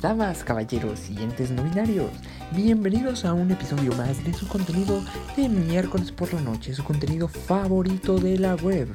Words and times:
Damas, 0.00 0.44
caballeros 0.44 1.10
y 1.10 1.22
entes 1.22 1.50
no 1.50 1.62
binarios, 1.62 2.10
bienvenidos 2.56 3.26
a 3.26 3.34
un 3.34 3.50
episodio 3.50 3.92
más 3.96 4.24
de 4.24 4.32
su 4.32 4.48
contenido 4.48 5.02
de 5.36 5.46
miércoles 5.46 6.10
por 6.10 6.32
la 6.32 6.40
noche, 6.40 6.72
su 6.72 6.82
contenido 6.82 7.28
favorito 7.28 8.16
de 8.18 8.38
la 8.38 8.54
web. 8.54 8.88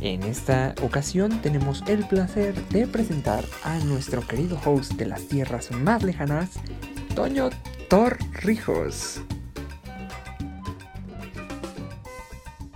En 0.00 0.22
esta 0.22 0.76
ocasión 0.82 1.42
tenemos 1.42 1.82
el 1.88 2.06
placer 2.06 2.54
de 2.68 2.86
presentar 2.86 3.44
a 3.64 3.76
nuestro 3.80 4.20
querido 4.20 4.56
host 4.64 4.92
de 4.92 5.06
las 5.06 5.26
tierras 5.26 5.72
más 5.72 6.04
lejanas, 6.04 6.60
Toño 7.16 7.50
Torrijos. 7.90 9.20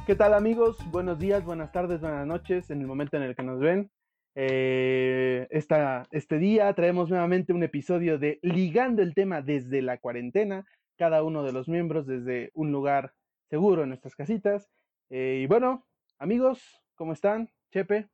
¿Qué 0.08 0.16
tal 0.16 0.34
amigos? 0.34 0.76
Buenos 0.90 1.20
días, 1.20 1.44
buenas 1.44 1.70
tardes, 1.70 2.00
buenas 2.00 2.26
noches 2.26 2.68
en 2.70 2.80
el 2.80 2.88
momento 2.88 3.16
en 3.16 3.22
el 3.22 3.36
que 3.36 3.42
nos 3.44 3.60
ven. 3.60 3.92
Eh, 4.34 5.46
esta, 5.50 6.06
este 6.10 6.38
día 6.38 6.72
traemos 6.74 7.10
nuevamente 7.10 7.52
un 7.52 7.62
episodio 7.62 8.18
de 8.18 8.38
Ligando 8.42 9.02
el 9.02 9.14
tema 9.14 9.42
desde 9.42 9.82
la 9.82 9.98
cuarentena, 9.98 10.66
cada 10.96 11.22
uno 11.22 11.42
de 11.42 11.52
los 11.52 11.68
miembros 11.68 12.06
desde 12.06 12.50
un 12.54 12.72
lugar 12.72 13.14
seguro 13.50 13.82
en 13.82 13.88
nuestras 13.88 14.14
casitas. 14.14 14.70
Eh, 15.10 15.40
y 15.42 15.46
bueno, 15.46 15.86
amigos, 16.18 16.82
¿cómo 16.94 17.12
están? 17.12 17.50
Chepe. 17.72 18.08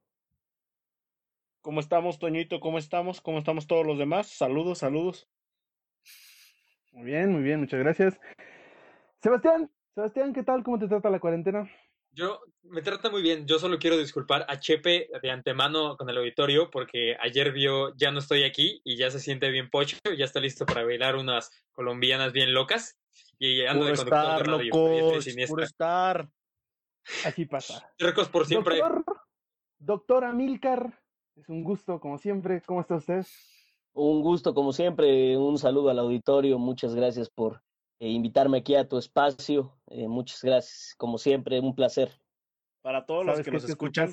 ¿Cómo 1.61 1.81
estamos, 1.81 2.19
Toñito? 2.19 2.61
¿Cómo 2.61 2.79
estamos? 2.79 3.21
¿Cómo 3.21 3.39
estamos 3.39 3.67
todos 3.67 3.87
los 3.87 3.99
demás? 3.99 4.29
Saludos, 4.29 4.79
saludos. 4.79 5.29
Muy 6.93 7.05
bien, 7.05 7.33
muy 7.33 7.43
bien, 7.43 7.61
muchas 7.61 7.81
gracias. 7.81 8.21
Sebastián, 9.21 9.71
Sebastián, 9.95 10.33
¿qué 10.33 10.43
tal? 10.43 10.63
¿Cómo 10.63 10.79
te 10.79 10.89
trata 10.89 11.09
la 11.09 11.21
cuarentena? 11.21 11.69
Yo 12.15 12.41
me 12.63 12.81
trata 12.81 13.11
muy 13.11 13.23
bien. 13.23 13.47
Yo 13.47 13.59
solo 13.59 13.79
quiero 13.79 13.99
disculpar 13.99 14.47
a 14.49 14.59
Chepe 14.59 15.09
de 15.21 15.31
antemano 15.31 15.97
con 15.97 16.09
el 16.09 16.17
auditorio 16.17 16.71
porque 16.71 17.17
ayer 17.21 17.53
vio 17.53 17.95
ya 17.97 18.13
no 18.13 18.21
estoy 18.21 18.45
aquí 18.45 18.81
y 18.85 18.97
ya 18.97 19.11
se 19.11 19.19
siente 19.19 19.51
bien 19.51 19.69
pocho, 19.69 19.97
ya 20.17 20.25
está 20.25 20.39
listo 20.39 20.65
para 20.65 20.85
bailar 20.85 21.17
unas 21.17 21.51
colombianas 21.73 22.33
bien 22.33 22.55
locas 22.55 22.97
y 23.39 23.65
ando 23.67 23.87
de 23.87 23.97
conductor 23.97 24.19
estar, 24.19 24.39
de 24.39 24.53
radio. 24.53 24.71
locos, 24.73 25.25
siniestra. 25.25 25.55
puro 25.55 25.65
estar. 25.65 26.29
Así 27.25 27.47
pasa. 27.47 27.93
Recos 27.99 28.29
por 28.29 28.47
siempre. 28.47 28.79
Doctor, 28.79 29.05
doctor 29.79 30.25
Amilcar, 30.25 31.03
es 31.35 31.49
un 31.49 31.65
gusto, 31.65 31.99
como 31.99 32.19
siempre. 32.19 32.63
¿Cómo 32.63 32.81
está 32.81 32.95
usted? 32.95 33.27
Un 33.93 34.23
gusto, 34.23 34.55
como 34.55 34.73
siempre. 34.73 35.37
Un 35.37 35.59
saludo 35.59 35.91
al 35.91 35.99
auditorio. 35.99 36.59
Muchas 36.59 36.95
gracias 36.95 37.29
por 37.29 37.61
eh, 38.05 38.09
invitarme 38.11 38.59
aquí 38.59 38.75
a 38.75 38.87
tu 38.87 38.99
espacio. 38.99 39.73
Eh, 39.87 40.09
muchas 40.09 40.43
gracias, 40.43 40.95
como 40.99 41.17
siempre, 41.17 41.59
un 41.61 41.75
placer. 41.75 42.11
Para 42.83 43.07
todos 43.07 43.25
los 43.25 43.35
¿Sabes 43.37 43.47
que 43.47 43.51
nos 43.53 43.65
escuchan, 43.69 44.11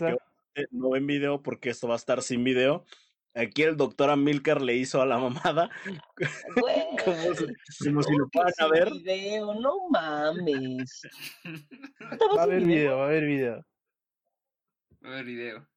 que 0.54 0.66
no 0.72 0.92
ven 0.92 1.06
video 1.08 1.42
porque 1.42 1.70
esto 1.70 1.88
va 1.90 1.96
a 1.96 1.98
estar 1.98 2.22
sin 2.22 2.42
video. 2.44 2.86
Aquí 3.34 3.64
el 3.64 3.76
doctor 3.78 4.10
Amilcar 4.10 4.62
le 4.62 4.76
hizo 4.76 5.02
a 5.02 5.06
la 5.06 5.18
mamada. 5.18 5.70
Güey, 6.56 6.84
como, 7.04 7.34
si, 7.36 7.46
como 7.86 8.04
si 8.04 8.12
lo 8.16 8.30
¿cómo 8.34 8.46
que 8.46 8.54
fueran 8.54 8.54
a 8.60 8.68
ver. 8.68 8.92
video? 8.94 9.54
No 9.56 9.90
mames. 9.90 11.02
Va 12.38 12.42
a 12.42 12.44
haber 12.44 12.64
video, 12.64 12.98
va 12.98 13.04
a 13.04 13.08
haber 13.08 13.26
video. 13.26 13.66
A 15.04 15.10
ver, 15.10 15.26
video. 15.26 15.68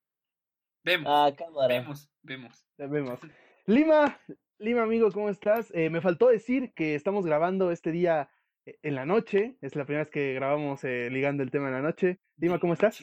Vemos, 0.84 1.06
Ah, 1.12 1.32
cámara. 1.36 1.66
vemos, 1.68 2.08
vemos. 2.22 2.64
Ya 2.78 2.86
vemos. 2.86 3.18
Lima, 3.66 4.20
Lima, 4.58 4.82
amigo, 4.82 5.10
¿cómo 5.10 5.30
estás? 5.30 5.72
Eh, 5.74 5.90
me 5.90 6.00
faltó 6.00 6.28
decir 6.28 6.72
que 6.74 6.94
estamos 6.94 7.26
grabando 7.26 7.70
este 7.70 7.90
día 7.90 8.30
eh, 8.66 8.78
en 8.82 8.94
la 8.94 9.04
noche. 9.04 9.56
Es 9.60 9.74
la 9.74 9.84
primera 9.84 10.04
vez 10.04 10.12
que 10.12 10.32
grabamos 10.34 10.84
eh, 10.84 11.08
ligando 11.10 11.42
el 11.42 11.50
tema 11.50 11.68
en 11.68 11.74
la 11.74 11.82
noche. 11.82 12.20
Lima, 12.36 12.60
¿cómo 12.60 12.72
estás? 12.74 13.00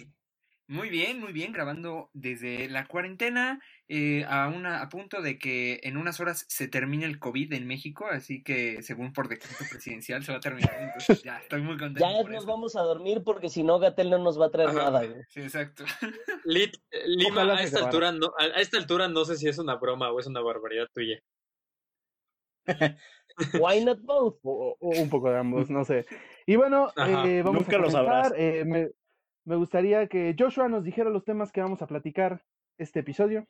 Muy 0.68 0.90
bien, 0.90 1.20
muy 1.20 1.34
bien, 1.34 1.52
grabando 1.52 2.10
desde 2.14 2.70
la 2.70 2.88
cuarentena 2.88 3.60
eh, 3.90 4.24
a, 4.30 4.48
una, 4.48 4.82
a 4.82 4.88
punto 4.88 5.22
de 5.22 5.38
que 5.38 5.82
en 5.84 5.98
unas 5.98 6.22
horas 6.22 6.46
se 6.48 6.70
termine 6.70 7.04
el 7.04 7.20
COVID 7.20 7.52
en 7.52 7.68
México, 7.68 8.06
así 8.10 8.42
que 8.42 8.82
según 8.82 9.12
por 9.12 9.28
decreto 9.28 9.66
presidencial 9.70 10.24
se 10.24 10.32
va 10.32 10.38
a 10.38 10.42
terminar, 10.42 10.74
entonces 10.80 11.24
ya 11.24 11.40
estoy 11.40 11.62
muy 11.62 11.76
contento 11.78 12.00
Ya 12.00 12.22
por 12.22 12.32
nos 12.32 12.44
eso. 12.44 12.52
vamos 12.54 12.76
a 12.78 12.82
dormir 12.84 13.22
porque 13.26 13.50
si 13.50 13.64
no, 13.64 13.80
Gatel 13.80 14.10
no 14.10 14.20
nos 14.20 14.40
va 14.40 14.46
a 14.46 14.52
traer 14.52 14.70
Ajá, 14.70 14.78
nada, 14.86 15.06
güey. 15.06 15.22
Sí, 15.28 15.42
exacto. 15.42 15.84
Lit, 16.46 16.78
Lima, 17.06 17.42
a 17.42 17.62
esta, 17.64 17.84
altura 17.84 18.14
no, 18.14 18.28
a 18.40 18.44
a 18.44 18.62
esta 18.62 18.78
altura 18.78 19.10
no 19.10 19.26
sé 19.26 19.36
si 19.36 19.50
es 19.50 19.58
una 19.58 19.76
broma 19.76 20.10
o 20.10 20.22
es 20.22 20.28
una 20.28 20.40
barbaridad 20.40 20.88
tuya. 20.94 21.20
Why 23.60 23.84
not 23.84 24.00
both? 24.02 24.40
O, 24.44 24.76
o 24.80 24.90
un 24.90 25.10
poco 25.10 25.30
de 25.30 25.38
ambos, 25.38 25.70
no 25.70 25.86
sé. 25.86 26.06
Y 26.46 26.56
bueno, 26.56 26.92
Ajá, 26.96 27.28
eh, 27.28 27.42
vamos 27.44 27.62
nunca 27.62 27.78
a 27.78 27.80
lo 27.80 27.88
comenzar. 27.88 28.26
sabrás. 28.26 28.34
Eh, 28.38 28.64
me, 28.66 28.90
me 29.46 29.56
gustaría 29.56 30.08
que 30.08 30.36
Joshua 30.38 30.68
nos 30.68 30.84
dijera 30.84 31.10
los 31.10 31.24
temas 31.24 31.52
que 31.52 31.62
vamos 31.62 31.82
a 31.82 31.88
platicar 31.88 32.44
este 32.78 33.00
episodio. 33.00 33.48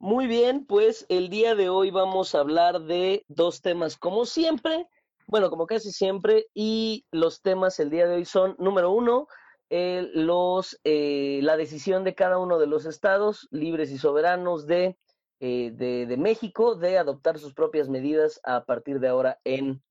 Muy 0.00 0.26
bien, 0.26 0.64
pues 0.64 1.06
el 1.08 1.28
día 1.28 1.54
de 1.54 1.68
hoy 1.68 1.90
vamos 1.90 2.34
a 2.34 2.40
hablar 2.40 2.82
de 2.82 3.24
dos 3.28 3.62
temas 3.62 3.96
como 3.96 4.26
siempre, 4.26 4.86
bueno, 5.26 5.50
como 5.50 5.66
casi 5.66 5.90
siempre, 5.90 6.46
y 6.54 7.04
los 7.10 7.42
temas 7.42 7.80
el 7.80 7.90
día 7.90 8.06
de 8.06 8.14
hoy 8.14 8.24
son, 8.24 8.54
número 8.58 8.92
uno, 8.92 9.26
eh, 9.70 10.08
los, 10.14 10.78
eh, 10.84 11.40
la 11.42 11.56
decisión 11.56 12.04
de 12.04 12.14
cada 12.14 12.38
uno 12.38 12.58
de 12.58 12.68
los 12.68 12.86
estados 12.86 13.48
libres 13.50 13.90
y 13.90 13.98
soberanos 13.98 14.66
de, 14.66 14.96
eh, 15.40 15.70
de, 15.72 16.06
de 16.06 16.16
México 16.16 16.74
de 16.74 16.98
adoptar 16.98 17.38
sus 17.38 17.54
propias 17.54 17.88
medidas 17.88 18.40
a 18.44 18.64
partir 18.64 19.00
de 19.00 19.08
ahora 19.08 19.40
en 19.44 19.82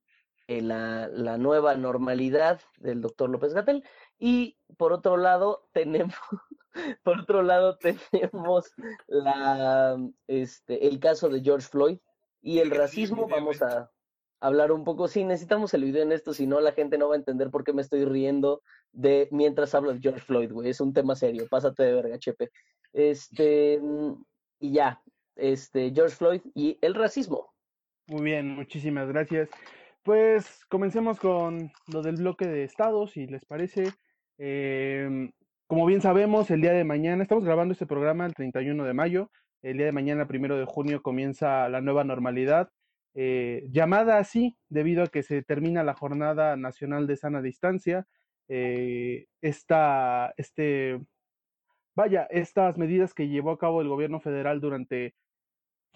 eh, 0.48 0.62
la, 0.62 1.10
la 1.10 1.38
nueva 1.38 1.76
normalidad 1.76 2.62
del 2.78 3.02
doctor 3.02 3.30
López 3.30 3.54
Gatel. 3.54 3.84
Y 4.18 4.58
por 4.78 4.94
otro 4.94 5.18
lado, 5.18 5.68
tenemos, 5.74 6.16
por 7.04 7.20
otro 7.20 7.44
lado, 7.44 7.78
tenemos 7.78 8.72
la, 9.08 9.98
este, 10.28 10.88
el 10.88 11.00
caso 11.00 11.30
de 11.30 11.42
George 11.42 11.68
Floyd 11.68 12.00
y 12.42 12.60
el 12.60 12.72
racismo. 12.72 13.28
Vamos 13.28 13.62
a 13.62 13.92
hablar 14.40 14.72
un 14.72 14.84
poco. 14.84 15.08
Sí, 15.08 15.24
necesitamos 15.26 15.74
el 15.74 15.84
video 15.84 16.04
en 16.04 16.14
esto, 16.14 16.34
si 16.34 16.48
no, 16.48 16.62
la 16.62 16.72
gente 16.72 16.98
no 16.98 17.10
va 17.10 17.16
a 17.16 17.20
entender 17.20 17.52
por 17.52 17.64
qué 17.64 17.74
me 17.74 17.82
estoy 17.82 18.06
riendo 18.06 18.62
de 18.94 19.28
mientras 19.32 19.76
hablo 19.76 19.94
de 19.94 20.00
George 20.00 20.22
Floyd, 20.22 20.52
güey. 20.52 20.70
Es 20.70 20.80
un 20.80 20.94
tema 20.94 21.16
serio. 21.16 21.48
Pásate 21.50 21.84
de 21.84 21.94
verga, 21.94 22.20
Chepe. 22.20 22.52
Este, 22.94 23.82
y 24.60 24.72
ya, 24.72 25.02
este, 25.38 25.92
George 25.94 26.16
Floyd 26.16 26.42
y 26.56 26.78
el 26.82 26.96
racismo. 26.96 27.54
Muy 28.08 28.22
bien, 28.22 28.56
muchísimas 28.56 29.08
gracias. 29.10 29.50
Pues 30.04 30.66
comencemos 30.70 31.20
con 31.20 31.72
lo 31.88 32.02
del 32.02 32.16
bloque 32.16 32.48
de 32.48 32.64
estados, 32.64 33.12
si 33.12 33.28
les 33.28 33.44
parece. 33.46 33.92
Em, 34.38 35.32
como 35.68 35.86
bien 35.86 36.00
sabemos, 36.02 36.50
el 36.50 36.62
día 36.62 36.72
de 36.72 36.86
mañana, 36.86 37.24
estamos 37.24 37.44
grabando 37.44 37.74
este 37.74 37.86
programa 37.86 38.26
el 38.26 38.34
31 38.34 38.86
de 38.86 38.94
mayo, 38.94 39.30
el 39.62 39.78
día 39.78 39.88
de 39.88 39.92
mañana, 39.92 40.28
primero 40.28 40.58
de 40.58 40.64
junio, 40.66 41.02
comienza 41.02 41.68
la 41.68 41.82
nueva 41.82 42.06
normalidad, 42.06 42.70
eh, 43.16 43.68
llamada 43.70 44.20
así 44.20 44.58
debido 44.70 45.04
a 45.04 45.08
que 45.08 45.24
se 45.24 45.42
termina 45.44 45.84
la 45.84 45.94
Jornada 45.94 46.56
Nacional 46.56 47.08
de 47.08 47.18
Sana 47.18 47.42
Distancia. 47.42 48.08
Eh, 48.48 49.26
esta, 49.42 50.34
este, 50.38 51.02
vaya, 51.96 52.28
estas 52.30 52.78
medidas 52.78 53.14
que 53.14 53.28
llevó 53.28 53.52
a 53.52 53.58
cabo 53.58 53.82
el 53.82 53.90
gobierno 53.90 54.22
federal 54.22 54.62
durante 54.62 55.16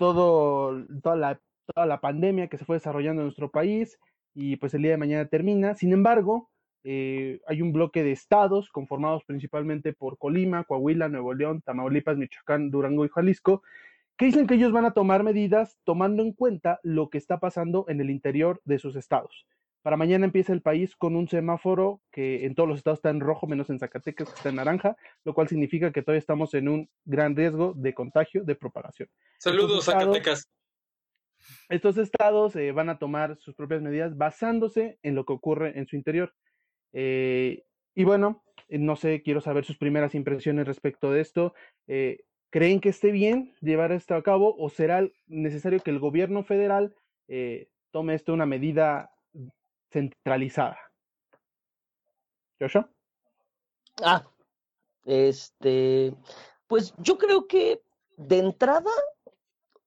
todo, 0.01 0.83
toda 1.03 1.15
la 1.15 1.39
toda 1.75 1.85
la 1.85 2.01
pandemia 2.01 2.47
que 2.47 2.57
se 2.57 2.65
fue 2.65 2.77
desarrollando 2.77 3.21
en 3.21 3.27
nuestro 3.27 3.51
país 3.51 3.99
y 4.33 4.55
pues 4.55 4.73
el 4.73 4.81
día 4.81 4.91
de 4.91 4.97
mañana 4.97 5.27
termina. 5.27 5.75
Sin 5.75 5.93
embargo, 5.93 6.49
eh, 6.83 7.39
hay 7.47 7.61
un 7.61 7.71
bloque 7.71 8.03
de 8.03 8.11
estados 8.11 8.69
conformados 8.69 9.23
principalmente 9.25 9.93
por 9.93 10.17
Colima, 10.17 10.63
Coahuila, 10.63 11.07
Nuevo 11.07 11.33
León, 11.33 11.61
Tamaulipas, 11.61 12.17
Michoacán, 12.17 12.71
Durango 12.71 13.05
y 13.05 13.09
Jalisco, 13.09 13.61
que 14.17 14.25
dicen 14.25 14.47
que 14.47 14.55
ellos 14.55 14.71
van 14.71 14.85
a 14.85 14.93
tomar 14.93 15.23
medidas 15.23 15.77
tomando 15.83 16.23
en 16.23 16.33
cuenta 16.33 16.79
lo 16.83 17.09
que 17.09 17.17
está 17.17 17.39
pasando 17.39 17.85
en 17.87 18.01
el 18.01 18.09
interior 18.09 18.59
de 18.65 18.79
sus 18.79 18.95
estados. 18.95 19.45
Para 19.81 19.97
mañana 19.97 20.25
empieza 20.25 20.53
el 20.53 20.61
país 20.61 20.95
con 20.95 21.15
un 21.15 21.27
semáforo 21.27 22.01
que 22.11 22.45
en 22.45 22.53
todos 22.53 22.69
los 22.69 22.77
estados 22.77 22.99
está 22.99 23.09
en 23.09 23.19
rojo, 23.19 23.47
menos 23.47 23.69
en 23.69 23.79
Zacatecas, 23.79 24.29
que 24.29 24.35
está 24.35 24.49
en 24.49 24.55
naranja, 24.55 24.95
lo 25.23 25.33
cual 25.33 25.47
significa 25.47 25.91
que 25.91 26.01
todavía 26.01 26.19
estamos 26.19 26.53
en 26.53 26.69
un 26.69 26.89
gran 27.05 27.35
riesgo 27.35 27.73
de 27.75 27.93
contagio, 27.93 28.43
de 28.43 28.55
propagación. 28.55 29.09
Saludos, 29.39 29.85
Zacatecas. 29.85 30.49
Estos 31.69 31.97
estados 31.97 32.55
eh, 32.55 32.71
van 32.71 32.89
a 32.89 32.99
tomar 32.99 33.37
sus 33.39 33.55
propias 33.55 33.81
medidas 33.81 34.15
basándose 34.15 34.99
en 35.01 35.15
lo 35.15 35.25
que 35.25 35.33
ocurre 35.33 35.77
en 35.79 35.87
su 35.87 35.95
interior. 35.95 36.31
Eh, 36.93 37.63
y 37.95 38.03
bueno, 38.03 38.43
eh, 38.67 38.77
no 38.77 38.95
sé, 38.95 39.21
quiero 39.21 39.41
saber 39.41 39.65
sus 39.65 39.77
primeras 39.77 40.15
impresiones 40.15 40.67
respecto 40.67 41.11
de 41.11 41.21
esto. 41.21 41.53
Eh, 41.87 42.23
¿Creen 42.49 42.81
que 42.81 42.89
esté 42.89 43.11
bien 43.11 43.53
llevar 43.61 43.91
esto 43.91 44.15
a 44.15 44.23
cabo 44.23 44.55
o 44.57 44.69
será 44.69 45.07
necesario 45.27 45.79
que 45.79 45.91
el 45.91 45.99
gobierno 45.99 46.43
federal 46.43 46.93
tome 47.91 48.13
esto 48.13 48.33
una 48.33 48.45
medida 48.45 49.10
centralizada? 49.91 50.77
¿Joshua? 52.59 52.89
Ah, 54.03 54.23
este, 55.05 56.13
pues 56.67 56.93
yo 56.97 57.17
creo 57.17 57.47
que 57.47 57.81
de 58.17 58.39
entrada 58.39 58.91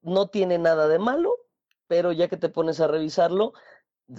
no 0.02 0.28
tiene 0.28 0.58
nada 0.58 0.88
de 0.88 0.98
malo, 0.98 1.34
pero 1.86 2.12
ya 2.12 2.28
que 2.28 2.36
te 2.36 2.48
pones 2.48 2.80
a 2.80 2.88
revisarlo, 2.88 3.52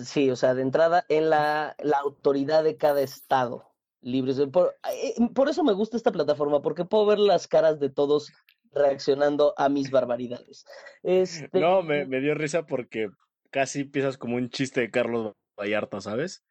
sí, 0.03 0.29
o 0.31 0.35
sea, 0.35 0.53
de 0.53 0.61
entrada 0.61 1.05
en 1.09 1.29
la, 1.29 1.75
la 1.79 1.97
autoridad 1.99 2.63
de 2.63 2.77
cada 2.77 3.01
estado 3.01 3.71
libres. 4.01 4.37
de- 4.37 4.47
Por, 4.47 4.75
eh, 4.91 5.15
por 5.33 5.49
eso 5.49 5.63
me 5.63 5.73
gusta 5.73 5.97
esta 5.97 6.11
plataforma, 6.11 6.61
porque 6.61 6.85
puedo 6.85 7.05
ver 7.05 7.19
las 7.19 7.47
caras 7.47 7.79
de 7.79 7.89
todos 7.89 8.31
reaccionando 8.71 9.53
a 9.57 9.69
mis 9.69 9.89
barbaridades. 9.91 10.65
Este, 11.03 11.59
No, 11.59 11.81
me, 11.81 12.05
me 12.05 12.19
dio 12.19 12.35
risa 12.35 12.65
porque 12.65 13.09
casi 13.51 13.81
empiezas 13.81 14.17
como 14.17 14.35
un 14.35 14.49
chiste 14.49 14.81
de 14.81 14.91
Carlos 14.91 15.33
Vallarta, 15.57 16.01
¿sabes? 16.01 16.43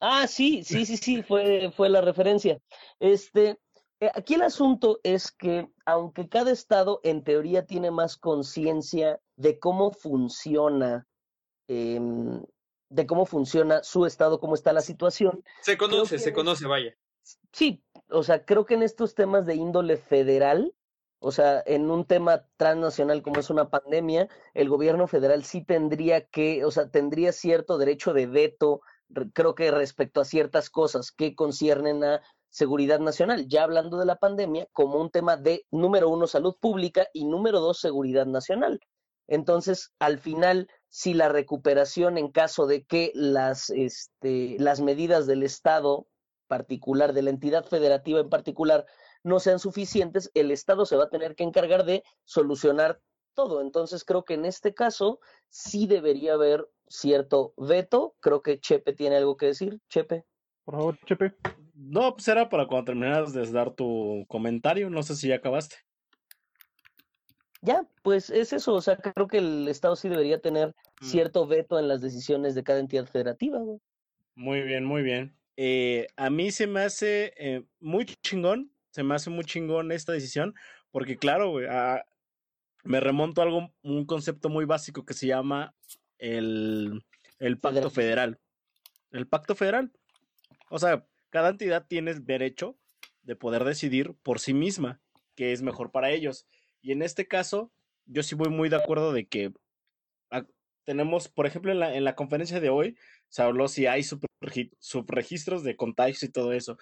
Ah, 0.00 0.26
sí, 0.26 0.62
sí, 0.64 0.86
sí, 0.86 0.96
sí, 0.96 1.22
fue, 1.22 1.70
fue 1.76 1.88
la 1.88 2.00
referencia. 2.00 2.58
Este, 2.98 3.58
eh, 4.00 4.10
aquí 4.14 4.34
el 4.34 4.42
asunto 4.42 4.98
es 5.02 5.30
que 5.30 5.68
aunque 5.84 6.28
cada 6.28 6.50
estado 6.50 7.00
en 7.02 7.22
teoría 7.22 7.66
tiene 7.66 7.90
más 7.90 8.16
conciencia 8.16 9.20
de 9.36 9.58
cómo 9.58 9.92
funciona, 9.92 11.06
em, 11.68 12.42
de 12.88 13.06
cómo 13.06 13.26
funciona 13.26 13.82
su 13.82 14.06
estado, 14.06 14.40
cómo 14.40 14.54
está 14.54 14.72
la 14.72 14.80
situación, 14.80 15.44
Se 15.60 15.76
conoce, 15.76 16.18
se 16.18 16.32
conoce, 16.32 16.66
vaya. 16.66 16.96
sí, 17.52 17.82
o 18.08 18.22
sea, 18.22 18.44
creo 18.44 18.64
que 18.64 18.74
en 18.74 18.82
estos 18.82 19.14
temas 19.14 19.44
de 19.44 19.54
índole 19.54 19.98
federal, 19.98 20.74
o 21.20 21.30
sea, 21.32 21.62
en 21.66 21.90
un 21.90 22.04
tema 22.04 22.46
transnacional 22.56 23.22
como 23.22 23.40
es 23.40 23.50
una 23.50 23.70
pandemia, 23.70 24.28
el 24.54 24.68
gobierno 24.68 25.06
federal 25.06 25.44
sí 25.44 25.64
tendría 25.64 26.26
que, 26.26 26.64
o 26.64 26.70
sea, 26.70 26.90
tendría 26.90 27.32
cierto 27.32 27.78
derecho 27.78 28.12
de 28.12 28.26
veto, 28.26 28.80
re- 29.08 29.30
creo 29.32 29.54
que 29.54 29.70
respecto 29.70 30.20
a 30.20 30.24
ciertas 30.24 30.70
cosas 30.70 31.12
que 31.12 31.34
conciernen 31.34 32.02
a 32.04 32.22
seguridad 32.48 32.98
nacional, 32.98 33.46
ya 33.48 33.62
hablando 33.62 33.98
de 33.98 34.06
la 34.06 34.16
pandemia 34.16 34.66
como 34.72 35.00
un 35.00 35.10
tema 35.10 35.36
de, 35.36 35.66
número 35.70 36.08
uno, 36.08 36.26
salud 36.26 36.56
pública 36.60 37.06
y 37.12 37.24
número 37.26 37.60
dos, 37.60 37.78
seguridad 37.78 38.26
nacional. 38.26 38.80
Entonces, 39.28 39.92
al 40.00 40.18
final, 40.18 40.68
si 40.88 41.14
la 41.14 41.28
recuperación 41.28 42.18
en 42.18 42.32
caso 42.32 42.66
de 42.66 42.84
que 42.84 43.12
las, 43.14 43.70
este, 43.70 44.56
las 44.58 44.80
medidas 44.80 45.28
del 45.28 45.44
Estado 45.44 46.08
particular, 46.48 47.12
de 47.12 47.22
la 47.22 47.30
entidad 47.30 47.64
federativa 47.64 48.18
en 48.18 48.28
particular, 48.28 48.86
no 49.22 49.38
sean 49.40 49.58
suficientes, 49.58 50.30
el 50.34 50.50
Estado 50.50 50.86
se 50.86 50.96
va 50.96 51.04
a 51.04 51.10
tener 51.10 51.34
que 51.34 51.44
encargar 51.44 51.84
de 51.84 52.02
solucionar 52.24 53.00
todo. 53.34 53.60
Entonces, 53.60 54.04
creo 54.04 54.24
que 54.24 54.34
en 54.34 54.44
este 54.44 54.74
caso 54.74 55.20
sí 55.48 55.86
debería 55.86 56.34
haber 56.34 56.68
cierto 56.88 57.54
veto. 57.56 58.14
Creo 58.20 58.42
que 58.42 58.58
Chepe 58.60 58.92
tiene 58.92 59.16
algo 59.16 59.36
que 59.36 59.46
decir. 59.46 59.78
Chepe. 59.88 60.24
Por 60.64 60.74
favor, 60.74 60.98
Chepe. 61.06 61.34
No, 61.74 62.14
pues 62.14 62.28
era 62.28 62.48
para 62.48 62.66
cuando 62.66 62.86
terminaras 62.86 63.32
de 63.32 63.50
dar 63.50 63.70
tu 63.74 64.24
comentario. 64.28 64.90
No 64.90 65.02
sé 65.02 65.14
si 65.16 65.28
ya 65.28 65.36
acabaste. 65.36 65.76
Ya, 67.62 67.86
pues 68.02 68.30
es 68.30 68.52
eso. 68.52 68.74
O 68.74 68.80
sea, 68.80 68.96
creo 68.96 69.26
que 69.28 69.38
el 69.38 69.68
Estado 69.68 69.96
sí 69.96 70.08
debería 70.08 70.40
tener 70.40 70.74
Mm. 71.00 71.04
cierto 71.06 71.46
veto 71.46 71.78
en 71.78 71.88
las 71.88 72.00
decisiones 72.02 72.54
de 72.54 72.62
cada 72.62 72.78
entidad 72.80 73.06
federativa. 73.06 73.58
güey. 73.58 73.78
Muy 74.34 74.62
bien, 74.62 74.84
muy 74.84 75.02
bien. 75.02 75.34
Eh, 75.56 76.06
a 76.16 76.30
mí 76.30 76.50
se 76.50 76.66
me 76.66 76.80
hace 76.80 77.32
eh, 77.36 77.64
muy 77.80 78.06
chingón, 78.06 78.70
se 78.90 79.02
me 79.02 79.14
hace 79.14 79.30
muy 79.30 79.44
chingón 79.44 79.92
esta 79.92 80.12
decisión, 80.12 80.54
porque 80.90 81.16
claro, 81.16 81.50
güey, 81.50 81.66
ah, 81.68 82.04
me 82.82 83.00
remonto 83.00 83.40
a 83.40 83.44
algo, 83.44 83.72
un 83.82 84.06
concepto 84.06 84.48
muy 84.48 84.64
básico 84.64 85.04
que 85.04 85.14
se 85.14 85.26
llama 85.26 85.74
el, 86.18 87.04
el 87.38 87.58
pacto 87.58 87.90
federal. 87.90 88.38
El 89.10 89.26
pacto 89.26 89.54
federal. 89.54 89.92
O 90.70 90.78
sea, 90.78 91.06
cada 91.30 91.50
entidad 91.50 91.86
tiene 91.86 92.10
el 92.10 92.24
derecho 92.24 92.78
de 93.22 93.36
poder 93.36 93.64
decidir 93.64 94.14
por 94.22 94.40
sí 94.40 94.54
misma 94.54 95.00
qué 95.34 95.52
es 95.52 95.62
mejor 95.62 95.90
para 95.90 96.10
ellos. 96.10 96.46
Y 96.80 96.92
en 96.92 97.02
este 97.02 97.28
caso, 97.28 97.72
yo 98.06 98.22
sí 98.22 98.34
voy 98.34 98.48
muy 98.48 98.68
de 98.68 98.76
acuerdo 98.76 99.12
de 99.12 99.26
que 99.28 99.52
ah, 100.30 100.46
tenemos, 100.84 101.28
por 101.28 101.46
ejemplo, 101.46 101.70
en 101.70 101.80
la, 101.80 101.94
en 101.94 102.04
la 102.04 102.14
conferencia 102.14 102.60
de 102.60 102.70
hoy, 102.70 102.96
se 103.28 103.42
habló 103.42 103.68
si 103.68 103.86
hay 103.86 104.02
subregi- 104.02 104.74
subregistros 104.78 105.62
de 105.62 105.76
contagios 105.76 106.22
y 106.22 106.30
todo 106.30 106.52
eso. 106.52 106.78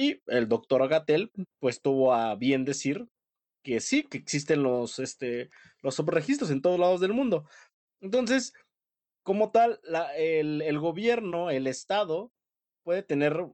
Y 0.00 0.22
el 0.28 0.48
doctor 0.48 0.82
Agatel, 0.82 1.30
pues 1.58 1.82
tuvo 1.82 2.14
a 2.14 2.34
bien 2.34 2.64
decir 2.64 3.06
que 3.62 3.80
sí, 3.80 4.04
que 4.04 4.16
existen 4.16 4.62
los, 4.62 4.98
este, 4.98 5.50
los 5.82 5.94
subregistros 5.96 6.50
en 6.50 6.62
todos 6.62 6.80
lados 6.80 7.02
del 7.02 7.12
mundo. 7.12 7.46
Entonces, 8.00 8.54
como 9.22 9.52
tal, 9.52 9.80
la- 9.82 10.16
el, 10.16 10.62
el 10.62 10.78
gobierno, 10.78 11.50
el 11.50 11.66
Estado, 11.66 12.32
puede 12.84 13.02
tener 13.02 13.46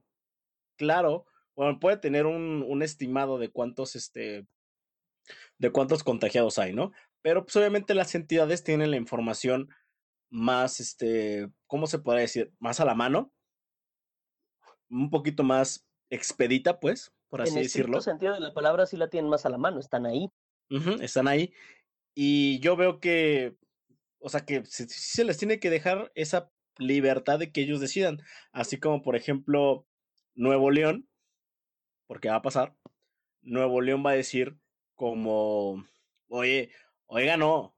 claro, 0.77 1.25
bueno, 1.55 1.79
puede 1.79 1.97
tener 1.97 2.25
un, 2.27 2.63
un 2.65 2.83
estimado 2.83 3.39
de 3.39 3.49
cuántos, 3.51 3.97
este, 3.97 4.47
de 5.57 5.71
cuántos 5.71 6.03
contagiados 6.03 6.59
hay, 6.59 6.73
¿no? 6.73 6.91
Pero 7.21 7.43
pues 7.43 7.55
obviamente 7.55 7.93
las 7.93 8.15
entidades 8.15 8.63
tienen 8.63 8.91
la 8.91 8.97
información 8.97 9.69
más, 10.29 10.79
este, 10.79 11.49
¿cómo 11.67 11.87
se 11.87 11.99
podría 11.99 12.21
decir? 12.21 12.53
Más 12.59 12.79
a 12.79 12.85
la 12.85 12.95
mano, 12.95 13.33
un 14.89 15.09
poquito 15.09 15.43
más 15.43 15.86
expedita, 16.09 16.79
pues, 16.79 17.13
por 17.29 17.41
así 17.41 17.55
en 17.55 17.63
decirlo. 17.63 18.01
sentido 18.01 18.33
de 18.33 18.39
la 18.39 18.53
palabra, 18.53 18.85
sí 18.85 18.97
la 18.97 19.09
tienen 19.09 19.29
más 19.29 19.45
a 19.45 19.49
la 19.49 19.57
mano, 19.57 19.79
están 19.79 20.05
ahí. 20.05 20.29
Están 21.01 21.27
ahí. 21.27 21.53
Y 22.13 22.59
yo 22.59 22.75
veo 22.75 22.99
que, 22.99 23.55
o 24.19 24.29
sea, 24.29 24.45
que 24.45 24.65
se, 24.65 24.87
se 24.89 25.23
les 25.23 25.37
tiene 25.37 25.59
que 25.59 25.69
dejar 25.69 26.11
esa 26.15 26.51
libertad 26.77 27.39
de 27.39 27.51
que 27.51 27.61
ellos 27.61 27.79
decidan. 27.79 28.19
Así 28.51 28.79
como, 28.79 29.01
por 29.01 29.15
ejemplo, 29.15 29.87
Nuevo 30.35 30.71
León, 30.71 31.07
porque 32.07 32.29
va 32.29 32.35
a 32.35 32.41
pasar, 32.41 32.75
Nuevo 33.41 33.81
León 33.81 34.03
va 34.05 34.11
a 34.11 34.15
decir 34.15 34.57
como, 34.95 35.85
oye, 36.27 36.71
oiga, 37.05 37.37
no. 37.37 37.76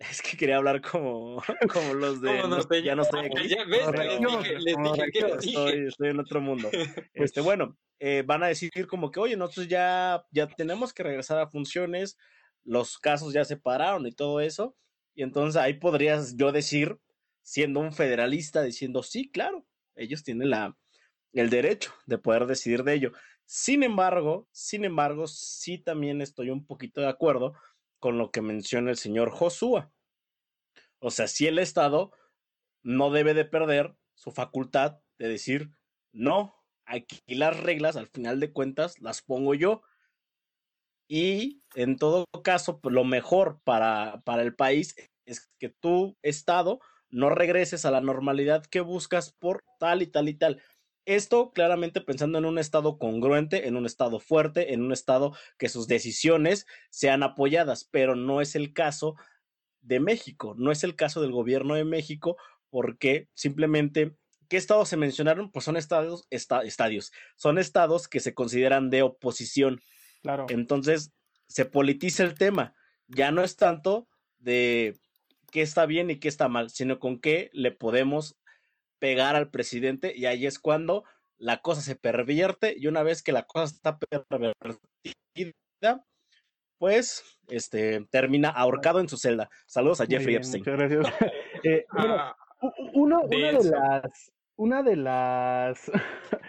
Es 0.10 0.22
que 0.22 0.36
quería 0.36 0.56
hablar 0.56 0.80
como, 0.80 1.42
como 1.72 1.94
los 1.94 2.20
de 2.22 2.28
¿Cómo 2.28 2.42
no 2.42 2.48
no- 2.56 2.58
estoy- 2.62 2.82
ya 2.82 2.94
no 2.96 3.02
estoy 3.10 3.26
aquí. 3.26 3.48
ya 3.48 3.64
ves, 3.64 3.80
pero- 3.90 4.02
les 4.04 4.20
dije, 4.20 4.58
les 4.60 4.74
Como 4.74 4.92
dije, 4.94 5.10
¿qué 5.12 5.20
les 5.22 5.40
dije? 5.40 5.48
estoy, 5.58 5.86
estoy 5.88 6.08
en 6.08 6.20
otro 6.20 6.40
mundo. 6.40 6.70
Este, 7.14 7.40
bueno, 7.40 7.76
eh, 7.98 8.22
van 8.26 8.42
a 8.42 8.46
decir 8.48 8.70
como 8.88 9.10
que, 9.10 9.20
oye, 9.20 9.36
nosotros 9.36 9.68
ya, 9.68 10.24
ya 10.30 10.46
tenemos 10.48 10.92
que 10.94 11.02
regresar 11.02 11.38
a 11.38 11.48
funciones, 11.50 12.16
los 12.64 12.98
casos 12.98 13.32
ya 13.34 13.44
se 13.44 13.56
pararon 13.58 14.06
y 14.06 14.12
todo 14.12 14.40
eso. 14.40 14.74
Y 15.14 15.22
entonces 15.22 15.60
ahí 15.60 15.74
podrías 15.74 16.36
yo 16.36 16.50
decir, 16.52 16.98
siendo 17.42 17.80
un 17.80 17.92
federalista, 17.92 18.62
diciendo, 18.62 19.02
sí, 19.02 19.30
claro, 19.30 19.66
ellos 19.96 20.22
tienen 20.24 20.48
la, 20.50 20.76
el 21.34 21.50
derecho 21.50 21.92
de 22.06 22.16
poder 22.16 22.46
decidir 22.46 22.84
de 22.84 22.94
ello. 22.94 23.12
Sin 23.44 23.82
embargo, 23.82 24.48
sin 24.52 24.84
embargo, 24.84 25.26
sí 25.26 25.76
también 25.78 26.22
estoy 26.22 26.48
un 26.50 26.64
poquito 26.64 27.00
de 27.00 27.08
acuerdo 27.08 27.54
con 28.00 28.18
lo 28.18 28.30
que 28.30 28.42
menciona 28.42 28.90
el 28.90 28.96
señor 28.96 29.30
Josúa. 29.30 29.92
O 30.98 31.10
sea, 31.10 31.28
si 31.28 31.46
el 31.46 31.58
Estado 31.58 32.12
no 32.82 33.10
debe 33.10 33.34
de 33.34 33.44
perder 33.44 33.94
su 34.14 34.32
facultad 34.32 35.00
de 35.18 35.28
decir, 35.28 35.70
no, 36.12 36.54
aquí 36.84 37.20
las 37.28 37.58
reglas 37.58 37.96
al 37.96 38.08
final 38.08 38.40
de 38.40 38.52
cuentas 38.52 38.98
las 39.00 39.22
pongo 39.22 39.54
yo. 39.54 39.82
Y 41.08 41.62
en 41.74 41.96
todo 41.96 42.24
caso, 42.44 42.80
pues, 42.80 42.94
lo 42.94 43.04
mejor 43.04 43.60
para, 43.64 44.22
para 44.24 44.42
el 44.42 44.54
país 44.54 44.94
es 45.24 45.50
que 45.58 45.68
tu 45.68 46.16
Estado 46.22 46.80
no 47.08 47.30
regreses 47.30 47.84
a 47.84 47.90
la 47.90 48.00
normalidad 48.00 48.64
que 48.66 48.80
buscas 48.80 49.32
por 49.32 49.64
tal 49.78 50.02
y 50.02 50.06
tal 50.06 50.28
y 50.28 50.34
tal. 50.34 50.62
Esto 51.06 51.52
claramente 51.52 52.00
pensando 52.00 52.38
en 52.38 52.44
un 52.44 52.58
Estado 52.58 52.98
congruente, 52.98 53.66
en 53.66 53.76
un 53.76 53.86
Estado 53.86 54.20
fuerte, 54.20 54.74
en 54.74 54.82
un 54.82 54.92
Estado 54.92 55.34
que 55.58 55.68
sus 55.68 55.86
decisiones 55.88 56.66
sean 56.90 57.22
apoyadas, 57.22 57.88
pero 57.90 58.16
no 58.16 58.40
es 58.40 58.54
el 58.54 58.72
caso 58.72 59.16
de 59.80 60.00
México, 60.00 60.54
no 60.58 60.70
es 60.72 60.84
el 60.84 60.94
caso 60.94 61.22
del 61.22 61.32
gobierno 61.32 61.74
de 61.74 61.84
México, 61.84 62.36
porque 62.68 63.28
simplemente, 63.34 64.16
¿qué 64.48 64.56
estados 64.56 64.88
se 64.88 64.96
mencionaron? 64.96 65.50
Pues 65.50 65.64
son 65.64 65.76
estados, 65.76 66.26
esta- 66.30 66.62
estadios, 66.62 67.12
son 67.36 67.58
estados 67.58 68.06
que 68.06 68.20
se 68.20 68.34
consideran 68.34 68.90
de 68.90 69.02
oposición. 69.02 69.80
Claro. 70.22 70.46
Entonces, 70.50 71.12
se 71.48 71.64
politiza 71.64 72.22
el 72.24 72.34
tema. 72.34 72.74
Ya 73.08 73.32
no 73.32 73.42
es 73.42 73.56
tanto 73.56 74.08
de 74.38 74.96
qué 75.50 75.62
está 75.62 75.86
bien 75.86 76.10
y 76.10 76.20
qué 76.20 76.28
está 76.28 76.48
mal, 76.48 76.70
sino 76.70 77.00
con 77.00 77.20
qué 77.20 77.50
le 77.52 77.72
podemos 77.72 78.36
pegar 79.00 79.34
al 79.34 79.50
presidente 79.50 80.12
y 80.16 80.26
ahí 80.26 80.46
es 80.46 80.58
cuando 80.60 81.02
la 81.38 81.60
cosa 81.62 81.80
se 81.80 81.96
pervierte 81.96 82.74
y 82.78 82.86
una 82.86 83.02
vez 83.02 83.22
que 83.22 83.32
la 83.32 83.44
cosa 83.44 83.74
está 83.74 83.98
pervertida, 83.98 86.04
pues 86.78 87.24
este 87.48 88.06
termina 88.10 88.50
ahorcado 88.50 89.00
en 89.00 89.08
su 89.08 89.16
celda. 89.16 89.50
Saludos 89.66 90.00
a 90.00 90.04
Muy 90.04 90.10
Jeffrey 90.12 90.34
bien, 90.36 90.42
Epstein. 90.42 90.62
Muchas 90.62 90.78
gracias. 90.78 91.14
Eh, 91.62 91.84
bueno, 91.92 92.14
Ah, 92.18 92.34
uno- 92.94 93.20
una 93.24 93.52
de 93.52 93.70
las, 93.70 94.32
una 94.56 94.82
de 94.82 94.96
las, 94.96 95.92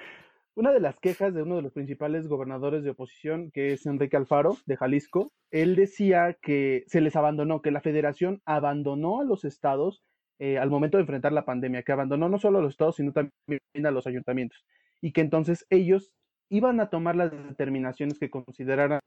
una 0.56 0.72
de 0.72 0.80
las 0.80 0.98
quejas 1.02 1.34
de 1.34 1.44
uno 1.44 1.58
de 1.58 1.64
los 1.64 1.74
principales 1.74 2.30
gobernadores 2.30 2.86
de 2.86 2.92
oposición, 2.92 3.52
que 3.52 3.74
es 3.74 3.86
Enrique 3.86 4.16
Alfaro, 4.16 4.56
de 4.66 4.78
Jalisco, 4.78 5.34
él 5.52 5.76
decía 5.76 6.38
que 6.42 6.86
se 6.88 7.02
les 7.02 7.18
abandonó, 7.18 7.62
que 7.62 7.72
la 7.72 7.82
federación 7.82 8.42
abandonó 8.46 9.20
a 9.20 9.26
los 9.26 9.44
estados 9.44 10.02
eh, 10.42 10.58
al 10.58 10.72
momento 10.72 10.98
de 10.98 11.02
enfrentar 11.02 11.32
la 11.34 11.46
pandemia, 11.46 11.84
que 11.84 11.92
abandonó 11.92 12.28
no 12.28 12.40
solo 12.40 12.58
a 12.58 12.62
los 12.64 12.72
estados, 12.72 12.96
sino 12.96 13.14
también 13.14 13.86
a 13.86 13.92
los 13.92 14.08
ayuntamientos, 14.08 14.66
y 15.00 15.12
que 15.12 15.22
entonces 15.22 15.68
ellos 15.70 16.12
iban 16.50 16.80
a 16.80 16.90
tomar 16.90 17.16
las 17.16 17.32
determinaciones 17.32 18.18
que 18.18 18.32
consideraran 18.32 19.00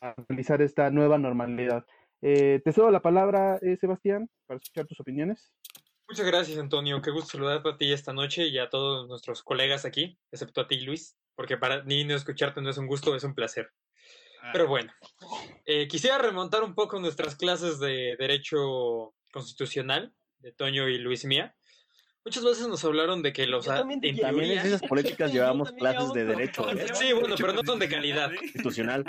a 0.00 0.14
realizar 0.26 0.62
esta 0.62 0.90
nueva 0.90 1.18
normalidad. 1.18 1.84
Eh, 2.22 2.62
te 2.64 2.72
cedo 2.72 2.90
la 2.90 3.02
palabra, 3.02 3.58
eh, 3.60 3.76
Sebastián, 3.76 4.26
para 4.46 4.56
escuchar 4.56 4.86
tus 4.86 5.00
opiniones. 5.00 5.52
Muchas 6.08 6.26
gracias, 6.26 6.58
Antonio. 6.58 7.02
Qué 7.02 7.10
gusto 7.10 7.32
saludarte 7.32 7.68
a 7.68 7.76
ti 7.76 7.92
esta 7.92 8.14
noche 8.14 8.48
y 8.48 8.56
a 8.56 8.70
todos 8.70 9.06
nuestros 9.06 9.42
colegas 9.42 9.84
aquí, 9.84 10.18
excepto 10.32 10.62
a 10.62 10.66
ti, 10.66 10.80
Luis, 10.80 11.18
porque 11.36 11.58
para 11.58 11.82
mí 11.82 12.04
no 12.04 12.14
escucharte 12.14 12.62
no 12.62 12.70
es 12.70 12.78
un 12.78 12.86
gusto, 12.86 13.14
es 13.14 13.24
un 13.24 13.34
placer. 13.34 13.70
Pero 14.52 14.66
bueno, 14.68 14.92
eh, 15.66 15.86
quisiera 15.88 16.18
remontar 16.18 16.62
un 16.64 16.74
poco 16.74 16.98
nuestras 16.98 17.36
clases 17.36 17.78
de 17.78 18.16
Derecho 18.18 19.14
Constitucional 19.32 20.12
de 20.38 20.52
Toño 20.52 20.88
y 20.88 20.98
Luis 20.98 21.24
Mía. 21.24 21.54
Muchas 22.24 22.44
veces 22.44 22.68
nos 22.68 22.84
hablaron 22.84 23.22
de 23.22 23.32
que 23.32 23.46
los... 23.46 23.64
Yo 23.64 23.72
también 23.74 24.00
te 24.00 24.08
en. 24.10 24.18
También 24.18 24.58
en 24.58 24.78
políticas 24.82 25.32
llevamos 25.32 25.72
clases 25.72 26.12
de 26.12 26.24
derecho 26.24 26.62
de 26.66 26.82
¿eh? 26.84 26.86
Sí, 26.94 27.12
bueno, 27.14 27.34
pero 27.38 27.52
no 27.54 27.62
son 27.64 27.78
de 27.78 27.88
calidad. 27.88 28.30
institucional. 28.42 29.04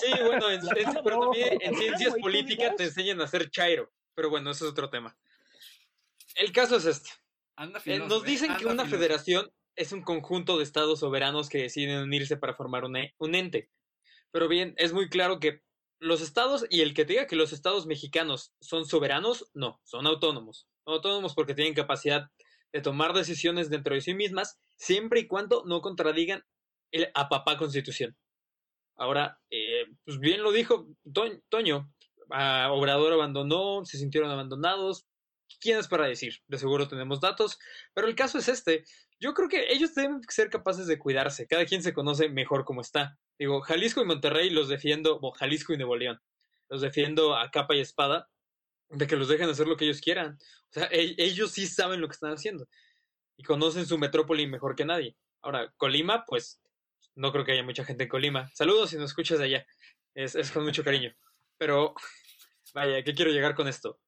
Sí, 0.00 0.12
bueno, 0.24 0.48
en, 0.50 0.60
en- 0.60 1.02
pero 1.02 1.20
también 1.20 1.58
en 1.60 1.74
Oh, 1.74 1.78
ciencias 1.78 2.10
güey, 2.10 2.20
¿tú 2.20 2.20
políticas 2.20 2.76
te 2.76 2.84
enseñan 2.84 3.20
a 3.20 3.26
ser 3.26 3.50
chairo. 3.50 3.90
Pero 4.14 4.30
bueno, 4.30 4.50
eso 4.50 4.64
es 4.66 4.70
otro 4.70 4.90
tema. 4.90 5.16
El 6.36 6.52
caso 6.52 6.76
es 6.76 6.84
este. 6.86 7.10
Eh, 7.86 7.98
nos 7.98 8.22
dicen 8.24 8.56
que 8.56 8.66
una 8.66 8.84
federación 8.86 9.50
es 9.74 9.92
un 9.92 10.02
conjunto 10.02 10.56
de 10.58 10.64
estados 10.64 11.00
soberanos 11.00 11.48
que 11.48 11.62
deciden 11.62 12.02
unirse 12.02 12.36
para 12.36 12.54
formar 12.54 12.84
un, 12.84 12.96
e- 12.96 13.14
un 13.18 13.34
ente. 13.34 13.70
Pero 14.32 14.48
bien, 14.48 14.74
es 14.78 14.92
muy 14.92 15.08
claro 15.08 15.38
que 15.38 15.62
los 16.00 16.20
estados, 16.20 16.66
y 16.68 16.80
el 16.80 16.94
que 16.94 17.04
diga 17.04 17.26
que 17.26 17.36
los 17.36 17.52
estados 17.52 17.86
mexicanos 17.86 18.52
son 18.60 18.86
soberanos, 18.86 19.50
no, 19.54 19.80
son 19.84 20.06
autónomos. 20.06 20.66
Autónomos 20.84 21.34
porque 21.34 21.54
tienen 21.54 21.74
capacidad 21.74 22.28
de 22.72 22.80
tomar 22.80 23.12
decisiones 23.12 23.70
dentro 23.70 23.94
de 23.94 24.00
sí 24.00 24.14
mismas, 24.14 24.58
siempre 24.76 25.20
y 25.20 25.28
cuando 25.28 25.62
no 25.64 25.80
contradigan 25.80 26.42
el 26.90 27.08
a 27.14 27.28
papá 27.28 27.56
constitución. 27.56 28.16
Ahora, 28.96 29.38
eh, 29.50 29.84
pues 30.04 30.18
bien 30.18 30.42
lo 30.42 30.52
dijo 30.52 30.88
Toñ- 31.04 31.42
Toño, 31.48 31.92
Obrador 32.28 33.12
abandonó, 33.12 33.84
se 33.84 33.98
sintieron 33.98 34.30
abandonados. 34.30 35.06
¿Quién 35.60 35.78
es 35.78 35.86
para 35.86 36.06
decir? 36.06 36.34
De 36.48 36.56
seguro 36.58 36.88
tenemos 36.88 37.20
datos, 37.20 37.58
pero 37.94 38.08
el 38.08 38.14
caso 38.14 38.38
es 38.38 38.48
este. 38.48 38.84
Yo 39.20 39.34
creo 39.34 39.48
que 39.48 39.72
ellos 39.72 39.94
deben 39.94 40.20
ser 40.28 40.48
capaces 40.50 40.86
de 40.86 40.98
cuidarse. 40.98 41.46
Cada 41.46 41.66
quien 41.66 41.82
se 41.82 41.92
conoce 41.92 42.28
mejor 42.30 42.64
como 42.64 42.80
está. 42.80 43.18
Digo, 43.42 43.60
Jalisco 43.60 44.00
y 44.00 44.04
Monterrey 44.04 44.50
los 44.50 44.68
defiendo, 44.68 45.18
o 45.20 45.32
Jalisco 45.32 45.72
y 45.72 45.76
Nuevo 45.76 45.96
León, 45.96 46.22
los 46.68 46.80
defiendo 46.80 47.34
a 47.36 47.50
capa 47.50 47.74
y 47.74 47.80
espada 47.80 48.30
de 48.88 49.08
que 49.08 49.16
los 49.16 49.26
dejen 49.26 49.50
hacer 49.50 49.66
lo 49.66 49.76
que 49.76 49.84
ellos 49.84 50.00
quieran. 50.00 50.38
O 50.70 50.72
sea, 50.72 50.84
e- 50.92 51.16
ellos 51.18 51.50
sí 51.50 51.66
saben 51.66 52.00
lo 52.00 52.06
que 52.06 52.12
están 52.12 52.30
haciendo 52.30 52.68
y 53.36 53.42
conocen 53.42 53.84
su 53.84 53.98
metrópoli 53.98 54.46
mejor 54.46 54.76
que 54.76 54.84
nadie. 54.84 55.16
Ahora, 55.40 55.74
Colima, 55.76 56.24
pues 56.24 56.62
no 57.16 57.32
creo 57.32 57.44
que 57.44 57.50
haya 57.50 57.64
mucha 57.64 57.84
gente 57.84 58.04
en 58.04 58.10
Colima. 58.10 58.48
Saludos 58.54 58.90
si 58.90 58.96
nos 58.96 59.10
escuchas 59.10 59.40
de 59.40 59.46
allá. 59.46 59.66
Es, 60.14 60.36
es 60.36 60.52
con 60.52 60.62
mucho 60.62 60.84
cariño. 60.84 61.12
Pero, 61.58 61.94
vaya, 62.74 63.02
¿qué 63.02 63.12
quiero 63.12 63.32
llegar 63.32 63.56
con 63.56 63.66
esto? 63.66 63.98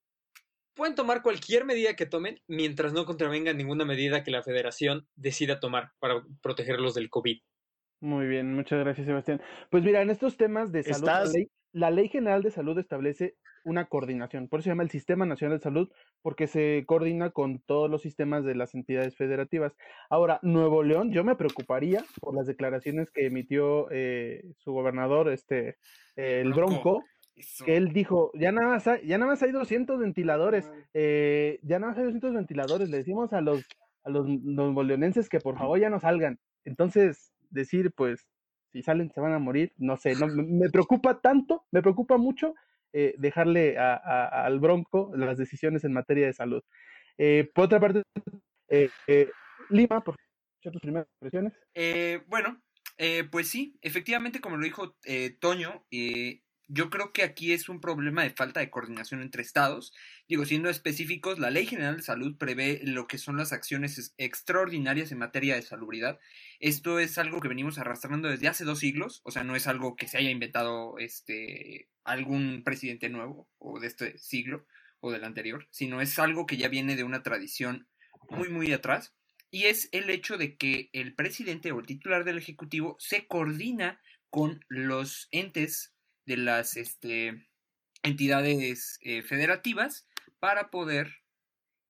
Pueden 0.75 0.95
tomar 0.95 1.23
cualquier 1.23 1.65
medida 1.65 1.97
que 1.97 2.07
tomen 2.07 2.41
mientras 2.47 2.93
no 2.93 3.05
contravengan 3.05 3.57
ninguna 3.57 3.85
medida 3.85 4.23
que 4.23 4.31
la 4.31 4.45
federación 4.45 5.09
decida 5.17 5.59
tomar 5.59 5.91
para 5.99 6.25
protegerlos 6.41 6.95
del 6.95 7.11
COVID. 7.11 7.43
Muy 8.05 8.27
bien, 8.27 8.55
muchas 8.55 8.81
gracias, 8.81 9.07
Sebastián. 9.07 9.41
Pues 9.71 9.83
mira, 9.83 10.03
en 10.03 10.11
estos 10.11 10.37
temas 10.37 10.71
de 10.71 10.83
salud, 10.83 11.07
la 11.07 11.25
ley, 11.25 11.51
la 11.73 11.91
Ley 11.91 12.09
General 12.09 12.43
de 12.43 12.51
Salud 12.51 12.79
establece 12.79 13.37
una 13.65 13.87
coordinación, 13.87 14.47
por 14.47 14.61
eso 14.61 14.65
se 14.65 14.71
llama 14.73 14.83
el 14.83 14.91
Sistema 14.91 15.25
Nacional 15.25 15.57
de 15.57 15.63
Salud, 15.63 15.89
porque 16.21 16.47
se 16.47 16.85
coordina 16.87 17.31
con 17.31 17.61
todos 17.61 17.91
los 17.91 18.03
sistemas 18.03 18.45
de 18.45 18.57
las 18.57 18.75
entidades 18.75 19.17
federativas. 19.17 19.73
Ahora, 20.11 20.39
Nuevo 20.43 20.83
León, 20.83 21.13
yo 21.13 21.25
me 21.25 21.35
preocuparía 21.35 22.05
por 22.21 22.35
las 22.35 22.47
declaraciones 22.47 23.11
que 23.11 23.25
emitió 23.25 23.91
eh, 23.91 24.53
su 24.59 24.73
gobernador, 24.73 25.31
este, 25.31 25.79
eh, 26.17 26.43
el 26.43 26.53
Bronco. 26.53 27.03
Eso. 27.37 27.65
que 27.65 27.77
él 27.77 27.93
dijo, 27.95 28.31
ya 28.35 28.53
nada 28.53 28.69
más 28.69 28.87
hay, 28.87 29.05
ya 29.09 29.19
nada 29.19 29.33
más 29.33 29.43
hay 29.43 29.51
200 29.51 29.99
ventiladores, 29.99 30.71
eh, 30.93 31.59
ya 31.63 31.81
nada 31.81 31.93
más 31.93 31.99
hay 31.99 32.05
200 32.05 32.35
ventiladores, 32.35 32.91
le 32.91 32.99
decimos 32.99 33.33
a 33.33 33.41
los, 33.41 33.65
a 34.05 34.11
los 34.11 34.27
que 35.29 35.41
por 35.41 35.57
favor 35.57 35.81
ya 35.81 35.91
no 35.91 35.99
salgan. 35.99 36.39
Entonces, 36.65 37.34
decir, 37.55 37.93
pues, 37.93 38.29
si 38.73 38.83
salen 38.83 39.11
se 39.13 39.21
van 39.21 39.33
a 39.33 39.39
morir, 39.39 39.73
no 39.79 39.97
sé, 39.97 40.15
no, 40.17 40.27
me- 40.27 40.69
preocupa 40.71 41.21
tanto, 41.21 41.65
me 41.71 41.81
preocupa 41.81 42.19
mucho 42.19 42.55
eh, 42.93 43.15
dejarle 43.19 43.77
a- 43.79 44.45
al 44.45 44.61
Bronco 44.61 45.11
las 45.17 45.37
decisiones 45.39 45.83
en 45.85 45.93
materia 45.93 46.27
de 46.27 46.33
salud. 46.33 46.63
Eh, 47.19 47.51
por 47.55 47.65
otra 47.65 47.81
parte, 47.81 48.03
eh, 48.69 48.89
eh, 49.09 49.31
Lima, 49.71 50.03
por 50.03 50.17
tus 50.63 50.81
primeras 50.81 51.09
impresiones. 51.21 51.53
Eh, 51.75 52.23
bueno, 52.29 52.61
pues 53.31 53.49
sí, 53.49 53.77
efectivamente, 53.83 54.41
como 54.41 54.57
lo 54.57 54.65
dijo 54.65 54.97
Toño, 55.41 55.85
yo 56.69 56.91
creo 56.91 57.13
que 57.13 57.23
aquí 57.23 57.53
es 57.53 57.69
un 57.69 57.81
problema 57.81 58.23
de 58.23 58.31
falta 58.31 58.61
de 58.61 58.71
coordinación 58.71 59.23
entre 59.23 59.43
estados. 59.43 59.93
Digo, 60.29 60.45
siendo 60.45 60.71
específicos, 60.71 61.39
la 61.39 61.51
Ley 61.51 61.67
General 61.67 61.97
de 61.97 62.03
Salud 62.03 62.37
prevé 62.37 62.81
lo 62.85 63.07
que 63.07 63.19
son 63.19 63.37
las 63.37 63.53
acciones 63.53 63.99
es- 63.99 64.15
extraordinarias 64.19 65.13
en 65.13 65.19
materia 65.19 65.55
de 65.55 65.63
salubridad. 65.63 66.19
Esto 66.61 66.99
es 66.99 67.19
algo 67.19 67.41
que 67.41 67.49
venimos 67.49 67.79
arrastrando 67.79 68.29
desde 68.29 68.49
hace 68.49 68.65
dos 68.65 68.79
siglos, 68.79 69.21
o 69.25 69.31
sea, 69.31 69.45
no 69.45 69.57
es 69.57 69.67
algo 69.67 69.97
que 69.97 70.09
se 70.09 70.19
haya 70.19 70.31
inventado 70.31 70.99
este 70.99 71.89
algún 72.05 72.63
presidente 72.65 73.09
nuevo 73.09 73.49
o 73.59 73.81
de 73.81 73.87
este 73.87 74.19
siglo 74.19 74.67
o 75.01 75.11
del 75.11 75.25
anterior, 75.25 75.67
sino 75.71 76.01
es 76.01 76.19
algo 76.19 76.47
que 76.47 76.57
ya 76.57 76.69
viene 76.69 76.97
de 76.97 77.05
una 77.05 77.23
tradición 77.23 77.89
muy 78.31 78.49
muy 78.49 78.73
atrás 78.73 79.15
y 79.51 79.65
es 79.65 79.89
el 79.93 80.11
hecho 80.11 80.37
de 80.37 80.57
que 80.57 80.91
el 80.93 81.15
presidente 81.15 81.73
o 81.73 81.81
el 81.81 81.87
titular 81.87 82.25
del 82.25 82.39
ejecutivo 82.39 82.97
se 82.99 83.27
coordina 83.27 84.01
con 84.31 84.65
los 84.69 85.29
entes 85.31 85.94
de 86.27 86.37
las 86.37 86.77
este, 86.77 87.47
entidades 88.03 88.99
eh, 89.03 89.23
federativas 89.23 90.07
para 90.39 90.71
poder 90.71 91.23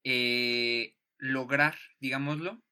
eh, 0.04 0.96
lograr, 1.18 1.76
digámoslo, 2.00 2.62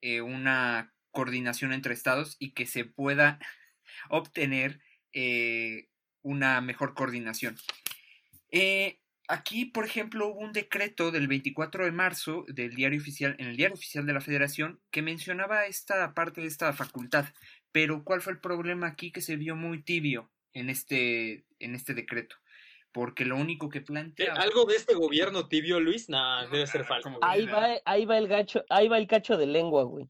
eh, 0.00 0.22
una 0.22 0.94
coordinación 1.10 1.72
entre 1.72 1.94
estados 1.94 2.36
y 2.38 2.52
que 2.52 2.66
se 2.66 2.84
pueda 2.84 3.38
obtener 4.10 4.80
una 6.20 6.60
mejor 6.60 6.92
coordinación. 6.92 7.56
Aquí, 9.28 9.64
por 9.64 9.86
ejemplo, 9.86 10.28
hubo 10.28 10.40
un 10.40 10.52
decreto 10.52 11.10
del 11.10 11.26
24 11.26 11.86
de 11.86 11.90
marzo 11.90 12.44
del 12.48 12.74
diario 12.74 13.00
oficial, 13.00 13.34
en 13.38 13.46
el 13.46 13.56
diario 13.56 13.74
oficial 13.74 14.04
de 14.04 14.12
la 14.12 14.20
Federación, 14.20 14.78
que 14.90 15.00
mencionaba 15.00 15.64
esta 15.64 16.12
parte 16.12 16.42
de 16.42 16.48
esta 16.48 16.72
facultad. 16.74 17.24
Pero, 17.72 18.04
¿cuál 18.04 18.20
fue 18.20 18.34
el 18.34 18.40
problema 18.40 18.88
aquí 18.88 19.10
que 19.10 19.22
se 19.22 19.36
vio 19.36 19.56
muy 19.56 19.82
tibio 19.82 20.30
en 20.58 20.70
este, 20.70 21.44
en 21.58 21.74
este 21.74 21.94
decreto? 21.94 22.36
Porque 22.92 23.26
lo 23.26 23.36
único 23.36 23.68
que 23.68 23.82
plantea. 23.82 24.34
¿Algo 24.34 24.64
de 24.64 24.76
este 24.76 24.94
gobierno 24.94 25.48
tibio, 25.48 25.80
Luis? 25.80 26.08
Nah, 26.08 26.46
debe 26.46 26.66
ser 26.66 26.84
falso. 26.84 27.10
Como 27.10 27.18
Ahí 27.22 27.44
va, 27.46 27.76
ahí 27.84 28.06
va 28.06 28.16
el 28.16 28.26
gacho, 28.26 28.64
ahí 28.70 28.88
va 28.88 28.96
el 28.96 29.06
cacho 29.06 29.36
de 29.36 29.46
lengua, 29.46 29.84
güey. 29.84 30.08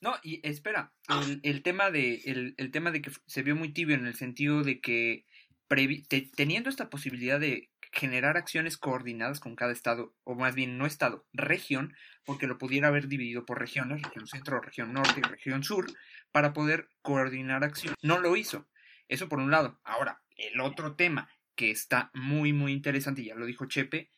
No, 0.00 0.14
y 0.22 0.40
espera, 0.46 0.92
el, 1.08 1.40
el 1.42 1.62
tema 1.62 1.90
de 1.90 2.16
el, 2.24 2.54
el 2.56 2.70
tema 2.70 2.90
de 2.90 3.02
que 3.02 3.10
se 3.26 3.42
vio 3.42 3.56
muy 3.56 3.72
tibio 3.72 3.94
en 3.94 4.06
el 4.06 4.14
sentido 4.14 4.62
de 4.62 4.80
que 4.80 5.24
previ- 5.68 6.06
te- 6.08 6.30
teniendo 6.34 6.70
esta 6.70 6.88
posibilidad 6.90 7.38
de 7.40 7.70
generar 7.92 8.36
acciones 8.36 8.76
coordinadas 8.76 9.38
con 9.38 9.54
cada 9.54 9.72
estado, 9.72 10.14
o 10.24 10.34
más 10.34 10.54
bien 10.54 10.78
no 10.78 10.84
estado, 10.84 11.26
región, 11.32 11.94
porque 12.24 12.46
lo 12.46 12.58
pudiera 12.58 12.88
haber 12.88 13.06
dividido 13.08 13.44
por 13.46 13.60
regiones, 13.60 14.02
región 14.02 14.26
centro, 14.26 14.60
región 14.60 14.92
norte 14.92 15.20
y 15.20 15.22
región 15.22 15.62
sur, 15.62 15.86
para 16.32 16.52
poder 16.52 16.88
coordinar 17.02 17.64
acciones. 17.64 17.96
No 18.02 18.18
lo 18.18 18.34
hizo. 18.36 18.66
Eso 19.08 19.28
por 19.28 19.38
un 19.38 19.50
lado. 19.50 19.80
Ahora, 19.84 20.22
el 20.36 20.60
otro 20.60 20.96
tema 20.96 21.28
que 21.54 21.70
está 21.70 22.10
muy, 22.14 22.52
muy 22.52 22.72
interesante, 22.72 23.24
ya 23.24 23.34
lo 23.34 23.46
dijo 23.46 23.66
Chepe, 23.66 24.10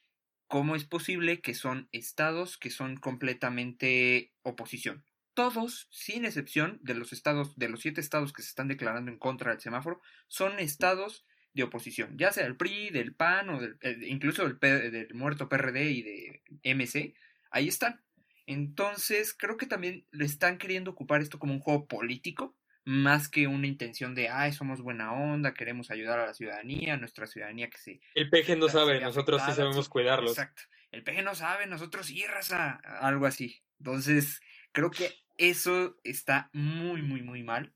¿cómo 0.47 0.77
es 0.77 0.85
posible 0.85 1.41
que 1.41 1.55
son 1.55 1.89
estados 1.93 2.57
que 2.57 2.71
son 2.71 2.97
completamente 2.97 4.33
oposición? 4.43 5.05
Todos, 5.35 5.89
sin 5.91 6.25
excepción 6.25 6.79
de 6.83 6.95
los 6.95 7.13
estados, 7.13 7.57
de 7.57 7.69
los 7.69 7.81
siete 7.81 8.01
estados 8.01 8.33
que 8.33 8.43
se 8.43 8.49
están 8.49 8.69
declarando 8.69 9.11
en 9.11 9.19
contra 9.19 9.51
del 9.51 9.61
semáforo, 9.61 10.01
son 10.29 10.59
estados 10.59 11.27
de 11.53 11.63
oposición, 11.63 12.17
ya 12.19 12.33
sea 12.33 12.45
del 12.45 12.57
PRI, 12.57 12.91
del 12.91 13.15
PAN 13.15 13.49
o 13.51 13.63
eh, 13.63 13.99
incluso 14.07 14.47
del, 14.47 14.59
del 14.59 15.15
muerto 15.15 15.49
PRD 15.49 15.91
y 15.91 16.03
de 16.03 16.43
MC, 16.65 17.15
ahí 17.51 17.69
están. 17.69 18.03
Entonces, 18.47 19.35
creo 19.35 19.57
que 19.57 19.67
también 19.67 20.07
le 20.11 20.25
están 20.25 20.59
queriendo 20.59 20.91
ocupar 20.91 21.21
esto 21.21 21.39
como 21.39 21.53
un 21.53 21.61
juego 21.61 21.87
político, 21.87 22.57
más 22.87 23.29
que 23.29 23.49
una 23.49 23.67
intención 23.67 24.15
de, 24.15 24.29
ay, 24.29 24.53
somos 24.53 24.81
buena 24.81 25.13
onda, 25.13 25.53
queremos 25.55 25.91
ayudar 25.91 26.21
a 26.21 26.27
la 26.27 26.35
ciudadanía, 26.35 26.95
a 26.95 26.97
nuestra 26.97 27.27
ciudadanía 27.27 27.69
que 27.69 27.79
se... 27.79 28.01
El 28.15 28.31
peje 28.31 28.55
no 28.55 28.69
sabe, 28.69 29.01
nosotros 29.01 29.43
sí 29.45 29.53
sabemos 29.53 29.89
cuidarlos. 29.89 30.31
Exacto. 30.31 30.63
El 30.93 31.03
peje 31.03 31.23
no 31.23 31.35
sabe, 31.35 31.67
nosotros 31.67 32.07
sí, 32.07 32.25
raza. 32.27 32.81
Algo 33.01 33.27
así. 33.27 33.61
Entonces, 33.81 34.41
creo 34.71 34.93
que 34.93 35.11
eso 35.37 35.99
está 36.05 36.49
muy, 36.53 37.03
muy, 37.03 37.23
muy 37.23 37.43
mal. 37.43 37.75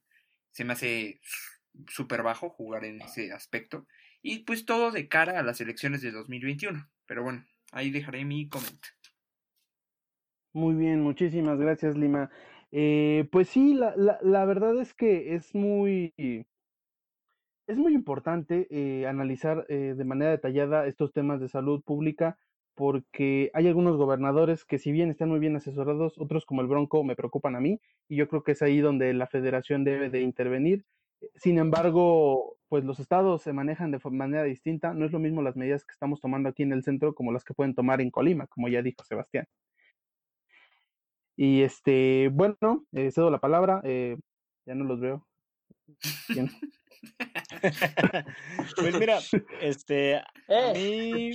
Se 0.53 0.65
me 0.65 0.75
hace 0.75 1.21
súper 1.89 2.23
bajo 2.23 2.49
jugar 2.49 2.85
en 2.85 3.03
ese 3.03 3.33
aspecto. 3.33 3.89
Y 4.23 4.45
pues 4.45 4.65
todo 4.65 4.93
de 4.93 5.09
cara 5.09 5.41
a 5.41 5.43
las 5.43 5.61
elecciones 5.61 6.03
de 6.03 6.13
2021. 6.13 6.89
Pero 7.07 7.25
bueno, 7.25 7.45
ahí 7.73 7.91
dejaré 7.91 8.25
mi 8.25 8.49
comentario. 8.49 8.97
Muy 10.53 10.75
bien, 10.75 11.01
muchísimas 11.01 11.59
gracias, 11.59 11.97
Lima. 11.97 12.31
Eh, 12.73 13.29
pues 13.33 13.49
sí, 13.49 13.75
la, 13.75 13.95
la, 13.97 14.19
la 14.23 14.45
verdad 14.45 14.79
es 14.81 14.95
que 14.95 15.35
es 15.35 15.55
muy, 15.55 16.13
es 17.67 17.79
muy 17.79 17.95
importante 17.95 18.67
eh, 18.71 19.07
analizar 19.07 19.65
eh, 19.69 19.95
de 19.97 20.05
manera 20.05 20.33
detallada 20.33 20.87
estos 20.87 21.13
temas 21.13 21.41
de 21.41 21.49
salud 21.49 21.83
pública 21.83 22.39
porque 22.75 23.51
hay 23.55 23.69
algunos 23.69 23.97
gobernadores 23.97 24.65
que 24.65 24.79
si 24.79 24.91
bien 24.93 25.11
están 25.11 25.29
muy 25.29 25.39
bien 25.39 25.57
asesorados, 25.57 26.15
otros 26.19 26.47
como 26.47 26.63
el 26.63 26.67
Bronco 26.69 27.05
me 27.05 27.17
preocupan 27.17 27.55
a 27.57 27.61
mí 27.61 27.81
y 28.09 28.17
yo 28.17 28.29
creo 28.29 28.43
que 28.43 28.53
es 28.53 28.63
ahí 28.63 28.81
donde 28.81 29.13
la 29.15 29.27
federación 29.27 29.85
debe 29.85 30.09
de 30.11 30.23
intervenir. 30.23 30.85
Sin 31.35 31.59
embargo, 31.59 32.57
pues 32.69 32.85
los 32.85 32.99
estados 32.99 33.43
se 33.43 33.53
manejan 33.53 33.91
de 33.91 34.01
manera 34.11 34.45
distinta. 34.45 34.95
No 34.95 35.05
es 35.05 35.13
lo 35.13 35.19
mismo 35.19 35.43
las 35.43 35.57
medidas 35.57 35.85
que 35.85 35.93
estamos 35.93 36.21
tomando 36.21 36.49
aquí 36.49 36.63
en 36.63 36.73
el 36.73 36.83
centro 36.83 37.15
como 37.15 37.33
las 37.33 37.45
que 37.45 37.53
pueden 37.55 37.75
tomar 37.75 38.01
en 38.01 38.11
Colima, 38.11 38.47
como 38.47 38.69
ya 38.69 38.81
dijo 38.83 39.05
Sebastián. 39.05 39.45
Y 41.41 41.63
este, 41.63 42.29
bueno, 42.29 42.85
eh, 42.93 43.11
cedo 43.11 43.31
la 43.31 43.41
palabra. 43.41 43.81
Eh, 43.85 44.19
ya 44.67 44.75
no 44.75 44.85
los 44.85 45.01
veo. 45.01 45.27
pues 48.77 48.99
mira, 48.99 49.21
este, 49.63 50.17
a 50.17 50.27
eh. 50.49 50.73
mí, 50.75 51.31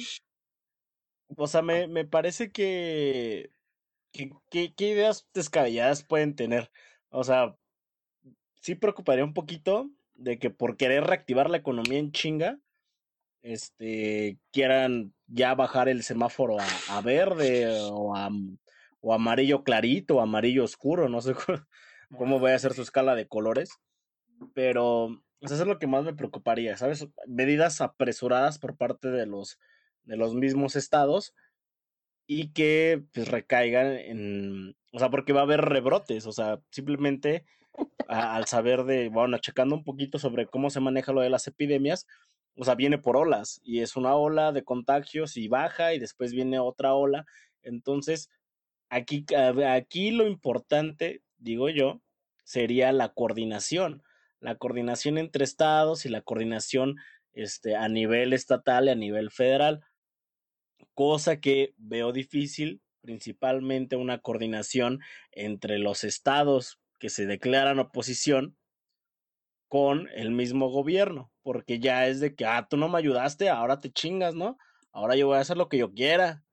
o 1.35 1.47
sea, 1.47 1.63
me, 1.63 1.87
me 1.87 2.05
parece 2.05 2.51
que, 2.51 3.49
que, 4.11 4.29
que, 4.51 4.85
ideas 4.85 5.27
descabelladas 5.33 6.03
pueden 6.03 6.35
tener. 6.35 6.69
O 7.09 7.23
sea, 7.23 7.55
sí 8.61 8.75
preocuparía 8.75 9.23
un 9.23 9.33
poquito 9.33 9.89
de 10.13 10.37
que 10.37 10.51
por 10.51 10.77
querer 10.77 11.05
reactivar 11.05 11.49
la 11.49 11.57
economía 11.57 11.97
en 11.97 12.11
chinga, 12.11 12.59
este, 13.41 14.37
quieran 14.51 15.15
ya 15.25 15.55
bajar 15.55 15.89
el 15.89 16.03
semáforo 16.03 16.59
a, 16.59 16.67
a 16.89 17.01
verde 17.01 17.79
o 17.89 18.15
a, 18.15 18.29
o 19.05 19.13
amarillo 19.13 19.63
clarito 19.63 20.15
o 20.15 20.21
amarillo 20.21 20.63
oscuro, 20.63 21.07
no 21.09 21.21
sé 21.21 21.35
cómo, 22.17 22.39
voy 22.39 22.51
a 22.51 22.55
hacer 22.55 22.73
su 22.73 22.81
escala 22.81 23.13
de 23.13 23.27
colores, 23.27 23.69
pero 24.55 25.21
eso 25.41 25.53
es 25.53 25.67
lo 25.67 25.77
que 25.77 25.85
más 25.85 26.03
me 26.03 26.15
preocuparía, 26.15 26.75
¿sabes? 26.75 27.07
Medidas 27.27 27.81
apresuradas 27.81 28.57
por 28.57 28.77
parte 28.77 29.11
de 29.11 29.27
los, 29.27 29.59
de 30.05 30.17
los 30.17 30.33
mismos 30.33 30.75
estados 30.75 31.35
y 32.25 32.51
que 32.51 33.03
pues 33.13 33.27
recaigan 33.27 33.91
en, 33.91 34.75
o 34.91 34.97
sea, 34.97 35.11
porque 35.11 35.33
va 35.33 35.41
a 35.41 35.43
haber 35.43 35.61
rebrotes, 35.61 36.25
o 36.25 36.31
sea, 36.31 36.59
simplemente 36.71 37.45
al 38.07 38.45
saber 38.47 38.85
de, 38.85 39.09
bueno, 39.09 39.37
checando 39.37 39.75
un 39.75 39.83
poquito 39.83 40.17
sobre 40.17 40.47
cómo 40.47 40.71
se 40.71 40.79
maneja 40.79 41.13
lo 41.13 41.21
de 41.21 41.29
las 41.29 41.45
epidemias, 41.45 42.07
o 42.55 42.65
sea, 42.65 42.73
viene 42.73 42.97
por 42.97 43.17
olas 43.17 43.61
y 43.63 43.81
es 43.81 43.97
una 43.97 44.15
ola 44.15 44.51
de 44.51 44.63
contagios 44.63 45.37
y 45.37 45.47
baja 45.47 45.93
y 45.93 45.99
después 45.99 46.31
viene 46.31 46.57
otra 46.57 46.95
ola, 46.95 47.27
entonces 47.61 48.31
aquí, 48.95 49.25
aquí 49.67 50.11
lo 50.11 50.27
importante, 50.27 51.21
digo 51.37 51.69
yo, 51.69 52.01
sería 52.43 52.91
la 52.91 53.13
coordinación, 53.13 54.03
la 54.39 54.55
coordinación 54.55 55.17
entre 55.17 55.43
estados 55.43 56.05
y 56.05 56.09
la 56.09 56.21
coordinación 56.21 56.95
este, 57.33 57.75
a 57.75 57.89
nivel 57.89 58.33
estatal 58.33 58.85
y 58.85 58.89
a 58.89 58.95
nivel 58.95 59.31
federal, 59.31 59.83
cosa 60.93 61.41
que 61.41 61.73
veo 61.77 62.13
difícil, 62.13 62.81
principalmente 63.01 63.97
una 63.97 64.19
coordinación 64.19 65.01
entre 65.31 65.77
los 65.77 66.03
estados 66.03 66.79
que 66.99 67.09
se 67.09 67.25
declaran 67.25 67.79
oposición 67.79 68.57
con 69.67 70.07
el 70.15 70.31
mismo 70.31 70.69
gobierno, 70.69 71.33
porque 71.43 71.79
ya 71.79 72.07
es 72.07 72.21
de 72.21 72.33
que, 72.35 72.45
ah, 72.45 72.67
tú 72.69 72.77
no 72.77 72.87
me 72.87 72.97
ayudaste, 72.97 73.49
ahora 73.49 73.81
te 73.81 73.91
chingas, 73.91 74.33
¿no? 74.33 74.57
Ahora 74.93 75.17
yo 75.17 75.27
voy 75.27 75.37
a 75.37 75.41
hacer 75.41 75.57
lo 75.57 75.67
que 75.67 75.77
yo 75.77 75.93
quiera. 75.93 76.44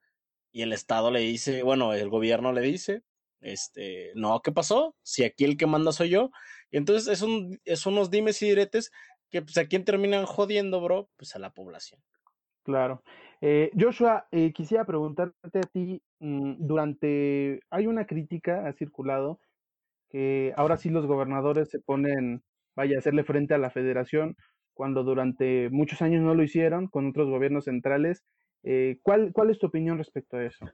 Y 0.53 0.63
el 0.63 0.73
Estado 0.73 1.11
le 1.11 1.21
dice, 1.21 1.63
bueno, 1.63 1.95
el 1.95 2.09
gobierno 2.11 2.53
le 2.53 2.61
dice, 2.61 3.03
este, 3.41 4.13
no, 4.15 4.41
¿qué 4.43 4.53
pasó? 4.53 4.97
Si 5.03 5.25
aquí 5.25 5.45
el 5.45 5.57
que 5.57 5.67
manda 5.67 5.93
soy 5.93 6.11
yo. 6.11 6.31
Y 6.71 6.77
entonces 6.77 7.09
es, 7.09 7.23
un, 7.23 7.59
es 7.65 7.87
unos 7.87 8.11
dimes 8.11 8.41
y 8.43 8.49
diretes 8.49 8.91
que 9.31 9.43
pues 9.43 9.57
a 9.59 9.67
quién 9.67 9.85
terminan 9.85 10.27
jodiendo, 10.27 10.81
bro, 10.81 11.11
pues 11.17 11.35
a 11.35 11.39
la 11.39 11.53
población. 11.53 12.01
Claro. 12.65 13.03
Eh, 13.41 13.71
Joshua, 13.79 14.29
eh, 14.31 14.53
quisiera 14.53 14.85
preguntarte 14.85 15.59
a 15.59 15.63
ti, 15.63 16.03
mm, 16.21 16.55
durante, 16.59 17.61
hay 17.71 17.87
una 17.87 18.07
crítica, 18.07 18.69
ha 18.69 18.73
circulado, 18.73 19.41
que 20.11 20.53
ahora 20.57 20.77
sí 20.77 20.91
los 20.91 21.07
gobernadores 21.07 21.71
se 21.71 21.81
ponen, 21.81 22.45
vaya, 22.77 22.97
a 22.97 22.99
hacerle 23.01 23.25
frente 23.25 23.55
a 23.55 23.59
la 23.59 23.71
federación, 23.71 24.37
cuando 24.75 25.03
durante 25.05 25.71
muchos 25.71 26.03
años 26.03 26.23
no 26.23 26.35
lo 26.35 26.43
hicieron 26.45 26.89
con 26.89 27.09
otros 27.09 27.29
gobiernos 27.31 27.65
centrales. 27.65 28.25
Eh, 28.63 28.99
¿cuál, 29.03 29.33
¿Cuál 29.33 29.51
es 29.51 29.59
tu 29.59 29.67
opinión 29.67 29.99
respecto 29.99 30.37
a 30.37 30.45
eso? 30.45 30.65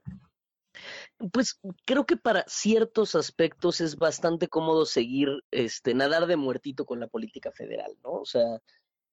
Pues 1.33 1.59
creo 1.85 2.05
que 2.05 2.17
para 2.17 2.45
ciertos 2.47 3.15
aspectos 3.15 3.81
es 3.81 3.97
bastante 3.97 4.47
cómodo 4.47 4.85
seguir, 4.85 5.27
este, 5.51 5.93
nadar 5.93 6.27
de 6.27 6.37
muertito 6.37 6.85
con 6.85 6.99
la 6.99 7.07
política 7.07 7.51
federal, 7.51 7.97
¿no? 8.03 8.11
O 8.11 8.25
sea, 8.25 8.61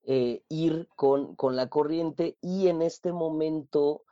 eh, 0.05 0.43
ir 0.49 0.89
con, 0.95 1.35
con 1.35 1.57
la 1.57 1.69
corriente 1.69 2.37
y 2.41 2.69
en 2.69 2.83
este 2.83 3.13
momento, 3.13 4.05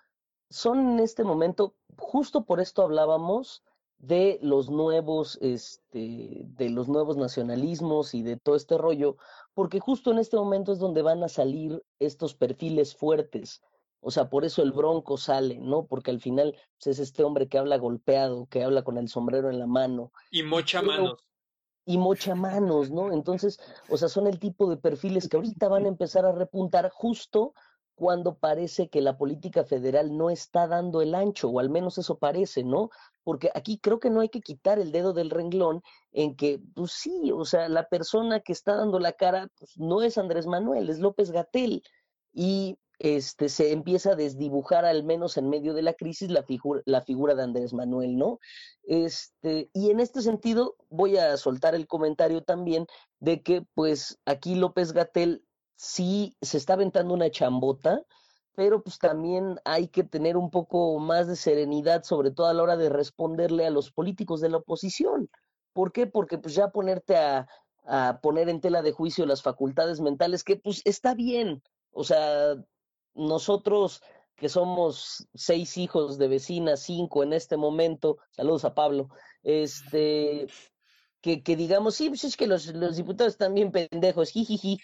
son 0.51 0.95
en 0.95 1.01
este 1.01 1.23
momento, 1.23 1.77
justo 1.97 2.45
por 2.45 2.61
esto 2.61 2.83
hablábamos 2.83 3.63
de 3.99 4.39
los 4.43 4.71
nuevos, 4.71 5.39
este, 5.41 6.43
de 6.45 6.71
los 6.71 6.89
nuevos 6.89 7.17
nacionalismos 7.17 8.15
y 8.15 8.23
de 8.23 8.37
todo 8.37 8.57
este 8.57 8.77
rollo, 8.77 9.17
porque 9.55 9.79
justo 9.79 10.11
en 10.11 10.19
este 10.19 10.37
momento 10.37 10.73
es 10.73 10.79
donde 10.79 11.03
van 11.03 11.23
a 11.23 11.29
salir 11.29 11.83
estos 12.01 12.35
perfiles 12.35 12.97
fuertes 12.97 13.63
o 14.05 14.11
sea, 14.11 14.29
por 14.29 14.45
eso 14.45 14.63
el 14.63 14.73
bronco 14.73 15.17
sale, 15.17 15.59
¿no? 15.59 15.87
Porque 15.87 16.11
al 16.11 16.21
final 16.21 16.55
pues, 16.79 16.99
es 16.99 17.09
este 17.09 17.25
hombre 17.25 17.49
que 17.49 17.57
habla 17.57 17.79
golpeado, 17.79 18.47
que 18.47 18.63
habla 18.63 18.83
con 18.83 18.99
el 18.99 19.09
sombrero 19.09 19.49
en 19.49 19.59
la 19.59 19.67
mano. 19.67 20.13
Y 20.31 20.43
mocha 20.43 20.83
manos. 20.83 21.25
Y 21.87 21.97
mocha 21.97 22.35
manos, 22.35 22.91
¿no? 22.91 23.13
Entonces, 23.13 23.59
o 23.89 23.97
sea, 23.97 24.09
son 24.09 24.27
el 24.27 24.39
tipo 24.39 24.69
de 24.69 24.77
perfiles 24.77 25.29
que 25.29 25.37
ahorita 25.37 25.69
van 25.69 25.87
a 25.87 25.89
empezar 25.89 26.27
a 26.27 26.33
repuntar 26.33 26.91
justo 26.91 27.55
cuando 27.95 28.37
parece 28.37 28.89
que 28.89 29.01
la 29.01 29.17
política 29.17 29.65
federal 29.65 30.15
no 30.17 30.29
está 30.29 30.67
dando 30.67 31.01
el 31.01 31.15
ancho, 31.15 31.49
o 31.49 31.61
al 31.61 31.71
menos 31.71 31.97
eso 31.97 32.19
parece, 32.19 32.63
¿no? 32.63 32.91
Porque 33.23 33.51
aquí 33.55 33.79
creo 33.79 34.01
que 34.01 34.11
no 34.11 34.21
hay 34.21 34.29
que 34.29 34.43
quitar 34.43 34.79
el 34.79 34.93
dedo 34.93 35.15
del 35.15 35.31
renglón 35.31 35.83
en 36.13 36.37
que, 36.37 36.61
pues 36.75 36.93
sí, 36.93 37.33
o 37.33 37.47
sea, 37.47 37.71
la 37.71 37.89
persona 37.89 38.41
que 38.41 38.53
está 38.53 38.77
dando 38.77 38.99
la 38.99 39.13
cara 39.13 39.49
pues, 39.59 39.79
no 39.79 40.03
es 40.03 40.19
Andrés 40.19 40.47
Manuel, 40.47 40.91
es 40.91 40.99
López 40.99 41.31
Gatel. 41.31 41.83
Y 42.33 42.77
este, 42.99 43.49
se 43.49 43.73
empieza 43.73 44.13
a 44.13 44.17
desdibujar, 44.17 44.85
al 44.85 45.05
menos 45.05 45.37
en 45.37 45.49
medio 45.49 45.75
de 45.75 45.83
la 45.83 45.95
crisis, 45.95 46.31
la, 46.31 46.43
figura, 46.43 46.83
la 46.87 47.01
figura 47.01 47.35
de 47.35 47.43
Andrés 47.43 47.73
Manuel, 47.73 48.17
¿no? 48.17 48.39
Este, 48.85 49.71
y 49.73 49.91
en 49.91 50.01
este 50.01 50.23
sentido, 50.23 50.77
voy 50.91 51.17
a 51.17 51.37
soltar 51.37 51.75
el 51.75 51.87
comentario 51.87 52.43
también 52.43 52.87
de 53.21 53.43
que, 53.43 53.63
pues, 53.75 54.19
aquí 54.25 54.55
López 54.55 54.93
Gatel 54.93 55.45
sí 55.77 56.37
se 56.41 56.59
está 56.59 56.75
aventando 56.75 57.15
una 57.15 57.31
chambota, 57.31 58.03
pero 58.55 58.83
pues 58.83 58.99
también 58.99 59.59
hay 59.65 59.89
que 59.89 60.05
tener 60.05 60.37
un 60.37 60.51
poco 60.51 60.99
más 61.01 61.27
de 61.27 61.35
serenidad, 61.35 62.05
sobre 62.05 62.31
todo 62.31 62.47
a 62.47 62.55
la 62.55 62.63
hora 62.63 62.77
de 62.77 62.89
responderle 62.89 63.67
a 63.67 63.71
los 63.71 63.91
políticos 63.91 64.41
de 64.41 64.49
la 64.49 64.59
oposición. 64.59 65.29
¿Por 65.73 65.91
qué? 65.91 66.07
Porque 66.07 66.39
pues 66.39 66.55
ya 66.55 66.69
ponerte 66.69 67.17
a, 67.17 67.49
a 67.85 68.21
poner 68.23 68.49
en 68.49 68.61
tela 68.61 68.83
de 68.83 68.93
juicio 68.93 69.27
las 69.27 69.43
facultades 69.43 70.01
mentales, 70.01 70.45
que 70.45 70.57
pues 70.57 70.83
está 70.85 71.15
bien, 71.15 71.63
o 71.91 72.05
sea, 72.05 72.55
nosotros 73.15 74.03
que 74.37 74.49
somos 74.49 75.29
seis 75.35 75.77
hijos 75.77 76.19
de 76.19 76.29
vecinas, 76.29 76.81
cinco 76.81 77.23
en 77.23 77.33
este 77.33 77.57
momento, 77.57 78.19
saludos 78.33 78.65
a 78.65 78.75
Pablo, 78.75 79.09
este, 79.43 80.47
que, 81.21 81.43
que 81.43 81.57
digamos, 81.57 81.95
sí, 81.95 82.09
pues 82.09 82.25
es 82.25 82.37
que 82.37 82.47
los, 82.47 82.67
los 82.75 82.97
diputados 82.97 83.35
están 83.35 83.55
bien 83.55 83.71
pendejos, 83.71 84.31
jijiji. 84.31 84.79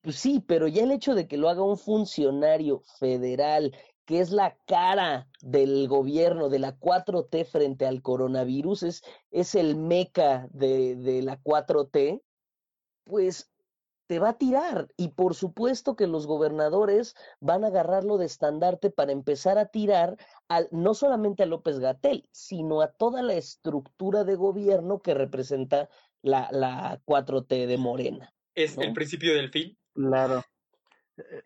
Pues 0.00 0.16
sí, 0.16 0.40
pero 0.46 0.68
ya 0.68 0.84
el 0.84 0.92
hecho 0.92 1.14
de 1.14 1.26
que 1.26 1.36
lo 1.36 1.48
haga 1.48 1.62
un 1.62 1.76
funcionario 1.76 2.82
federal, 2.98 3.76
que 4.04 4.20
es 4.20 4.30
la 4.30 4.56
cara 4.66 5.28
del 5.42 5.88
gobierno 5.88 6.48
de 6.48 6.60
la 6.60 6.78
4T 6.78 7.44
frente 7.44 7.84
al 7.84 8.00
coronavirus, 8.00 8.84
es, 8.84 9.02
es 9.30 9.54
el 9.56 9.76
meca 9.76 10.48
de, 10.52 10.94
de 10.96 11.22
la 11.22 11.42
4T, 11.42 12.22
pues 13.04 13.50
te 14.08 14.18
va 14.18 14.30
a 14.30 14.38
tirar. 14.38 14.88
Y 14.96 15.08
por 15.08 15.34
supuesto 15.34 15.94
que 15.94 16.08
los 16.08 16.26
gobernadores 16.26 17.14
van 17.40 17.62
a 17.62 17.68
agarrarlo 17.68 18.18
de 18.18 18.26
estandarte 18.26 18.90
para 18.90 19.12
empezar 19.12 19.58
a 19.58 19.66
tirar 19.66 20.16
al, 20.48 20.68
no 20.72 20.94
solamente 20.94 21.44
a 21.44 21.46
López 21.46 21.78
Gatel, 21.78 22.28
sino 22.32 22.80
a 22.80 22.90
toda 22.90 23.22
la 23.22 23.34
estructura 23.34 24.24
de 24.24 24.34
gobierno 24.34 25.00
que 25.00 25.14
representa 25.14 25.88
la, 26.22 26.48
la 26.50 27.00
4T 27.04 27.66
de 27.66 27.76
Morena. 27.76 28.34
¿Es 28.54 28.76
el 28.78 28.92
principio 28.92 29.34
del 29.34 29.50
fin? 29.50 29.76
Claro. 29.94 30.42
Eh, 31.18 31.42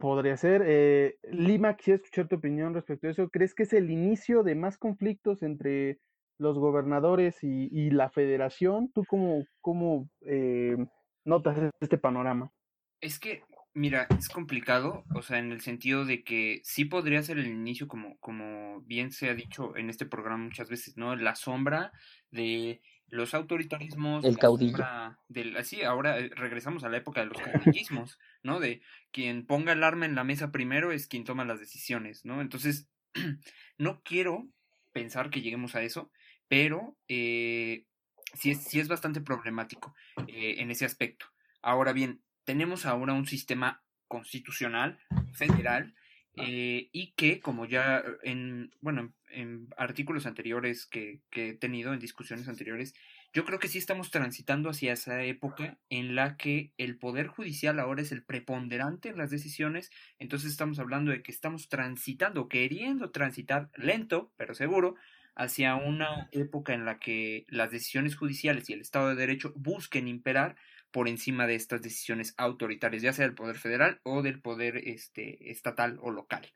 podría 0.00 0.36
ser. 0.36 0.62
Eh, 0.64 1.18
Lima, 1.24 1.76
quisiera 1.76 1.96
escuchar 1.96 2.28
tu 2.28 2.36
opinión 2.36 2.72
respecto 2.72 3.08
a 3.08 3.10
eso. 3.10 3.28
¿Crees 3.28 3.54
que 3.54 3.64
es 3.64 3.72
el 3.72 3.90
inicio 3.90 4.42
de 4.42 4.54
más 4.54 4.78
conflictos 4.78 5.42
entre 5.42 5.98
los 6.38 6.58
gobernadores 6.58 7.42
y, 7.42 7.90
la 7.90 8.10
federación? 8.10 8.90
¿Tú 8.92 9.04
cómo, 9.06 9.44
cómo 9.60 10.08
eh, 10.22 10.76
notas 11.24 11.72
este 11.80 11.98
panorama? 11.98 12.52
Es 13.00 13.18
que, 13.18 13.42
mira, 13.74 14.06
es 14.18 14.28
complicado, 14.28 15.04
o 15.14 15.22
sea, 15.22 15.38
en 15.38 15.52
el 15.52 15.60
sentido 15.60 16.04
de 16.04 16.22
que 16.22 16.60
sí 16.64 16.84
podría 16.84 17.22
ser 17.22 17.38
el 17.38 17.46
inicio, 17.46 17.88
como, 17.88 18.16
como 18.18 18.80
bien 18.82 19.10
se 19.10 19.28
ha 19.28 19.34
dicho 19.34 19.76
en 19.76 19.90
este 19.90 20.06
programa 20.06 20.44
muchas 20.44 20.68
veces, 20.68 20.96
¿no? 20.96 21.16
La 21.16 21.34
sombra 21.34 21.92
de 22.30 22.80
los 23.08 23.34
autoritarismos. 23.34 24.24
El 24.24 24.38
caudillo. 24.38 24.84
Del, 25.28 25.56
así, 25.56 25.82
ahora 25.82 26.18
eh, 26.18 26.30
regresamos 26.34 26.84
a 26.84 26.88
la 26.88 26.96
época 26.96 27.20
de 27.20 27.26
los 27.26 27.40
caudillismos, 27.40 28.18
¿no? 28.42 28.60
De 28.60 28.82
quien 29.10 29.46
ponga 29.46 29.72
el 29.72 29.84
arma 29.84 30.06
en 30.06 30.14
la 30.14 30.24
mesa 30.24 30.50
primero 30.50 30.92
es 30.92 31.06
quien 31.06 31.24
toma 31.24 31.44
las 31.44 31.60
decisiones, 31.60 32.24
¿no? 32.24 32.40
Entonces, 32.40 32.88
no 33.78 34.02
quiero 34.02 34.48
pensar 34.92 35.30
que 35.30 35.42
lleguemos 35.42 35.74
a 35.74 35.82
eso, 35.82 36.10
pero 36.48 36.96
eh, 37.08 37.86
sí, 38.34 38.50
es, 38.50 38.64
sí 38.64 38.80
es 38.80 38.88
bastante 38.88 39.20
problemático 39.20 39.94
eh, 40.28 40.56
en 40.58 40.70
ese 40.70 40.84
aspecto. 40.84 41.26
Ahora 41.62 41.92
bien, 41.92 42.22
tenemos 42.44 42.86
ahora 42.86 43.14
un 43.14 43.26
sistema 43.26 43.82
constitucional 44.08 44.98
federal 45.32 45.94
eh, 46.36 46.88
y 46.92 47.12
que, 47.12 47.40
como 47.40 47.64
ya 47.64 48.02
en, 48.22 48.74
bueno, 48.80 49.12
en, 49.30 49.68
artículos 49.76 50.26
anteriores 50.26 50.86
que, 50.86 51.20
que, 51.30 51.50
he 51.50 51.54
tenido, 51.54 51.92
en 51.92 52.00
discusiones 52.00 52.48
anteriores, 52.48 52.94
yo 53.32 53.44
creo 53.44 53.58
que 53.58 53.68
sí 53.68 53.78
estamos 53.78 54.10
transitando 54.10 54.70
hacia 54.70 54.92
esa 54.92 55.22
época 55.22 55.78
en 55.90 56.14
la 56.14 56.36
que 56.36 56.72
el 56.76 56.98
Poder 56.98 57.28
Judicial 57.28 57.78
ahora 57.78 58.02
es 58.02 58.10
el 58.12 58.24
preponderante 58.24 59.08
en 59.08 59.18
las 59.18 59.30
decisiones, 59.30 59.90
entonces 60.18 60.50
estamos 60.50 60.78
hablando 60.78 61.12
de 61.12 61.22
que 61.22 61.32
estamos 61.32 61.68
transitando, 61.68 62.48
queriendo 62.48 63.10
transitar 63.10 63.70
lento, 63.76 64.32
pero 64.36 64.54
seguro, 64.54 64.96
hacia 65.36 65.74
una 65.74 66.28
época 66.32 66.74
en 66.74 66.84
la 66.84 66.98
que 66.98 67.44
las 67.48 67.70
decisiones 67.70 68.16
judiciales 68.16 68.68
y 68.68 68.72
el 68.72 68.80
Estado 68.80 69.08
de 69.08 69.16
Derecho 69.16 69.52
busquen 69.56 70.08
imperar 70.08 70.56
por 70.90 71.08
encima 71.08 71.46
de 71.46 71.56
estas 71.56 71.82
decisiones 71.82 72.34
autoritarias, 72.36 73.02
ya 73.02 73.12
sea 73.12 73.26
del 73.26 73.34
poder 73.34 73.56
federal 73.56 74.00
o 74.04 74.22
del 74.22 74.40
poder 74.40 74.76
este, 74.76 75.50
estatal 75.50 75.98
o 76.00 76.12
local. 76.12 76.52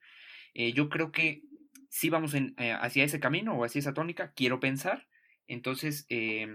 Eh, 0.54 0.72
yo 0.72 0.88
creo 0.88 1.10
que 1.10 1.42
sí 1.88 2.08
vamos 2.08 2.34
eh, 2.34 2.54
hacia 2.80 3.02
ese 3.02 3.18
camino 3.18 3.54
o 3.54 3.64
hacia 3.64 3.80
esa 3.80 3.94
tónica, 3.94 4.32
quiero 4.36 4.60
pensar. 4.60 5.08
Entonces, 5.48 6.06
eh, 6.08 6.46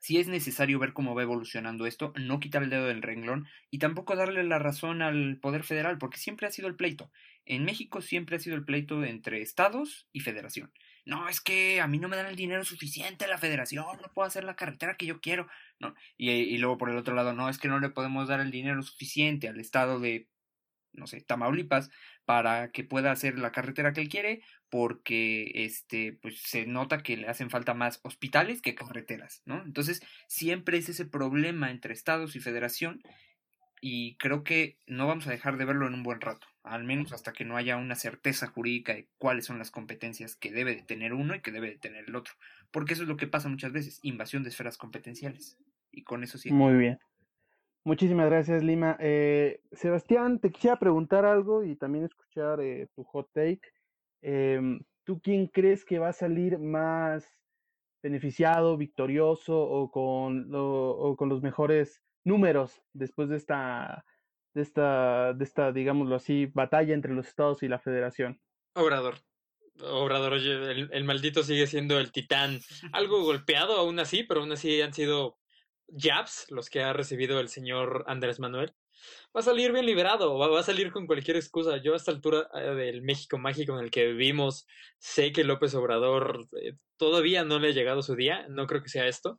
sí 0.00 0.18
es 0.18 0.26
necesario 0.26 0.80
ver 0.80 0.94
cómo 0.94 1.14
va 1.14 1.22
evolucionando 1.22 1.86
esto, 1.86 2.12
no 2.16 2.40
quitar 2.40 2.64
el 2.64 2.70
dedo 2.70 2.86
del 2.86 3.02
renglón 3.02 3.46
y 3.70 3.78
tampoco 3.78 4.16
darle 4.16 4.42
la 4.42 4.58
razón 4.58 5.00
al 5.00 5.38
poder 5.38 5.62
federal, 5.62 5.98
porque 5.98 6.18
siempre 6.18 6.48
ha 6.48 6.50
sido 6.50 6.66
el 6.66 6.74
pleito. 6.74 7.12
En 7.44 7.64
México 7.64 8.00
siempre 8.00 8.34
ha 8.34 8.40
sido 8.40 8.56
el 8.56 8.64
pleito 8.64 9.04
entre 9.04 9.42
estados 9.42 10.08
y 10.12 10.20
federación 10.20 10.72
no, 11.06 11.28
es 11.28 11.40
que 11.40 11.80
a 11.80 11.86
mí 11.86 11.98
no 11.98 12.08
me 12.08 12.16
dan 12.16 12.26
el 12.26 12.34
dinero 12.34 12.64
suficiente 12.64 13.28
la 13.28 13.38
federación, 13.38 13.86
no 14.02 14.12
puedo 14.12 14.26
hacer 14.26 14.42
la 14.42 14.56
carretera 14.56 14.96
que 14.96 15.06
yo 15.06 15.20
quiero. 15.20 15.48
No, 15.78 15.94
y, 16.16 16.30
y, 16.30 16.58
luego 16.58 16.78
por 16.78 16.90
el 16.90 16.96
otro 16.96 17.14
lado, 17.14 17.32
no, 17.32 17.48
es 17.48 17.58
que 17.58 17.68
no 17.68 17.78
le 17.78 17.90
podemos 17.90 18.26
dar 18.28 18.40
el 18.40 18.50
dinero 18.50 18.82
suficiente 18.82 19.48
al 19.48 19.60
estado 19.60 20.00
de, 20.00 20.28
no 20.92 21.06
sé, 21.06 21.20
Tamaulipas 21.20 21.90
para 22.24 22.72
que 22.72 22.82
pueda 22.82 23.12
hacer 23.12 23.38
la 23.38 23.52
carretera 23.52 23.92
que 23.92 24.00
él 24.00 24.08
quiere, 24.08 24.42
porque 24.68 25.52
este, 25.54 26.18
pues 26.20 26.42
se 26.42 26.66
nota 26.66 27.04
que 27.04 27.16
le 27.16 27.28
hacen 27.28 27.50
falta 27.50 27.72
más 27.72 28.00
hospitales 28.02 28.60
que 28.60 28.74
carreteras, 28.74 29.42
¿no? 29.44 29.62
Entonces, 29.62 30.02
siempre 30.26 30.78
es 30.78 30.88
ese 30.88 31.06
problema 31.06 31.70
entre 31.70 31.94
estados 31.94 32.34
y 32.34 32.40
federación, 32.40 33.00
y 33.80 34.16
creo 34.16 34.42
que 34.42 34.80
no 34.86 35.06
vamos 35.06 35.28
a 35.28 35.30
dejar 35.30 35.56
de 35.56 35.66
verlo 35.66 35.86
en 35.86 35.94
un 35.94 36.02
buen 36.02 36.20
rato 36.20 36.48
al 36.66 36.84
menos 36.84 37.12
hasta 37.12 37.32
que 37.32 37.44
no 37.44 37.56
haya 37.56 37.76
una 37.76 37.94
certeza 37.94 38.48
jurídica 38.48 38.94
de 38.94 39.08
cuáles 39.18 39.46
son 39.46 39.58
las 39.58 39.70
competencias 39.70 40.36
que 40.36 40.50
debe 40.50 40.74
de 40.74 40.82
tener 40.82 41.14
uno 41.14 41.34
y 41.34 41.40
que 41.40 41.52
debe 41.52 41.70
de 41.70 41.78
tener 41.78 42.04
el 42.08 42.16
otro. 42.16 42.34
Porque 42.70 42.94
eso 42.94 43.02
es 43.02 43.08
lo 43.08 43.16
que 43.16 43.26
pasa 43.26 43.48
muchas 43.48 43.72
veces, 43.72 44.00
invasión 44.02 44.42
de 44.42 44.50
esferas 44.50 44.76
competenciales. 44.76 45.58
Y 45.92 46.02
con 46.02 46.24
eso 46.24 46.38
sí. 46.38 46.52
Muy 46.52 46.74
bien. 46.74 46.98
Muchísimas 47.84 48.26
gracias, 48.26 48.64
Lima. 48.64 48.96
Eh, 48.98 49.60
Sebastián, 49.72 50.40
te 50.40 50.50
quisiera 50.50 50.76
preguntar 50.76 51.24
algo 51.24 51.62
y 51.62 51.76
también 51.76 52.04
escuchar 52.04 52.60
eh, 52.60 52.88
tu 52.94 53.04
hot 53.04 53.30
take. 53.32 53.62
Em, 54.22 54.80
¿Tú 55.04 55.20
quién 55.20 55.46
crees 55.46 55.84
que 55.84 56.00
va 56.00 56.08
a 56.08 56.12
salir 56.12 56.58
más 56.58 57.28
beneficiado, 58.02 58.76
victorioso 58.76 59.56
o 59.56 59.90
con, 59.92 60.50
o 60.52 61.16
con 61.16 61.28
los 61.28 61.42
mejores 61.42 62.02
números 62.24 62.82
después 62.92 63.28
de 63.28 63.36
esta 63.36 64.04
de 64.56 64.62
esta, 64.62 65.34
de 65.34 65.44
esta, 65.44 65.70
digámoslo 65.70 66.16
así, 66.16 66.46
batalla 66.46 66.94
entre 66.94 67.12
los 67.12 67.28
estados 67.28 67.62
y 67.62 67.68
la 67.68 67.78
federación. 67.78 68.40
Obrador. 68.74 69.16
Obrador, 69.82 70.32
oye, 70.32 70.50
el, 70.50 70.88
el 70.90 71.04
maldito 71.04 71.42
sigue 71.42 71.66
siendo 71.66 72.00
el 72.00 72.10
titán. 72.10 72.60
Algo 72.92 73.22
golpeado 73.24 73.76
aún 73.76 74.00
así, 74.00 74.22
pero 74.22 74.40
aún 74.40 74.52
así 74.52 74.80
han 74.80 74.94
sido 74.94 75.36
jabs 75.94 76.46
los 76.48 76.70
que 76.70 76.82
ha 76.82 76.94
recibido 76.94 77.38
el 77.38 77.50
señor 77.50 78.04
Andrés 78.06 78.40
Manuel. 78.40 78.74
Va 79.36 79.40
a 79.40 79.42
salir 79.42 79.72
bien 79.72 79.84
liberado, 79.84 80.38
va, 80.38 80.48
va 80.48 80.60
a 80.60 80.62
salir 80.62 80.90
con 80.90 81.06
cualquier 81.06 81.36
excusa. 81.36 81.76
Yo 81.76 81.92
a 81.92 81.98
esta 81.98 82.10
altura 82.10 82.48
eh, 82.54 82.74
del 82.74 83.02
México 83.02 83.36
mágico 83.36 83.78
en 83.78 83.84
el 83.84 83.90
que 83.90 84.06
vivimos, 84.06 84.66
sé 84.98 85.32
que 85.32 85.44
López 85.44 85.74
Obrador 85.74 86.48
eh, 86.62 86.78
todavía 86.96 87.44
no 87.44 87.58
le 87.58 87.68
ha 87.68 87.72
llegado 87.72 88.00
su 88.00 88.16
día, 88.16 88.46
no 88.48 88.66
creo 88.66 88.82
que 88.82 88.88
sea 88.88 89.06
esto. 89.06 89.38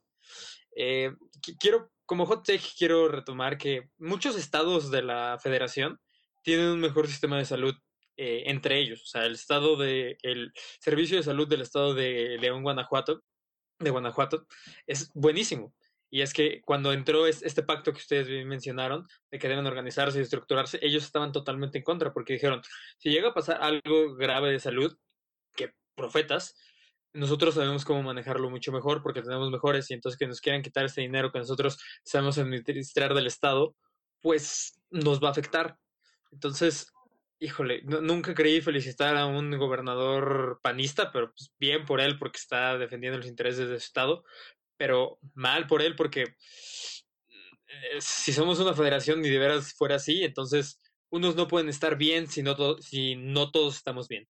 Eh, 0.80 1.12
quiero 1.60 1.92
como 2.06 2.26
hot 2.26 2.46
take 2.46 2.64
quiero 2.78 3.10
retomar 3.10 3.58
que 3.58 3.90
muchos 3.98 4.38
estados 4.38 4.92
de 4.92 5.02
la 5.02 5.38
federación 5.42 6.00
tienen 6.44 6.70
un 6.70 6.80
mejor 6.80 7.08
sistema 7.08 7.38
de 7.38 7.46
salud 7.46 7.76
eh, 8.16 8.44
entre 8.46 8.80
ellos. 8.80 9.02
O 9.04 9.06
sea, 9.06 9.26
el 9.26 9.34
estado 9.34 9.76
de, 9.76 10.18
el 10.22 10.54
servicio 10.80 11.18
de 11.18 11.24
salud 11.24 11.48
del 11.48 11.62
estado 11.62 11.94
de 11.94 12.38
León, 12.40 12.64
Guanajuato, 12.64 13.24
de 13.80 13.90
Guanajuato, 13.90 14.48
es 14.86 15.12
buenísimo. 15.14 15.76
Y 16.10 16.22
es 16.22 16.34
que 16.34 16.62
cuando 16.62 16.94
entró 16.94 17.28
este 17.28 17.64
pacto 17.64 17.92
que 17.92 18.00
ustedes 18.00 18.46
mencionaron, 18.46 19.06
de 19.30 19.40
que 19.40 19.50
deben 19.50 19.66
organizarse 19.66 20.20
y 20.20 20.22
estructurarse, 20.22 20.80
ellos 20.82 21.04
estaban 21.04 21.34
totalmente 21.34 21.80
en 21.80 21.84
contra, 21.84 22.14
porque 22.14 22.34
dijeron, 22.34 22.62
si 22.98 23.10
llega 23.10 23.30
a 23.30 23.34
pasar 23.34 23.62
algo 23.62 24.16
grave 24.16 24.52
de 24.52 24.60
salud, 24.60 24.98
que 25.54 25.74
profetas, 25.96 26.56
nosotros 27.14 27.56
sabemos 27.56 27.86
cómo 27.86 28.04
manejarlo 28.04 28.50
mucho 28.50 28.72
mejor 28.72 29.02
porque 29.02 29.22
tenemos 29.22 29.50
mejores 29.50 29.90
y 29.90 29.94
entonces 29.94 30.18
que 30.18 30.28
nos 30.28 30.42
quieran 30.42 30.62
quitar 30.62 30.86
este 30.86 31.02
dinero 31.02 31.32
que 31.32 31.40
nosotros 31.40 31.80
sabemos 32.04 32.38
administrar 32.38 33.14
del 33.14 33.28
Estado, 33.28 33.76
pues 34.22 34.80
nos 34.90 35.22
va 35.22 35.30
a 35.30 35.32
afectar. 35.32 35.78
Entonces, 36.32 36.92
híjole, 37.40 37.82
nunca 37.84 38.34
creí 38.34 38.62
felicitar 38.62 39.16
a 39.16 39.26
un 39.26 39.58
gobernador 39.58 40.60
panista, 40.62 41.12
pero 41.12 41.32
pues 41.32 41.52
bien 41.60 41.86
por 41.86 42.02
él 42.02 42.18
porque 42.18 42.38
está 42.38 42.78
defendiendo 42.78 43.18
los 43.18 43.28
intereses 43.28 43.68
del 43.68 43.78
Estado, 43.78 44.24
pero 44.78 45.20
mal 45.34 45.68
por 45.68 45.82
él 45.82 45.96
porque 45.96 46.24
eh, 47.68 47.98
si 48.00 48.34
somos 48.34 48.60
una 48.60 48.74
federación 48.74 49.24
y 49.26 49.30
de 49.30 49.40
veras 49.40 49.74
fuera 49.74 49.96
así, 49.96 50.24
entonces 50.24 50.80
unos 51.10 51.36
no 51.36 51.48
pueden 51.48 51.70
estar 51.70 51.98
bien 51.98 52.28
si 52.28 52.44
no, 52.44 52.56
si 52.80 53.16
no 53.16 53.52
todos 53.52 53.78
estamos 53.78 54.08
bien. 54.08 54.28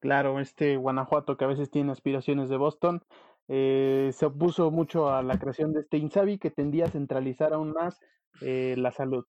Claro, 0.00 0.38
este 0.38 0.76
Guanajuato 0.76 1.36
que 1.36 1.44
a 1.44 1.48
veces 1.48 1.70
tiene 1.70 1.90
aspiraciones 1.90 2.48
de 2.48 2.56
Boston, 2.56 3.02
eh, 3.48 4.10
se 4.12 4.26
opuso 4.26 4.70
mucho 4.70 5.10
a 5.10 5.22
la 5.22 5.38
creación 5.38 5.72
de 5.72 5.80
este 5.80 5.96
INSABI 5.96 6.38
que 6.38 6.50
tendía 6.50 6.84
a 6.84 6.90
centralizar 6.90 7.52
aún 7.52 7.72
más 7.72 7.98
eh, 8.40 8.74
la 8.78 8.92
salud. 8.92 9.24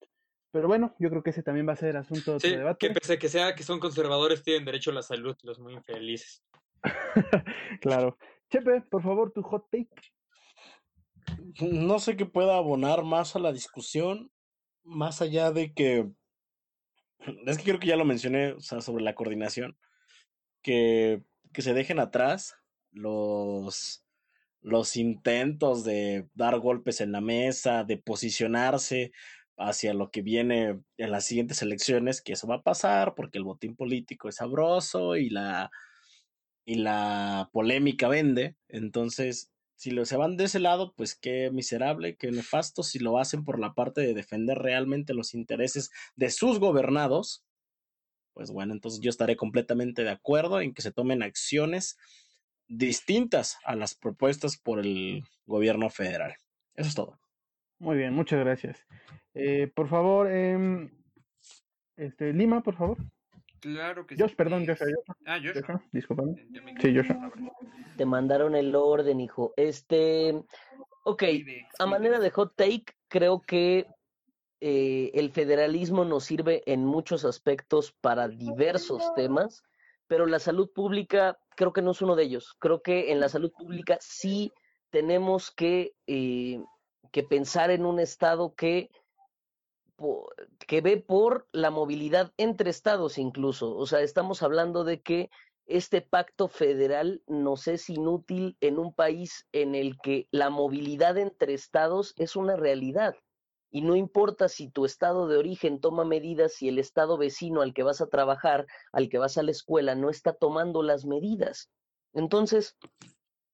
Pero 0.52 0.68
bueno, 0.68 0.96
yo 1.00 1.10
creo 1.10 1.24
que 1.24 1.30
ese 1.30 1.44
también 1.44 1.68
va 1.68 1.74
a 1.74 1.78
ser 1.78 1.96
asunto 1.98 2.38
de 2.38 2.58
debate. 2.58 2.88
Que 2.88 2.94
pese 2.94 3.14
a 3.14 3.20
que 3.20 3.30
sea 3.30 3.56
que 3.56 3.64
son 3.64 3.80
conservadores, 3.80 4.44
tienen 4.44 4.66
derecho 4.66 4.92
a 4.92 4.96
la 4.96 5.04
salud, 5.04 5.36
los 5.44 5.60
muy 5.60 5.74
infelices. 5.74 6.44
claro. 7.82 8.18
Chepe, 8.52 8.82
por 8.82 9.02
favor, 9.02 9.32
tu 9.32 9.42
hot 9.44 9.68
take. 9.72 9.90
No 11.62 12.00
sé 12.00 12.18
qué 12.18 12.26
pueda 12.26 12.58
abonar 12.58 13.04
más 13.04 13.36
a 13.36 13.40
la 13.40 13.52
discusión, 13.52 14.32
más 14.84 15.22
allá 15.22 15.52
de 15.52 15.74
que. 15.74 16.10
Es 17.46 17.58
que 17.58 17.64
creo 17.64 17.80
que 17.80 17.88
ya 17.88 17.96
lo 17.96 18.06
mencioné, 18.06 18.54
o 18.54 18.60
sea, 18.60 18.82
sobre 18.82 19.04
la 19.04 19.14
coordinación 19.14 19.78
que, 20.62 21.24
que 21.54 21.62
se 21.62 21.74
dejen 21.74 22.00
atrás 22.00 22.56
los, 22.92 24.04
los 24.62 24.96
intentos 24.96 25.84
de 25.84 26.28
dar 26.34 26.60
golpes 26.60 27.02
en 27.02 27.12
la 27.12 27.22
mesa, 27.22 27.84
de 27.84 27.98
posicionarse 27.98 29.12
hacia 29.58 29.94
lo 29.94 30.10
que 30.10 30.22
viene 30.22 30.80
en 30.98 31.12
las 31.12 31.26
siguientes 31.26 31.62
elecciones, 31.62 32.22
que 32.22 32.34
eso 32.34 32.48
va 32.48 32.56
a 32.56 32.64
pasar 32.64 33.14
porque 33.16 33.38
el 33.38 33.44
botín 33.44 33.76
político 33.76 34.30
es 34.30 34.36
sabroso 34.36 35.18
y 35.18 35.30
la, 35.30 35.70
y 36.66 36.76
la 36.76 37.50
polémica 37.52 38.08
vende. 38.08 38.56
Entonces, 38.70 39.52
si 39.76 39.92
lo, 39.92 40.06
se 40.06 40.18
van 40.18 40.38
de 40.38 40.46
ese 40.46 40.60
lado, 40.60 40.94
pues 40.96 41.16
qué 41.16 41.52
miserable, 41.52 42.16
qué 42.18 42.32
nefasto. 42.32 42.84
Si 42.84 43.00
lo 43.00 43.18
hacen 43.18 43.44
por 43.44 43.60
la 43.60 43.74
parte 43.74 44.02
de 44.02 44.14
defender 44.14 44.58
realmente 44.58 45.14
los 45.14 45.34
intereses 45.34 45.90
de 46.16 46.30
sus 46.30 46.60
gobernados, 46.60 47.46
pues 48.40 48.52
bueno, 48.52 48.72
entonces 48.72 49.02
yo 49.02 49.10
estaré 49.10 49.36
completamente 49.36 50.02
de 50.02 50.12
acuerdo 50.12 50.62
en 50.62 50.74
que 50.74 50.82
se 50.82 50.94
tomen 50.94 51.24
acciones 51.24 51.98
distintas 52.70 53.58
a 53.66 53.76
las 53.76 53.96
propuestas 53.96 54.56
por 54.56 54.80
el 54.80 55.26
gobierno 55.46 55.90
federal. 55.90 56.38
Eso 56.74 56.88
es 56.88 56.96
todo. 56.96 57.20
Muy 57.80 57.98
bien, 57.98 58.14
muchas 58.14 58.40
gracias. 58.40 58.88
Eh, 59.34 59.70
por 59.76 59.90
favor, 59.90 60.30
eh, 60.32 60.90
este, 61.98 62.32
Lima, 62.32 62.64
por 62.64 62.78
favor. 62.78 62.98
Claro 63.60 64.08
que 64.08 64.16
Josh, 64.18 64.36
perdón, 64.36 64.66
Josh. 64.66 64.80
Ah, 65.26 65.38
Josh. 65.44 65.62
discúlpame. 65.92 66.48
Sí, 66.80 66.96
Josh. 66.96 67.12
Te 67.98 68.06
mandaron 68.06 68.56
el 68.56 68.74
orden, 68.74 69.20
hijo. 69.20 69.54
Este, 69.58 70.34
ok, 71.04 71.24
a 71.78 71.86
manera 71.86 72.22
de 72.22 72.30
hot 72.30 72.56
take, 72.56 72.86
creo 73.10 73.42
que 73.42 73.86
eh, 74.62 75.12
el 75.14 75.32
federalismo 75.32 76.06
nos 76.06 76.26
sirve 76.26 76.64
en 76.66 76.86
muchos 76.86 77.26
aspectos 77.26 77.94
para 78.02 78.28
diversos 78.28 79.14
temas, 79.16 79.64
pero 80.08 80.26
la 80.26 80.40
salud 80.40 80.70
pública 80.72 81.40
creo 81.56 81.72
que 81.74 81.82
no 81.82 81.92
es 81.92 82.02
uno 82.02 82.16
de 82.16 82.24
ellos. 82.24 82.56
Creo 82.60 82.82
que 82.82 83.12
en 83.12 83.20
la 83.20 83.30
salud 83.30 83.52
pública 83.52 83.98
sí 84.02 84.52
tenemos 84.90 85.52
que, 85.52 85.94
eh, 86.08 86.62
pensar 87.30 87.70
en 87.72 87.86
un 87.86 88.00
Estado 88.00 88.54
que 88.56 88.90
que 90.68 90.82
ve 90.82 90.98
por 90.98 91.48
la 91.52 91.72
movilidad 91.72 92.32
entre 92.38 92.70
estados 92.70 93.18
incluso. 93.18 93.76
O 93.76 93.86
sea, 93.86 94.02
estamos 94.02 94.44
hablando 94.44 94.84
de 94.84 95.02
que 95.02 95.30
este 95.66 96.02
pacto 96.02 96.48
federal 96.48 97.22
nos 97.28 97.68
es 97.68 97.90
inútil 97.90 98.58
en 98.60 98.80
un 98.80 98.94
país 98.94 99.46
en 99.52 99.76
el 99.76 100.00
que 100.00 100.28
la 100.32 100.50
movilidad 100.50 101.18
entre 101.18 101.54
estados 101.54 102.14
es 102.18 102.36
una 102.36 102.56
realidad. 102.56 103.16
Y 103.72 103.82
no 103.82 103.96
importa 103.96 104.48
si 104.48 104.70
tu 104.70 104.86
estado 104.86 105.28
de 105.28 105.38
origen 105.38 105.80
toma 105.80 106.04
medidas 106.04 106.62
y 106.62 106.70
el 106.70 106.80
estado 106.80 107.18
vecino 107.18 107.62
al 107.62 107.74
que 107.74 107.84
vas 107.84 108.02
a 108.02 108.08
trabajar, 108.08 108.66
al 108.92 109.10
que 109.10 109.20
vas 109.20 109.38
a 109.38 109.44
la 109.44 109.52
escuela, 109.52 109.96
no 109.96 110.10
está 110.10 110.34
tomando 110.34 110.82
las 110.82 111.06
medidas. 111.06 111.70
Entonces, 112.14 112.76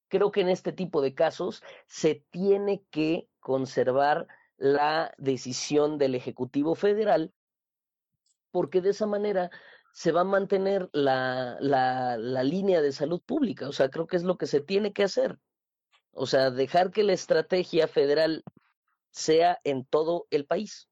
creo 0.08 0.32
que 0.32 0.42
en 0.42 0.50
este 0.50 0.72
tipo 0.72 1.02
de 1.02 1.14
casos 1.14 1.62
se 1.88 2.24
tiene 2.32 2.84
que 2.92 3.28
conservar 3.40 4.28
la 4.58 5.14
decisión 5.18 5.98
del 5.98 6.16
Ejecutivo 6.16 6.76
Federal, 6.76 7.34
porque 8.52 8.82
de 8.82 8.92
esa 8.92 9.06
manera 9.06 9.52
se 9.92 10.12
va 10.12 10.22
a 10.22 10.26
mantener 10.26 10.90
la, 10.94 11.58
la, 11.60 12.18
la, 12.18 12.44
línea 12.44 12.82
de 12.82 12.92
salud 12.92 13.22
pública. 13.22 13.68
O 13.68 13.72
sea, 13.72 13.90
creo 13.90 14.08
que 14.08 14.18
es 14.18 14.24
lo 14.24 14.38
que 14.38 14.46
se 14.46 14.62
tiene 14.62 14.94
que 14.94 15.04
hacer. 15.04 15.38
O 16.12 16.26
sea, 16.26 16.52
dejar 16.52 16.92
que 16.92 17.04
la 17.04 17.14
estrategia 17.14 17.88
federal 17.88 18.44
sea 19.16 19.60
en 19.64 19.86
todo 19.86 20.28
el 20.30 20.46
país. 20.46 20.90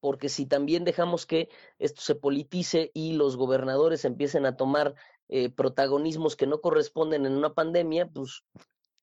Porque 0.00 0.28
si 0.28 0.46
también 0.46 0.84
dejamos 0.84 1.24
que 1.24 1.48
esto 1.78 2.00
se 2.00 2.14
politice 2.14 2.90
y 2.94 3.14
los 3.14 3.36
gobernadores 3.36 4.04
empiecen 4.04 4.44
a 4.44 4.56
tomar 4.56 4.94
eh, 5.28 5.48
protagonismos 5.48 6.36
que 6.36 6.46
no 6.46 6.60
corresponden 6.60 7.26
en 7.26 7.32
una 7.32 7.54
pandemia, 7.54 8.08
pues 8.08 8.44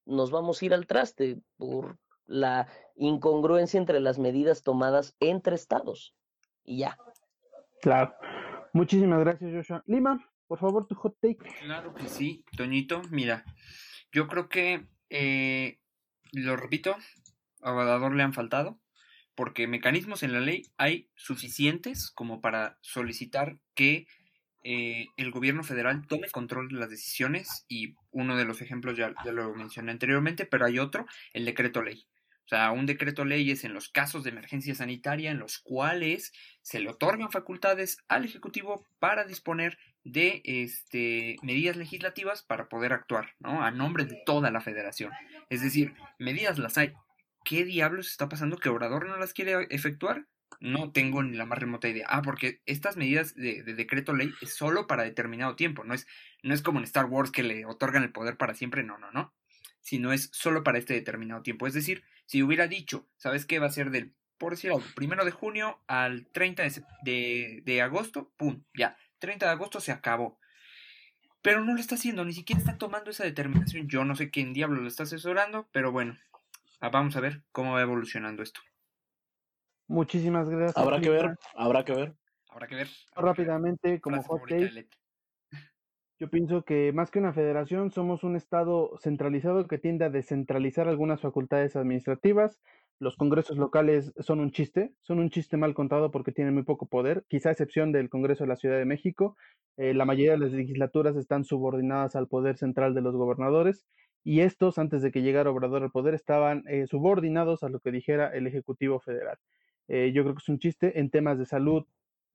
nos 0.06 0.32
vamos 0.32 0.62
a 0.62 0.66
ir 0.66 0.74
al 0.74 0.86
traste 0.86 1.40
por 1.58 1.98
la 2.28 2.68
incongruencia 2.96 3.78
entre 3.78 4.00
las 4.00 4.20
medidas 4.20 4.64
tomadas 4.64 5.16
entre 5.20 5.56
estados. 5.56 6.14
Y 6.64 6.80
ya. 6.80 6.98
Claro. 7.82 8.16
Muchísimas 8.74 9.20
gracias, 9.20 9.54
Joshua. 9.54 9.84
Lima, 9.86 10.30
por 10.48 10.60
favor, 10.60 10.88
tu 10.88 10.96
hot 10.96 11.18
take. 11.22 11.38
Claro 11.62 11.94
que 11.94 12.10
sí, 12.10 12.44
Toñito. 12.58 13.02
Mira, 13.12 13.46
yo 14.12 14.28
creo 14.28 14.50
que, 14.50 14.88
eh, 15.10 15.80
lo 16.34 16.58
repito, 16.58 16.96
a 17.66 18.10
le 18.10 18.24
han 18.24 18.34
faltado, 18.34 18.80
porque 19.36 19.68
mecanismos 19.68 20.24
en 20.24 20.34
la 20.34 20.40
ley 20.40 20.64
hay 20.78 21.10
suficientes 21.16 22.12
como 22.12 22.42
para 22.42 22.78
solicitar 22.82 23.58
que 23.74 24.08
eh, 24.64 25.08
el 25.18 25.32
gobierno 25.32 25.64
federal 25.64 26.08
tome 26.08 26.30
control 26.30 26.70
de 26.70 26.80
las 26.80 26.90
decisiones 26.90 27.66
y 27.68 27.96
uno 28.12 28.36
de 28.36 28.46
los 28.46 28.62
ejemplos 28.62 28.98
ya, 28.98 29.14
ya 29.24 29.32
lo 29.32 29.54
mencioné 29.54 29.92
anteriormente, 29.92 30.46
pero 30.46 30.66
hay 30.66 30.80
otro, 30.80 31.06
el 31.34 31.46
decreto 31.46 31.84
ley. 31.84 32.08
O 32.46 32.48
sea, 32.48 32.72
un 32.72 32.86
decreto 32.86 33.26
ley 33.26 33.50
es 33.50 33.64
en 33.64 33.74
los 33.74 33.90
casos 33.90 34.24
de 34.24 34.30
emergencia 34.30 34.76
sanitaria 34.76 35.32
en 35.32 35.40
los 35.40 35.58
cuales 35.58 36.32
se 36.62 36.80
le 36.80 36.90
otorgan 36.90 37.32
facultades 37.32 37.98
al 38.08 38.24
Ejecutivo 38.24 38.86
para 39.00 39.24
disponer 39.24 39.80
de 40.04 40.44
este, 40.46 41.38
medidas 41.42 41.76
legislativas 41.76 42.44
para 42.44 42.70
poder 42.70 42.94
actuar, 42.94 43.34
¿no? 43.40 43.64
A 43.64 43.72
nombre 43.72 44.06
de 44.06 44.22
toda 44.28 44.52
la 44.52 44.62
federación. 44.62 45.12
Es 45.50 45.64
decir, 45.64 45.96
medidas 46.20 46.60
las 46.60 46.78
hay. 46.78 46.94
¿Qué 47.46 47.64
diablos 47.64 48.08
está 48.08 48.28
pasando 48.28 48.58
que 48.58 48.70
Obrador 48.70 49.08
no 49.08 49.18
las 49.18 49.34
quiere 49.34 49.68
efectuar? 49.70 50.26
No 50.60 50.92
tengo 50.92 51.22
ni 51.22 51.38
la 51.38 51.46
más 51.46 51.60
remota 51.60 51.88
idea. 51.88 52.08
Ah, 52.10 52.24
porque 52.24 52.62
estas 52.66 52.98
medidas 52.98 53.36
de, 53.36 53.62
decreto 53.62 54.14
ley 54.14 54.34
es 54.42 54.56
solo 54.56 54.88
para 54.88 55.04
determinado 55.04 55.56
tiempo. 55.56 55.84
No 55.84 55.94
es, 55.94 56.08
no 56.42 56.56
es 56.56 56.64
como 56.64 56.80
en 56.80 56.86
Star 56.86 57.06
Wars 57.06 57.30
que 57.30 57.44
le 57.44 57.66
otorgan 57.66 58.02
el 58.02 58.12
poder 58.12 58.36
para 58.36 58.56
siempre. 58.56 58.84
No, 58.84 58.98
no, 58.98 59.12
no. 59.12 59.32
Sino 59.80 60.12
es 60.12 60.30
solo 60.34 60.64
para 60.64 60.80
este 60.80 60.96
determinado 60.96 61.44
tiempo. 61.44 61.68
Es 61.68 61.76
decir, 61.76 62.04
si 62.26 62.42
hubiera 62.42 62.68
dicho, 62.68 63.08
¿sabes 63.16 63.46
qué? 63.46 63.60
Va 63.60 63.68
a 63.68 63.72
ser 63.72 63.92
del, 63.92 64.16
por 64.40 64.56
primero 64.96 65.24
de 65.24 65.32
junio 65.32 65.80
al 65.86 66.26
30 66.32 66.64
de, 66.64 66.84
de, 67.04 67.62
de 67.64 67.82
agosto, 67.84 68.34
¡pum! 68.38 68.64
Ya. 68.74 68.98
30 69.20 69.46
de 69.46 69.52
agosto 69.52 69.80
se 69.80 69.92
acabó. 69.92 70.40
Pero 71.44 71.64
no 71.64 71.76
lo 71.76 71.80
está 71.80 71.94
haciendo, 71.94 72.26
ni 72.26 72.34
siquiera 72.34 72.60
está 72.60 72.80
tomando 72.80 73.12
esa 73.12 73.24
determinación. 73.24 73.88
Yo 73.88 74.04
no 74.04 74.16
sé 74.16 74.32
quién 74.32 74.52
diablo 74.52 74.82
lo 74.82 74.88
está 74.88 75.04
asesorando, 75.04 75.70
pero 75.72 75.92
bueno, 75.92 76.18
vamos 76.82 77.16
a 77.16 77.22
ver 77.22 77.44
cómo 77.52 77.74
va 77.74 77.82
evolucionando 77.82 78.44
esto. 78.44 78.62
Muchísimas 79.88 80.50
gracias. 80.50 80.78
Habrá 80.78 81.00
que 81.00 81.10
ver, 81.10 81.36
habrá 81.56 81.84
que 81.86 81.94
ver. 81.94 82.16
Habrá 82.50 82.68
que 82.68 82.76
ver. 82.76 82.88
Rápidamente, 83.16 84.00
como 84.00 84.22
hot 84.24 84.42
yo 86.18 86.30
pienso 86.30 86.64
que 86.64 86.94
más 86.94 87.12
que 87.12 87.20
una 87.20 87.34
federación, 87.34 87.92
somos 87.92 88.24
un 88.24 88.38
Estado 88.38 88.98
centralizado 89.02 89.68
que 89.68 89.78
tiende 89.78 90.06
a 90.06 90.10
descentralizar 90.10 90.88
algunas 90.88 91.20
facultades 91.20 91.76
administrativas. 91.76 92.58
Los 93.00 93.18
congresos 93.18 93.58
locales 93.58 94.14
son 94.20 94.40
un 94.40 94.52
chiste, 94.52 94.94
son 95.02 95.20
un 95.20 95.30
chiste 95.30 95.58
mal 95.58 95.74
contado 95.74 96.12
porque 96.12 96.32
tienen 96.32 96.54
muy 96.54 96.64
poco 96.64 96.88
poder, 96.88 97.26
quizá 97.28 97.50
a 97.50 97.52
excepción 97.52 97.92
del 97.92 98.08
Congreso 98.08 98.46
de 98.46 98.48
la 98.48 98.56
Ciudad 98.56 98.78
de 98.78 98.86
México. 98.86 99.36
Eh, 99.76 99.94
la 99.94 100.06
mayoría 100.06 100.32
de 100.32 100.38
las 100.38 100.54
legislaturas 100.54 101.18
están 101.18 101.44
subordinadas 101.44 102.16
al 102.16 102.30
poder 102.30 102.58
central 102.58 102.96
de 102.96 103.02
los 103.02 103.14
gobernadores 103.18 103.86
y 104.26 104.42
estos, 104.42 104.80
antes 104.80 105.04
de 105.04 105.12
que 105.12 105.22
llegara 105.22 105.52
Obrador 105.52 105.84
al 105.84 105.92
poder, 105.92 106.16
estaban 106.16 106.64
eh, 106.68 106.88
subordinados 106.88 107.62
a 107.62 107.70
lo 107.70 107.80
que 107.80 107.92
dijera 107.92 108.28
el 108.36 108.48
Ejecutivo 108.48 109.00
Federal. 109.00 109.38
Eh, 109.88 110.12
yo 110.16 110.24
creo 110.24 110.34
que 110.34 110.42
es 110.42 110.50
un 110.50 110.58
chiste. 110.58 111.00
En 111.00 111.12
temas 111.12 111.38
de 111.38 111.46
salud, 111.46 111.86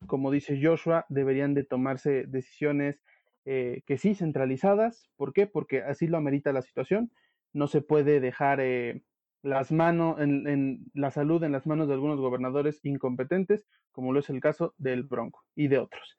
como 0.07 0.31
dice 0.31 0.61
Joshua, 0.62 1.05
deberían 1.09 1.53
de 1.53 1.64
tomarse 1.64 2.26
decisiones 2.29 3.03
eh, 3.44 3.83
que 3.87 3.98
sí 3.98 4.14
centralizadas. 4.14 5.11
¿Por 5.16 5.33
qué? 5.33 5.48
Porque 5.48 5.83
así 5.83 6.07
lo 6.07 6.16
amerita 6.16 6.53
la 6.53 6.62
situación. 6.62 7.11
No 7.53 7.66
se 7.66 7.83
puede 7.83 8.20
dejar 8.20 8.62
las 9.42 9.72
manos 9.72 10.20
en, 10.20 10.85
la 10.94 11.11
salud 11.11 11.42
en 11.42 11.50
las 11.50 11.66
manos 11.66 11.88
de 11.88 11.94
algunos 11.94 12.20
gobernadores 12.20 12.79
incompetentes, 12.85 13.66
como 13.90 14.12
lo 14.12 14.20
es 14.20 14.31
el 14.31 14.40
caso 14.40 14.74
del 14.79 15.03
Bronco 15.03 15.44
y 15.57 15.66
de 15.66 15.79
otros. 15.79 16.16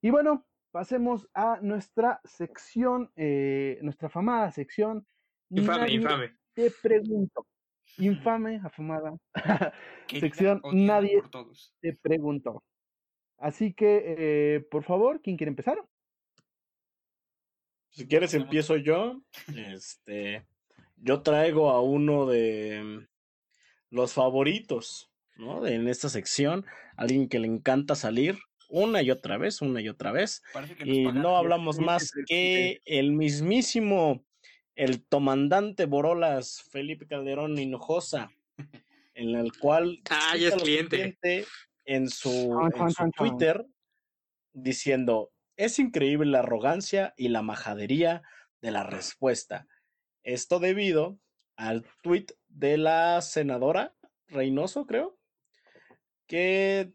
Y 0.00 0.10
bueno, 0.10 0.46
pasemos 0.70 1.28
a 1.34 1.58
nuestra 1.62 2.20
sección, 2.24 3.10
nuestra 3.16 4.08
famada 4.08 4.50
sección. 4.52 5.06
Infame, 5.50 5.92
infame. 5.92 6.36
Te 6.54 6.70
pregunto 6.82 7.46
infame, 7.98 8.60
afamada 8.64 9.16
sección, 10.08 10.60
nadie 10.72 11.22
te 11.80 11.94
preguntó. 11.94 12.62
Así 13.38 13.72
que, 13.72 14.02
eh, 14.18 14.60
por 14.70 14.82
favor, 14.84 15.20
¿quién 15.22 15.36
quiere 15.36 15.50
empezar? 15.50 15.78
Si 17.90 18.06
quieres, 18.06 18.34
empiezo 18.34 18.76
yo. 18.76 19.22
Este, 19.54 20.46
yo 20.96 21.22
traigo 21.22 21.70
a 21.70 21.80
uno 21.80 22.26
de 22.26 23.06
los 23.90 24.12
favoritos, 24.12 25.10
¿no? 25.36 25.60
De, 25.60 25.74
en 25.74 25.88
esta 25.88 26.08
sección, 26.08 26.66
alguien 26.96 27.28
que 27.28 27.38
le 27.38 27.46
encanta 27.46 27.94
salir 27.94 28.38
una 28.68 29.02
y 29.02 29.10
otra 29.10 29.38
vez, 29.38 29.60
una 29.62 29.80
y 29.80 29.88
otra 29.88 30.12
vez. 30.12 30.42
Y 30.84 31.04
no 31.04 31.36
hablamos 31.36 31.78
más 31.78 32.12
que 32.26 32.80
el 32.84 33.12
mismísimo 33.12 34.24
el 34.74 35.04
comandante 35.08 35.86
Borolas 35.86 36.62
Felipe 36.70 37.08
Calderón 37.08 37.58
Hinojosa, 37.58 38.30
en 39.14 39.34
el 39.34 39.52
cual 39.58 40.00
ah, 40.10 40.34
es 40.36 40.54
cliente. 40.54 41.16
En 41.84 42.08
su, 42.10 42.70
en 42.76 42.90
su 42.90 43.10
Twitter 43.12 43.66
diciendo, 44.52 45.32
es 45.56 45.78
increíble 45.78 46.30
la 46.30 46.40
arrogancia 46.40 47.14
y 47.16 47.28
la 47.28 47.42
majadería 47.42 48.22
de 48.60 48.70
la 48.70 48.84
respuesta. 48.84 49.66
Esto 50.22 50.60
debido 50.60 51.18
al 51.56 51.84
tweet 52.02 52.26
de 52.48 52.76
la 52.76 53.20
senadora 53.22 53.94
Reynoso, 54.28 54.86
creo, 54.86 55.18
que 56.26 56.92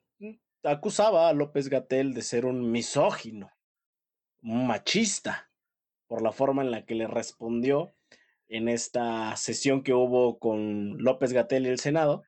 acusaba 0.64 1.30
a 1.30 1.34
López 1.34 1.70
Gatel 1.70 2.14
de 2.14 2.22
ser 2.22 2.46
un 2.46 2.72
misógino, 2.72 3.52
un 4.42 4.68
machista 4.68 5.52
por 6.08 6.22
la 6.22 6.32
forma 6.32 6.62
en 6.62 6.72
la 6.72 6.86
que 6.86 6.96
le 6.96 7.08
respondió 7.08 7.94
en 8.48 8.70
esta 8.70 9.36
sesión 9.36 9.84
que 9.84 9.94
hubo 9.94 10.40
con 10.40 10.98
López 10.98 11.34
Gatel 11.34 11.66
y 11.66 11.70
el 11.70 11.80
Senado. 11.80 12.24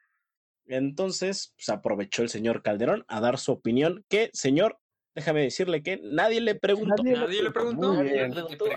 Entonces, 0.66 1.54
pues 1.56 1.70
aprovechó 1.70 2.24
el 2.24 2.30
señor 2.30 2.64
Calderón 2.64 3.06
a 3.08 3.22
dar 3.22 3.38
su 3.38 3.52
opinión, 3.52 4.04
que, 4.10 4.32
señor, 4.34 4.80
déjame 5.14 5.44
decirle 5.44 5.84
que 5.84 6.00
nadie 6.02 6.42
le 6.42 6.56
preguntó. 6.56 7.04
Nadie, 7.04 7.44
le 7.44 7.52
preguntó. 7.52 7.94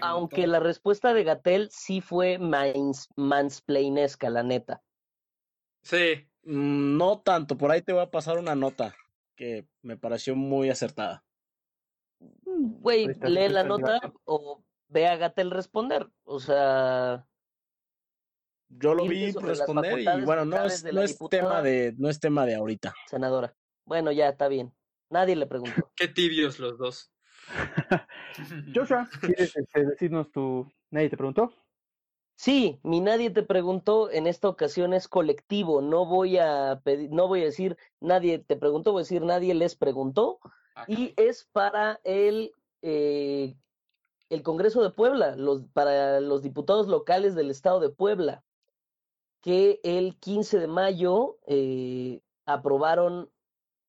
Aunque 0.03 0.47
la 0.47 0.61
respuesta 0.61 1.15
de 1.15 1.25
Gatel 1.25 1.69
sí 1.71 2.03
fue 2.03 2.39
mansplainesca, 3.17 4.29
la 4.29 4.43
neta. 4.43 4.83
Sí. 5.83 6.29
Mm, 6.43 6.99
no 6.99 7.21
tanto, 7.21 7.57
por 7.57 7.71
ahí 7.71 7.81
te 7.81 7.95
voy 7.95 8.03
a 8.03 8.11
pasar 8.11 8.39
una 8.39 8.55
nota 8.55 8.95
que 9.39 9.69
me 9.83 9.97
pareció 9.97 10.35
muy 10.35 10.69
acertada. 10.69 11.25
Güey, 12.19 13.07
lee 13.23 13.49
la 13.49 13.63
nota 13.63 14.01
o 14.25 14.65
ve 14.89 15.07
a 15.07 15.17
Gatel 15.17 15.53
responder. 15.53 16.11
O 16.25 16.41
sea. 16.41 17.25
Yo 18.69 18.95
lo 18.95 19.07
vi 19.07 19.31
responder 19.33 20.01
y 20.01 20.25
bueno, 20.25 20.45
no 20.45 20.65
es, 20.65 20.85
no 20.85 21.01
es 21.01 21.17
tema 21.31 21.63
de, 21.63 21.95
no 21.97 22.11
es 22.11 22.21
tema 22.21 22.45
de 22.45 22.57
ahorita. 22.57 22.93
Senadora. 23.07 23.55
Bueno, 23.87 24.13
ya 24.13 24.29
está 24.29 24.49
bien. 24.49 24.75
Nadie 25.09 25.37
le 25.37 25.47
preguntó. 25.47 25.91
Qué 25.97 26.09
tibios 26.09 26.59
los 26.59 26.77
dos. 26.77 27.11
Joshua, 28.75 29.09
¿quieres 29.21 29.57
este, 29.57 29.87
decirnos 29.87 30.31
tu. 30.33 30.71
Nadie 30.91 31.09
te 31.09 31.17
preguntó? 31.17 31.55
Sí, 32.39 32.79
mi 32.85 33.01
nadie 33.01 33.31
te 33.31 33.43
preguntó, 33.43 34.13
en 34.13 34.29
esta 34.29 34.49
ocasión 34.49 34.95
es 34.95 35.09
colectivo, 35.09 35.83
no 35.83 36.07
voy 36.07 36.39
a 36.39 36.81
pedir, 36.85 37.11
no 37.11 37.27
voy 37.27 37.43
a 37.43 37.47
decir 37.47 37.77
nadie 37.99 38.39
te 38.39 38.55
preguntó, 38.55 38.93
voy 38.93 39.01
a 39.01 39.03
decir 39.03 39.23
nadie 39.23 39.55
les 39.55 39.75
preguntó, 39.75 40.39
Ah, 40.77 40.85
y 40.87 41.15
es 41.17 41.49
para 41.51 42.01
el, 42.05 42.53
eh, 42.83 43.57
el 44.31 44.43
Congreso 44.45 44.85
de 44.85 44.91
Puebla, 44.91 45.35
los, 45.35 45.65
para 45.73 46.21
los 46.21 46.43
diputados 46.43 46.87
locales 46.87 47.35
del 47.35 47.51
Estado 47.51 47.81
de 47.81 47.91
Puebla, 47.91 48.45
que 49.43 49.81
el 49.83 50.17
15 50.21 50.61
de 50.61 50.69
mayo 50.69 51.41
eh, 51.49 52.21
aprobaron 52.47 53.33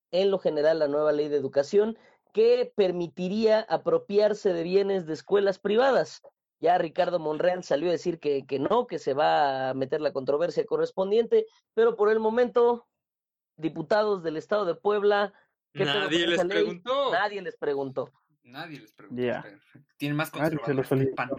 en 0.09 0.31
lo 0.31 0.39
general 0.39 0.79
la 0.79 0.87
nueva 0.87 1.11
ley 1.11 1.27
de 1.27 1.37
educación 1.37 1.99
que 2.33 2.73
permitiría 2.75 3.61
apropiarse 3.61 4.53
de 4.53 4.63
bienes 4.63 5.05
de 5.05 5.13
escuelas 5.13 5.59
privadas. 5.59 6.23
Ya 6.59 6.77
Ricardo 6.77 7.19
Monreal 7.19 7.63
salió 7.63 7.89
a 7.89 7.93
decir 7.93 8.19
que, 8.19 8.45
que 8.45 8.59
no, 8.59 8.85
que 8.87 8.99
se 8.99 9.13
va 9.13 9.69
a 9.69 9.73
meter 9.73 10.01
la 10.01 10.11
controversia 10.11 10.65
correspondiente, 10.65 11.45
pero 11.73 11.95
por 11.95 12.11
el 12.11 12.19
momento, 12.19 12.87
diputados 13.55 14.23
del 14.23 14.37
Estado 14.37 14.65
de 14.65 14.75
Puebla, 14.75 15.33
¿qué 15.73 15.85
pedo 15.85 15.93
con 15.93 16.01
Nadie 16.03 16.27
les 16.27 16.39
ley? 16.39 16.47
preguntó. 16.49 17.11
Nadie 17.11 17.41
les 17.41 17.57
preguntó. 17.57 18.11
Nadie 18.43 18.79
les 18.79 18.93
preguntó. 18.93 19.23
Tienen 19.97 20.17
más 20.17 20.31
conservadores 20.31 20.87
que 20.89 21.07
PAN. 21.15 21.29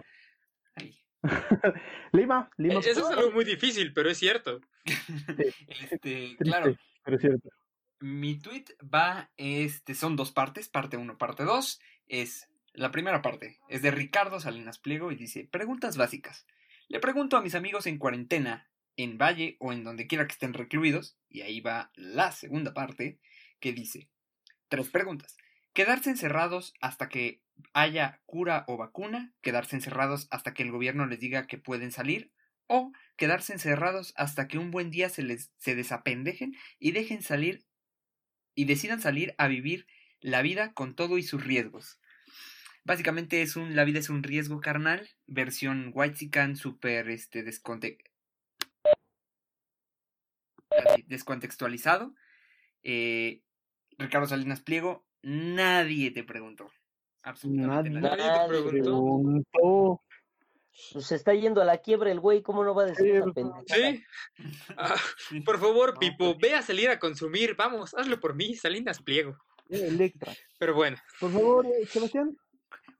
Ahí. 0.75 0.97
Lima, 2.13 2.49
Lima. 2.57 2.75
Eh, 2.75 2.83
Eso 2.85 3.11
es 3.11 3.17
algo 3.17 3.31
muy 3.31 3.45
difícil, 3.45 3.93
pero 3.93 4.09
es 4.09 4.17
cierto. 4.17 4.59
Este, 5.67 5.99
Triste, 5.99 6.37
claro, 6.39 6.75
pero 7.03 7.17
es 7.17 7.21
cierto. 7.21 7.49
mi 7.99 8.39
tweet 8.39 8.65
va, 8.81 9.29
este, 9.37 9.93
son 9.93 10.15
dos 10.15 10.31
partes, 10.31 10.69
parte 10.69 10.97
1, 10.97 11.17
parte 11.17 11.43
2. 11.43 11.79
Es 12.07 12.49
la 12.73 12.91
primera 12.91 13.21
parte, 13.21 13.59
es 13.67 13.81
de 13.81 13.91
Ricardo 13.91 14.39
Salinas 14.39 14.79
Pliego 14.79 15.11
y 15.11 15.15
dice, 15.15 15.47
preguntas 15.51 15.97
básicas. 15.97 16.45
Le 16.87 16.99
pregunto 16.99 17.37
a 17.37 17.41
mis 17.41 17.55
amigos 17.55 17.85
en 17.87 17.97
cuarentena, 17.97 18.69
en 18.97 19.17
Valle 19.17 19.57
o 19.59 19.73
en 19.73 19.83
donde 19.83 20.07
quiera 20.07 20.25
que 20.27 20.33
estén 20.33 20.53
recluidos, 20.53 21.17
y 21.29 21.41
ahí 21.41 21.59
va 21.61 21.91
la 21.95 22.31
segunda 22.31 22.73
parte, 22.73 23.19
que 23.59 23.73
dice, 23.73 24.09
tres 24.67 24.89
preguntas. 24.89 25.37
Quedarse 25.73 26.09
encerrados 26.09 26.73
hasta 26.81 27.09
que 27.09 27.41
haya 27.73 28.21
cura 28.25 28.65
o 28.67 28.77
vacuna, 28.77 29.33
quedarse 29.41 29.75
encerrados 29.75 30.27
hasta 30.31 30.53
que 30.53 30.63
el 30.63 30.71
gobierno 30.71 31.05
les 31.05 31.19
diga 31.19 31.47
que 31.47 31.57
pueden 31.57 31.91
salir, 31.91 32.31
o 32.67 32.93
quedarse 33.17 33.53
encerrados 33.53 34.13
hasta 34.15 34.47
que 34.47 34.57
un 34.57 34.71
buen 34.71 34.91
día 34.91 35.09
se 35.09 35.23
les 35.23 35.51
se 35.57 35.75
desapendejen 35.75 36.55
y 36.79 36.93
dejen 36.93 37.21
salir 37.21 37.65
y 38.55 38.65
decidan 38.65 39.01
salir 39.01 39.35
a 39.37 39.47
vivir 39.47 39.87
la 40.21 40.41
vida 40.41 40.73
con 40.73 40.95
todo 40.95 41.17
y 41.17 41.23
sus 41.23 41.43
riesgos. 41.43 41.99
Básicamente 42.83 43.41
es 43.41 43.55
un 43.55 43.75
La 43.75 43.83
vida 43.83 43.99
es 43.99 44.09
un 44.09 44.23
riesgo 44.23 44.59
carnal, 44.59 45.07
versión 45.27 45.91
Whitezican 45.93 46.55
super 46.55 47.09
este 47.09 47.43
desconte- 47.45 47.97
así, 50.69 51.03
descontextualizado. 51.07 52.13
Eh, 52.83 53.41
Ricardo 53.97 54.27
Salinas 54.27 54.61
Pliego, 54.61 55.05
nadie 55.21 56.11
te 56.11 56.23
preguntó. 56.23 56.71
Absolutamente 57.23 57.89
Nadie. 57.91 58.01
nadie. 58.17 58.17
Nadie 58.17 58.41
te 58.41 58.47
preguntó. 58.47 58.81
Preguntó. 59.51 60.03
Pues 60.93 61.05
se 61.05 61.15
está 61.15 61.33
yendo 61.35 61.61
a 61.61 61.65
la 61.65 61.77
quiebra 61.79 62.11
el 62.11 62.19
güey, 62.19 62.41
¿cómo 62.41 62.63
no 62.63 62.73
va 62.73 62.83
a 62.83 62.85
decir 62.87 63.21
Sí, 63.23 63.31
pues. 63.33 63.45
Ah, 64.77 64.95
Sí. 65.29 65.41
por 65.41 65.59
favor, 65.59 65.99
Pipo, 65.99 66.35
ve 66.39 66.55
a 66.55 66.61
salir 66.63 66.89
a 66.89 66.97
consumir. 66.97 67.55
Vamos, 67.55 67.93
hazlo 67.93 68.19
por 68.19 68.33
mí, 68.35 68.55
Salinas 68.55 69.01
Pliego. 69.03 69.37
Electra. 69.69 70.33
Pero 70.57 70.73
bueno, 70.73 70.97
Por 71.19 71.31
favor, 71.31 71.65
eh, 71.67 71.85
Sebastián. 71.85 72.35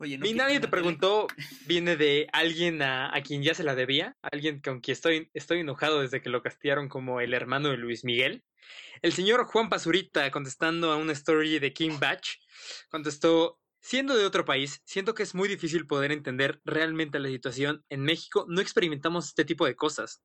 Oye, 0.02 0.18
no 0.18 0.26
que- 0.26 0.34
nadie 0.34 0.60
te 0.60 0.68
preguntó 0.68 1.28
viene 1.68 1.96
de 1.96 2.28
alguien 2.34 2.82
a, 2.82 3.16
a 3.16 3.22
quien 3.22 3.44
ya 3.44 3.54
se 3.54 3.64
la 3.64 3.76
debía, 3.76 4.18
alguien 4.22 4.60
con 4.60 4.82
quien 4.82 4.94
estoy, 4.94 5.30
estoy 5.34 5.60
enojado 5.60 6.02
desde 6.02 6.22
que 6.22 6.30
lo 6.30 6.42
castigaron 6.42 6.90
como 6.90 7.22
el 7.22 7.34
hermano 7.36 7.70
de 7.70 7.78
Luis 7.78 8.04
Miguel. 8.04 8.44
El 9.02 9.14
señor 9.14 9.46
Juan 9.46 9.70
Pazurita, 9.70 10.30
contestando 10.32 10.92
a 10.92 10.96
una 10.98 11.14
story 11.14 11.60
de 11.60 11.72
King 11.74 11.98
Batch, 12.00 12.38
contestó, 12.90 13.60
siendo 13.80 14.16
de 14.16 14.26
otro 14.26 14.44
país, 14.46 14.82
siento 14.86 15.14
que 15.14 15.24
es 15.24 15.36
muy 15.36 15.48
difícil 15.48 15.86
poder 15.88 16.12
entender 16.12 16.60
realmente 16.66 17.20
la 17.20 17.30
situación. 17.30 17.84
En 17.90 18.02
México 18.02 18.46
no 18.50 18.60
experimentamos 18.62 19.28
este 19.28 19.46
tipo 19.46 19.66
de 19.66 19.76
cosas. 19.76 20.24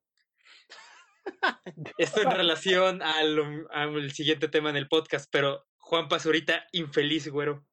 Esto 1.99 2.23
en 2.23 2.31
relación 2.31 3.03
al, 3.03 3.67
al 3.71 4.12
siguiente 4.12 4.49
tema 4.49 4.71
en 4.71 4.77
el 4.77 4.89
podcast, 4.89 5.29
pero 5.31 5.67
Juan 5.79 6.09
Pazurita, 6.09 6.67
infeliz, 6.73 7.29
güero. 7.29 7.65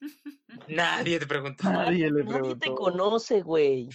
Nadie 0.68 1.18
te 1.18 1.26
preguntó. 1.26 1.64
Nadie 1.70 2.10
le 2.10 2.24
Nadie 2.24 2.24
te 2.24 2.32
preguntó. 2.34 2.74
conoce, 2.74 3.42
güey. 3.42 3.88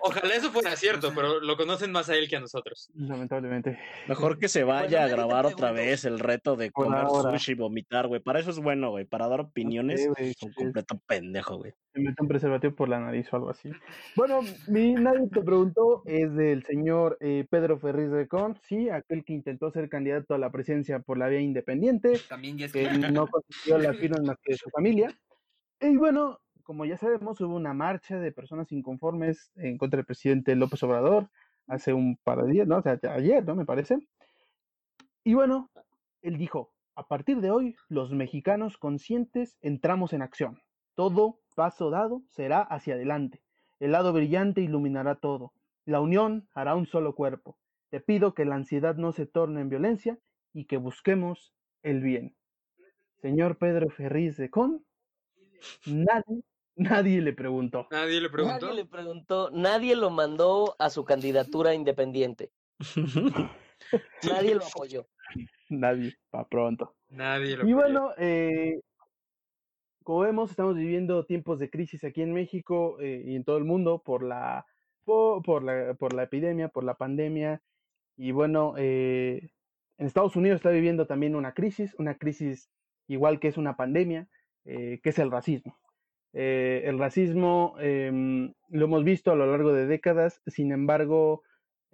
Ojalá 0.00 0.34
eso 0.34 0.50
fuera 0.50 0.76
cierto, 0.76 1.08
O 1.08 1.10
sea, 1.10 1.16
pero 1.16 1.40
lo 1.40 1.56
conocen 1.56 1.92
más 1.92 2.08
a 2.08 2.16
él 2.16 2.28
que 2.28 2.36
a 2.36 2.40
nosotros. 2.40 2.90
Lamentablemente. 2.94 3.78
Mejor 4.08 4.38
que 4.38 4.48
se 4.48 4.64
vaya 4.64 5.00
Bueno, 5.00 5.04
a 5.04 5.08
grabar 5.08 5.46
otra 5.46 5.72
preguntó. 5.72 5.74
vez 5.74 6.04
el 6.04 6.18
reto 6.18 6.56
de 6.56 6.70
comer 6.70 7.06
sushi 7.08 7.52
y 7.52 7.54
vomitar, 7.54 8.06
güey. 8.08 8.20
Para 8.20 8.40
eso 8.40 8.50
es 8.50 8.58
bueno, 8.58 8.90
güey. 8.90 9.04
Para 9.04 9.28
dar 9.28 9.40
opiniones, 9.40 10.06
güey, 10.08 10.30
es 10.30 10.42
un 10.42 10.52
completo 10.52 10.98
pendejo, 11.06 11.56
güey. 11.58 11.72
Se 11.92 12.00
mete 12.00 12.22
un 12.22 12.28
preservativo 12.28 12.74
por 12.74 12.88
la 12.88 13.00
nariz 13.00 13.30
o 13.32 13.36
algo 13.36 13.50
así. 13.50 13.70
Bueno, 14.16 14.40
mi 14.68 14.94
nadie 14.94 15.28
te 15.28 15.42
preguntó 15.42 16.02
es 16.06 16.34
del 16.34 16.64
señor 16.64 17.18
eh, 17.20 17.46
Pedro 17.50 17.78
Ferriz 17.78 18.10
de 18.10 18.26
Con, 18.28 18.58
sí, 18.62 18.88
aquel 18.88 19.24
que 19.24 19.32
intentó 19.34 19.70
ser 19.70 19.88
candidato 19.88 20.34
a 20.34 20.38
la 20.38 20.50
presidencia 20.50 21.00
por 21.00 21.18
la 21.18 21.28
vía 21.28 21.40
independiente, 21.40 22.18
También 22.28 22.56
ya 22.58 22.66
es 22.66 22.72
que 22.72 22.82
que 22.88 23.10
no 23.10 23.26
consiguió 23.26 23.78
la 23.78 23.92
firma 23.94 24.16
más 24.24 24.36
que 24.42 24.52
de 24.52 24.58
su 24.58 24.70
familia. 24.70 25.10
Y 25.84 25.96
bueno, 25.96 26.38
como 26.62 26.84
ya 26.84 26.96
sabemos, 26.96 27.40
hubo 27.40 27.56
una 27.56 27.74
marcha 27.74 28.16
de 28.20 28.30
personas 28.30 28.70
inconformes 28.70 29.50
en 29.56 29.78
contra 29.78 29.96
del 29.96 30.06
presidente 30.06 30.54
López 30.54 30.80
Obrador 30.84 31.28
hace 31.66 31.92
un 31.92 32.16
par 32.22 32.40
de 32.44 32.52
días, 32.52 32.68
¿no? 32.68 32.78
O 32.78 32.82
sea, 32.82 33.00
ayer, 33.10 33.44
¿no? 33.44 33.56
Me 33.56 33.64
parece. 33.64 33.98
Y 35.24 35.34
bueno, 35.34 35.70
él 36.22 36.38
dijo, 36.38 36.72
a 36.94 37.08
partir 37.08 37.40
de 37.40 37.50
hoy, 37.50 37.74
los 37.88 38.12
mexicanos 38.12 38.78
conscientes 38.78 39.58
entramos 39.60 40.12
en 40.12 40.22
acción. 40.22 40.62
Todo 40.94 41.40
paso 41.56 41.90
dado 41.90 42.22
será 42.28 42.60
hacia 42.60 42.94
adelante. 42.94 43.42
El 43.80 43.90
lado 43.90 44.12
brillante 44.12 44.60
iluminará 44.60 45.16
todo. 45.16 45.52
La 45.84 46.00
unión 46.00 46.48
hará 46.54 46.76
un 46.76 46.86
solo 46.86 47.16
cuerpo. 47.16 47.58
Te 47.90 48.00
pido 48.00 48.34
que 48.34 48.44
la 48.44 48.54
ansiedad 48.54 48.94
no 48.94 49.10
se 49.10 49.26
torne 49.26 49.60
en 49.62 49.68
violencia 49.68 50.16
y 50.52 50.66
que 50.66 50.76
busquemos 50.76 51.52
el 51.82 52.02
bien. 52.02 52.36
Señor 53.20 53.58
Pedro 53.58 53.90
Ferriz 53.90 54.36
de 54.36 54.48
Con, 54.48 54.84
nadie, 55.86 56.42
nadie 56.76 57.20
le 57.20 57.32
preguntó. 57.32 57.88
Nadie 57.90 58.20
le 58.20 58.28
preguntó. 58.30 58.66
Nadie 58.66 58.72
le 58.72 58.86
preguntó, 58.86 59.50
nadie 59.52 59.94
lo 59.96 60.10
mandó 60.10 60.74
a 60.80 60.90
su 60.90 61.04
candidatura 61.04 61.74
independiente. 61.74 62.52
Nadie 64.22 64.54
lo 64.54 64.66
apoyó. 64.66 65.08
Nadie, 65.70 66.14
para 66.30 66.48
pronto. 66.48 66.96
Nadie 67.10 67.56
lo 67.56 67.62
Y 67.62 67.72
apoyó. 67.72 67.74
bueno, 67.74 68.12
eh, 68.18 68.80
como 70.04 70.20
vemos, 70.20 70.50
estamos 70.50 70.76
viviendo 70.76 71.24
tiempos 71.26 71.58
de 71.58 71.70
crisis 71.70 72.04
aquí 72.04 72.22
en 72.22 72.32
México 72.32 72.98
eh, 73.00 73.22
y 73.24 73.36
en 73.36 73.44
todo 73.44 73.56
el 73.58 73.64
mundo 73.64 74.02
por 74.04 74.22
la, 74.24 74.66
por, 75.04 75.42
por 75.42 75.62
la, 75.62 75.94
por 75.94 76.12
la 76.12 76.24
epidemia, 76.24 76.68
por 76.68 76.84
la 76.84 76.94
pandemia. 76.96 77.62
Y 78.16 78.32
bueno, 78.32 78.74
eh, 78.78 79.50
en 79.98 80.06
Estados 80.06 80.36
Unidos 80.36 80.56
está 80.56 80.70
viviendo 80.70 81.06
también 81.06 81.36
una 81.36 81.54
crisis, 81.54 81.94
una 81.98 82.16
crisis 82.18 82.70
igual 83.06 83.38
que 83.40 83.48
es 83.48 83.56
una 83.58 83.76
pandemia, 83.76 84.28
eh, 84.64 85.00
que 85.02 85.10
es 85.10 85.18
el 85.18 85.30
racismo. 85.30 85.76
Eh, 86.34 86.82
el 86.86 86.98
racismo 86.98 87.74
em, 87.78 88.54
lo 88.70 88.86
hemos 88.86 89.04
visto 89.04 89.32
a 89.32 89.36
lo 89.36 89.46
largo 89.46 89.72
de 89.72 89.86
décadas, 89.86 90.40
sin 90.46 90.72
embargo, 90.72 91.42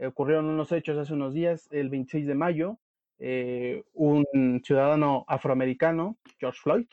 ocurrieron 0.01 0.47
unos 0.47 0.71
hechos 0.71 0.97
hace 0.97 1.13
unos 1.13 1.35
días, 1.35 1.69
el 1.73 1.91
26 1.91 2.27
de 2.27 2.35
mayo, 2.35 2.79
eh, 3.19 3.83
un 3.95 4.25
ciudadano 4.65 5.25
afroamericano, 5.27 6.19
George 6.39 6.61
Floyd, 6.63 6.87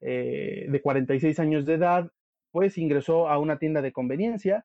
eh, 0.00 0.66
de 0.68 0.82
46 0.82 1.38
años 1.38 1.64
de 1.64 1.74
edad, 1.74 2.10
pues 2.50 2.76
ingresó 2.76 3.28
a 3.28 3.38
una 3.38 3.58
tienda 3.58 3.82
de 3.82 3.92
conveniencia, 3.92 4.64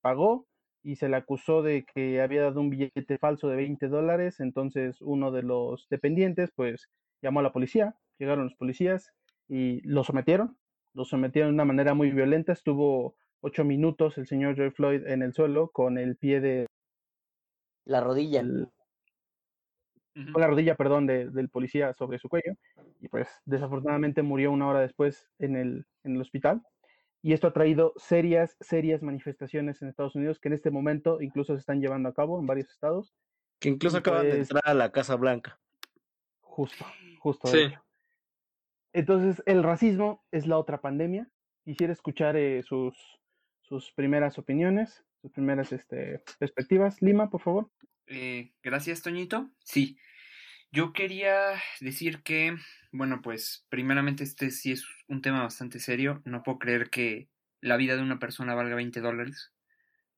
pagó 0.00 0.46
y 0.82 0.96
se 0.96 1.08
le 1.08 1.16
acusó 1.16 1.62
de 1.62 1.84
que 1.84 2.20
había 2.20 2.42
dado 2.42 2.60
un 2.60 2.70
billete 2.70 3.18
falso 3.18 3.48
de 3.48 3.56
20 3.56 3.88
dólares, 3.88 4.38
entonces 4.40 5.02
uno 5.02 5.32
de 5.32 5.42
los 5.42 5.88
dependientes 5.90 6.50
pues 6.54 6.88
llamó 7.20 7.40
a 7.40 7.42
la 7.42 7.52
policía, 7.52 7.96
llegaron 8.18 8.44
los 8.44 8.54
policías 8.54 9.12
y 9.48 9.80
lo 9.88 10.04
sometieron, 10.04 10.56
lo 10.94 11.04
sometieron 11.04 11.50
de 11.50 11.54
una 11.54 11.64
manera 11.64 11.94
muy 11.94 12.10
violenta, 12.10 12.52
estuvo 12.52 13.16
ocho 13.40 13.64
minutos 13.64 14.18
el 14.18 14.26
señor 14.26 14.54
George 14.56 14.74
Floyd 14.74 15.06
en 15.06 15.22
el 15.22 15.32
suelo 15.34 15.68
con 15.70 15.98
el 15.98 16.16
pie 16.16 16.40
de, 16.40 16.66
La 17.84 18.00
rodilla. 18.00 18.40
el- 18.40 18.68
con 20.32 20.40
la 20.40 20.46
rodilla, 20.48 20.74
perdón, 20.76 21.06
de- 21.06 21.28
del 21.28 21.50
policía 21.50 21.92
sobre 21.92 22.18
su 22.18 22.28
cuello. 22.30 22.54
Y 23.00 23.08
pues 23.08 23.28
desafortunadamente 23.44 24.22
murió 24.22 24.50
una 24.50 24.66
hora 24.66 24.80
después 24.80 25.28
en 25.38 25.56
el, 25.56 25.84
en 26.04 26.14
el 26.16 26.20
hospital. 26.22 26.62
Y 27.22 27.34
esto 27.34 27.48
ha 27.48 27.52
traído 27.52 27.92
serias, 27.96 28.56
serias 28.60 29.02
manifestaciones 29.02 29.82
en 29.82 29.88
Estados 29.88 30.14
Unidos 30.14 30.38
que 30.40 30.48
en 30.48 30.54
este 30.54 30.70
momento 30.70 31.20
incluso 31.20 31.52
se 31.54 31.60
están 31.60 31.80
llevando 31.82 32.08
a 32.08 32.14
cabo 32.14 32.38
en 32.40 32.46
varios 32.46 32.70
estados. 32.70 33.12
Que 33.60 33.68
incluso 33.68 33.98
Y 33.98 34.00
acaban 34.00 34.22
de 34.24 34.28
pues- 34.30 34.40
entrar 34.50 34.62
a 34.64 34.74
la 34.74 34.90
Casa 34.90 35.16
Blanca. 35.16 35.58
Justo, 36.40 36.86
justo. 37.18 37.50
de 37.50 37.58
Sí. 37.58 37.64
hecho. 37.64 37.82
Entonces, 38.96 39.42
el 39.44 39.62
racismo 39.62 40.24
es 40.32 40.46
la 40.46 40.56
otra 40.56 40.80
pandemia. 40.80 41.28
Quisiera 41.66 41.92
escuchar 41.92 42.34
eh, 42.38 42.62
sus, 42.62 42.96
sus 43.60 43.92
primeras 43.92 44.38
opiniones, 44.38 45.04
sus 45.20 45.32
primeras 45.32 45.70
este, 45.72 46.22
perspectivas. 46.38 47.02
Lima, 47.02 47.28
por 47.28 47.42
favor. 47.42 47.70
Eh, 48.06 48.54
gracias, 48.62 49.02
Toñito. 49.02 49.50
Sí, 49.62 49.98
yo 50.72 50.94
quería 50.94 51.60
decir 51.80 52.22
que, 52.22 52.56
bueno, 52.90 53.20
pues 53.20 53.66
primeramente 53.68 54.24
este 54.24 54.50
sí 54.50 54.72
es 54.72 54.86
un 55.08 55.20
tema 55.20 55.42
bastante 55.42 55.78
serio. 55.78 56.22
No 56.24 56.42
puedo 56.42 56.58
creer 56.58 56.88
que 56.88 57.28
la 57.60 57.76
vida 57.76 57.96
de 57.96 58.02
una 58.02 58.18
persona 58.18 58.54
valga 58.54 58.76
20 58.76 59.02
dólares, 59.02 59.52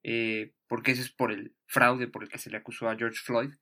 eh, 0.04 0.52
porque 0.68 0.92
eso 0.92 1.02
es 1.02 1.10
por 1.10 1.32
el 1.32 1.56
fraude 1.66 2.06
por 2.06 2.22
el 2.22 2.28
que 2.28 2.38
se 2.38 2.48
le 2.48 2.58
acusó 2.58 2.88
a 2.88 2.96
George 2.96 3.18
Floyd. 3.24 3.54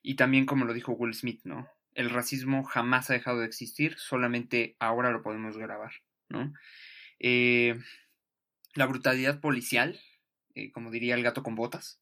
Y 0.00 0.14
también, 0.16 0.46
como 0.46 0.64
lo 0.64 0.72
dijo 0.72 0.92
Will 0.92 1.12
Smith, 1.12 1.42
¿no? 1.44 1.68
El 1.94 2.10
racismo 2.10 2.64
jamás 2.64 3.10
ha 3.10 3.14
dejado 3.14 3.40
de 3.40 3.46
existir, 3.46 3.96
solamente 3.98 4.76
ahora 4.78 5.10
lo 5.10 5.22
podemos 5.22 5.56
grabar, 5.56 5.92
¿no? 6.28 6.52
Eh, 7.20 7.78
la 8.74 8.86
brutalidad 8.86 9.40
policial, 9.40 10.00
eh, 10.54 10.72
como 10.72 10.90
diría 10.90 11.14
el 11.14 11.22
gato 11.22 11.42
con 11.42 11.54
botas, 11.54 12.00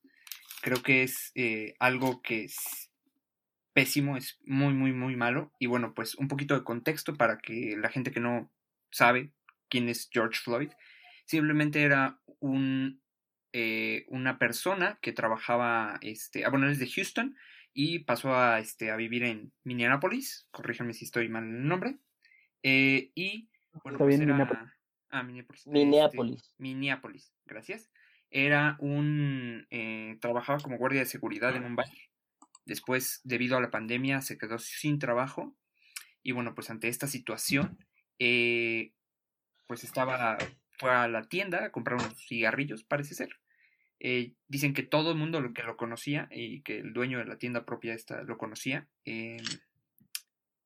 creo 0.63 0.83
que 0.83 1.03
es 1.03 1.33
algo 1.79 2.23
que 2.23 2.45
es 2.45 2.91
pésimo, 3.73 4.17
es 4.17 4.39
muy, 4.45 4.75
muy, 4.75 4.93
muy 4.93 5.17
malo. 5.17 5.53
Y 5.59 5.67
bueno, 5.67 5.95
pues 5.95 6.15
un 6.15 6.29
poquito 6.29 6.55
de 6.55 6.65
contexto 6.65 7.17
para 7.17 7.39
que 7.39 7.77
la 7.77 7.89
gente 7.89 8.11
que 8.11 8.21
no 8.21 8.51
sabe 8.91 9.33
quién 9.69 9.89
es 9.89 10.09
George 10.13 10.39
Floyd, 10.39 10.71
simplemente 11.25 11.83
era 11.83 12.21
un, 12.41 13.01
eh, 13.53 14.05
una 14.09 14.39
persona 14.39 14.99
que 15.01 15.13
trabajaba, 15.13 15.99
este, 16.03 16.49
bueno, 16.49 16.69
es 16.69 16.79
de 16.79 16.91
Houston 16.91 17.37
y 17.75 18.01
pasó 18.01 18.35
a, 18.35 18.59
este, 18.59 18.91
a 18.91 18.97
vivir 18.97 19.25
en 19.25 19.53
Minneapolis, 19.65 20.49
corríjanme 20.51 20.93
si 20.93 21.05
estoy 21.05 21.29
mal 21.29 21.45
en 21.45 21.57
el 21.57 21.69
nombre, 21.69 21.99
eh, 22.63 23.11
y 23.15 23.49
bueno, 23.83 23.99
pues 23.99 24.21
era... 24.21 24.77
Ah, 25.11 25.23
Minneapolis. 25.23 25.67
Minneapolis. 25.67 26.37
Este, 26.37 26.55
Minneapolis, 26.59 27.35
gracias. 27.45 27.91
Era 28.31 28.77
un... 28.81 29.67
Eh, 29.71 30.17
trabajaba 30.21 30.59
como 30.61 30.79
guardia 30.79 31.01
de 31.01 31.07
seguridad 31.07 31.55
en 31.55 31.65
un 31.65 31.77
bar 31.77 31.87
Después, 32.65 33.21
debido 33.25 33.57
a 33.57 33.61
la 33.61 33.71
pandemia, 33.71 34.23
se 34.23 34.39
quedó 34.39 34.59
sin 34.59 34.99
trabajo. 34.99 35.55
Y 36.23 36.33
bueno, 36.33 36.55
pues 36.55 36.71
ante 36.71 36.89
esta 36.89 37.07
situación, 37.09 37.85
eh, 38.19 38.93
pues 39.67 39.85
estaba, 39.85 40.39
fue 40.79 40.91
a 40.91 41.09
la 41.09 41.25
tienda 41.25 41.65
a 41.65 41.73
comprar 41.73 41.99
unos 41.99 42.17
cigarrillos, 42.27 42.85
parece 42.85 43.15
ser. 43.15 43.42
Eh, 44.05 44.33
dicen 44.49 44.75
que 44.75 44.83
todo 44.83 45.13
el 45.13 45.17
mundo 45.17 45.41
lo 45.41 45.55
que 45.55 45.63
lo 45.63 45.77
conocía 45.77 46.29
y 46.33 46.63
que 46.63 46.79
el 46.79 46.93
dueño 46.93 47.19
de 47.19 47.25
la 47.25 47.39
tienda 47.39 47.65
propia 47.65 47.95
esta 47.95 48.25
lo 48.25 48.37
conocía. 48.37 48.89
Eh, 49.05 49.41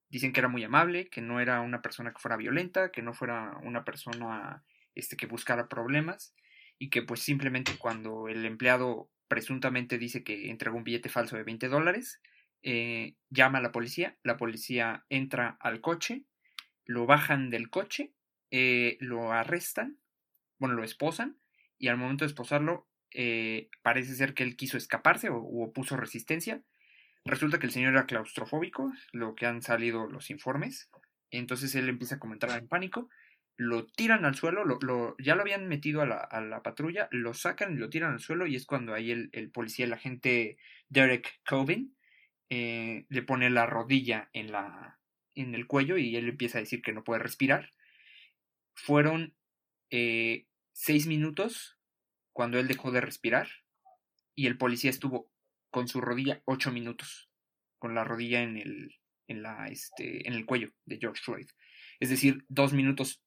dicen 0.08 0.32
que 0.32 0.40
era 0.40 0.48
muy 0.48 0.64
amable, 0.64 1.10
que 1.10 1.20
no 1.20 1.38
era 1.38 1.60
una 1.60 1.82
persona 1.82 2.12
que 2.12 2.18
fuera 2.18 2.38
violenta, 2.38 2.90
que 2.90 3.02
no 3.02 3.12
fuera 3.12 3.58
una 3.62 3.84
persona 3.84 4.64
este, 4.94 5.18
que 5.18 5.26
buscara 5.26 5.68
problemas 5.68 6.34
y 6.78 6.88
que 6.88 7.02
pues 7.02 7.20
simplemente 7.20 7.76
cuando 7.76 8.28
el 8.28 8.42
empleado 8.46 9.10
presuntamente 9.28 9.98
dice 9.98 10.24
que 10.24 10.48
entregó 10.48 10.78
un 10.78 10.84
billete 10.84 11.10
falso 11.10 11.36
de 11.36 11.42
20 11.42 11.68
dólares, 11.68 12.22
eh, 12.62 13.16
llama 13.28 13.58
a 13.58 13.62
la 13.62 13.70
policía, 13.70 14.16
la 14.22 14.38
policía 14.38 15.04
entra 15.10 15.58
al 15.60 15.82
coche, 15.82 16.24
lo 16.86 17.04
bajan 17.04 17.50
del 17.50 17.68
coche, 17.68 18.14
lo 18.50 19.32
arrestan, 19.32 19.98
bueno, 20.58 20.74
lo 20.74 20.84
esposan, 20.84 21.36
y 21.78 21.88
al 21.88 21.98
momento 21.98 22.24
de 22.24 22.28
esposarlo, 22.28 22.88
eh, 23.18 23.70
parece 23.82 24.14
ser 24.14 24.34
que 24.34 24.42
él 24.42 24.56
quiso 24.56 24.76
escaparse 24.76 25.30
o, 25.30 25.38
o, 25.38 25.64
opuso 25.64 25.96
resistencia. 25.96 26.62
Resulta 27.24 27.58
que 27.58 27.66
el 27.66 27.72
señor 27.72 27.94
era 27.94 28.06
claustrofóbico, 28.06 28.92
lo 29.12 29.34
que 29.34 29.46
han 29.46 29.62
salido 29.62 30.06
los 30.06 30.30
informes. 30.30 30.90
Entonces 31.30 31.74
él 31.74 31.88
empieza 31.88 32.16
a 32.16 32.20
comentar 32.20 32.50
en 32.50 32.68
pánico 32.68 33.08
lo 33.56 33.86
tiran 33.86 34.24
al 34.24 34.34
suelo, 34.34 34.64
lo, 34.64 35.16
ya 35.18 35.34
lo 35.34 35.40
habían 35.40 35.66
metido 35.66 36.02
a 36.02 36.06
la, 36.06 36.18
a 36.18 36.40
la, 36.40 36.62
patrulla, 36.62 37.08
lo 37.10 37.32
sacan 37.32 37.72
y 37.72 37.76
lo 37.76 37.88
tiran 37.88 38.12
al 38.12 38.20
suelo 38.20 38.46
y 38.46 38.54
es 38.54 38.66
cuando 38.66 38.92
ahí 38.92 39.10
el, 39.10 39.50
policía, 39.50 39.86
el 39.86 39.94
agente 39.94 40.58
Derek 40.88 41.40
Coven, 41.46 41.96
eh, 42.50 43.06
le 43.08 43.22
pone 43.22 43.48
la 43.50 43.66
rodilla 43.66 44.28
en, 44.32 44.52
la, 44.52 44.98
en 45.34 45.54
el 45.54 45.66
cuello 45.66 45.96
y 45.96 46.16
él 46.16 46.28
empieza 46.28 46.58
a 46.58 46.60
decir 46.60 46.82
que 46.82 46.92
no 46.92 47.02
puede 47.02 47.22
respirar. 47.22 47.70
Fueron 48.74 49.34
eh, 49.90 50.46
seis 50.72 51.06
minutos 51.06 51.75
cuando 52.36 52.58
él 52.58 52.68
dejó 52.68 52.92
de 52.92 53.00
respirar 53.00 53.48
y 54.34 54.46
el 54.46 54.58
policía 54.58 54.90
estuvo 54.90 55.32
con 55.70 55.88
su 55.88 56.02
rodilla 56.02 56.42
ocho 56.44 56.70
minutos, 56.70 57.30
con 57.78 57.94
la 57.94 58.04
rodilla 58.04 58.42
en 58.42 58.58
el, 58.58 58.94
en 59.26 59.42
la, 59.42 59.68
este, 59.68 60.28
en 60.28 60.34
el 60.34 60.44
cuello 60.44 60.68
de 60.84 60.98
George 60.98 61.22
Floyd. 61.24 61.48
Es 61.98 62.10
decir, 62.10 62.44
dos 62.48 62.74
minutos 62.74 63.24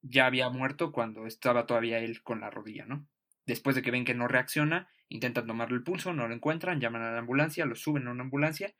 ya 0.00 0.24
había 0.24 0.48
muerto 0.48 0.92
cuando 0.92 1.26
estaba 1.26 1.66
todavía 1.66 1.98
él 1.98 2.22
con 2.22 2.40
la 2.40 2.48
rodilla, 2.48 2.86
¿no? 2.86 3.06
Después 3.44 3.76
de 3.76 3.82
que 3.82 3.90
ven 3.90 4.06
que 4.06 4.14
no 4.14 4.28
reacciona, 4.28 4.88
intentan 5.10 5.46
tomarle 5.46 5.76
el 5.76 5.84
pulso, 5.84 6.14
no 6.14 6.26
lo 6.26 6.34
encuentran, 6.34 6.80
llaman 6.80 7.02
a 7.02 7.12
la 7.12 7.18
ambulancia, 7.18 7.66
lo 7.66 7.74
suben 7.74 8.08
a 8.08 8.12
una 8.12 8.22
ambulancia 8.22 8.74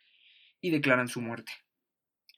y 0.62 0.70
declaran 0.70 1.08
su 1.08 1.20
muerte. 1.20 1.52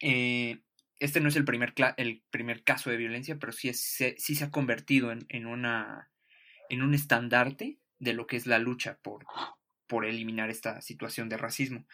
Eh, 0.01 0.65
este 0.99 1.21
no 1.21 1.29
es 1.29 1.37
el 1.37 1.45
primer, 1.45 1.75
el 1.97 2.25
primer 2.31 2.65
caso 2.65 2.91
de 2.91 2.97
violencia, 2.97 3.39
pero 3.39 3.53
sí, 3.53 3.69
es, 3.69 3.79
sí 4.19 4.35
se 4.35 4.45
ha 4.45 4.51
convertido 4.51 5.13
en, 5.13 5.25
en, 5.29 5.47
una, 5.47 6.11
en 6.69 6.83
un 6.83 6.95
estandarte 6.95 7.79
de 7.99 8.13
lo 8.13 8.27
que 8.27 8.37
es 8.37 8.47
la 8.47 8.59
lucha 8.59 8.99
por, 9.03 9.27
por 9.87 10.05
eliminar 10.05 10.51
esta 10.51 10.81
situación 10.81 11.29
de 11.29 11.37
racismo. 11.37 11.87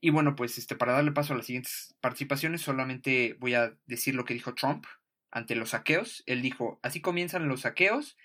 Y 0.00 0.10
bueno, 0.10 0.36
pues 0.36 0.58
este, 0.58 0.76
para 0.76 0.92
darle 0.92 1.12
paso 1.12 1.32
a 1.32 1.36
las 1.36 1.46
siguientes 1.46 1.94
participaciones, 2.00 2.60
solamente 2.60 3.36
voy 3.38 3.54
a 3.54 3.76
decir 3.86 4.14
lo 4.14 4.24
que 4.24 4.34
dijo 4.34 4.54
Trump 4.54 4.84
ante 5.30 5.56
los 5.56 5.70
saqueos. 5.70 6.22
Él 6.26 6.42
dijo, 6.42 6.78
así 6.82 7.00
comienzan 7.00 7.48
los 7.48 7.62
saqueos. 7.62 8.16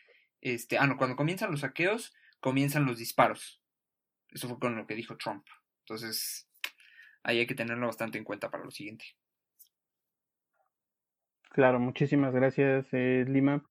Este, 0.41 0.77
ah, 0.77 0.87
no, 0.87 0.97
cuando 0.97 1.15
comienzan 1.15 1.51
los 1.51 1.61
saqueos, 1.61 2.13
comienzan 2.39 2.85
los 2.85 2.97
disparos. 2.97 3.61
Eso 4.29 4.47
fue 4.47 4.59
con 4.59 4.75
lo 4.75 4.85
que 4.85 4.95
dijo 4.95 5.17
Trump. 5.17 5.45
Entonces, 5.85 6.47
ahí 7.23 7.39
hay 7.39 7.47
que 7.47 7.55
tenerlo 7.55 7.87
bastante 7.87 8.17
en 8.17 8.23
cuenta 8.23 8.49
para 8.49 8.63
lo 8.63 8.71
siguiente. 8.71 9.05
Claro, 11.49 11.79
muchísimas 11.79 12.33
gracias, 12.33 12.87
eh, 12.93 13.25
Lima. 13.27 13.63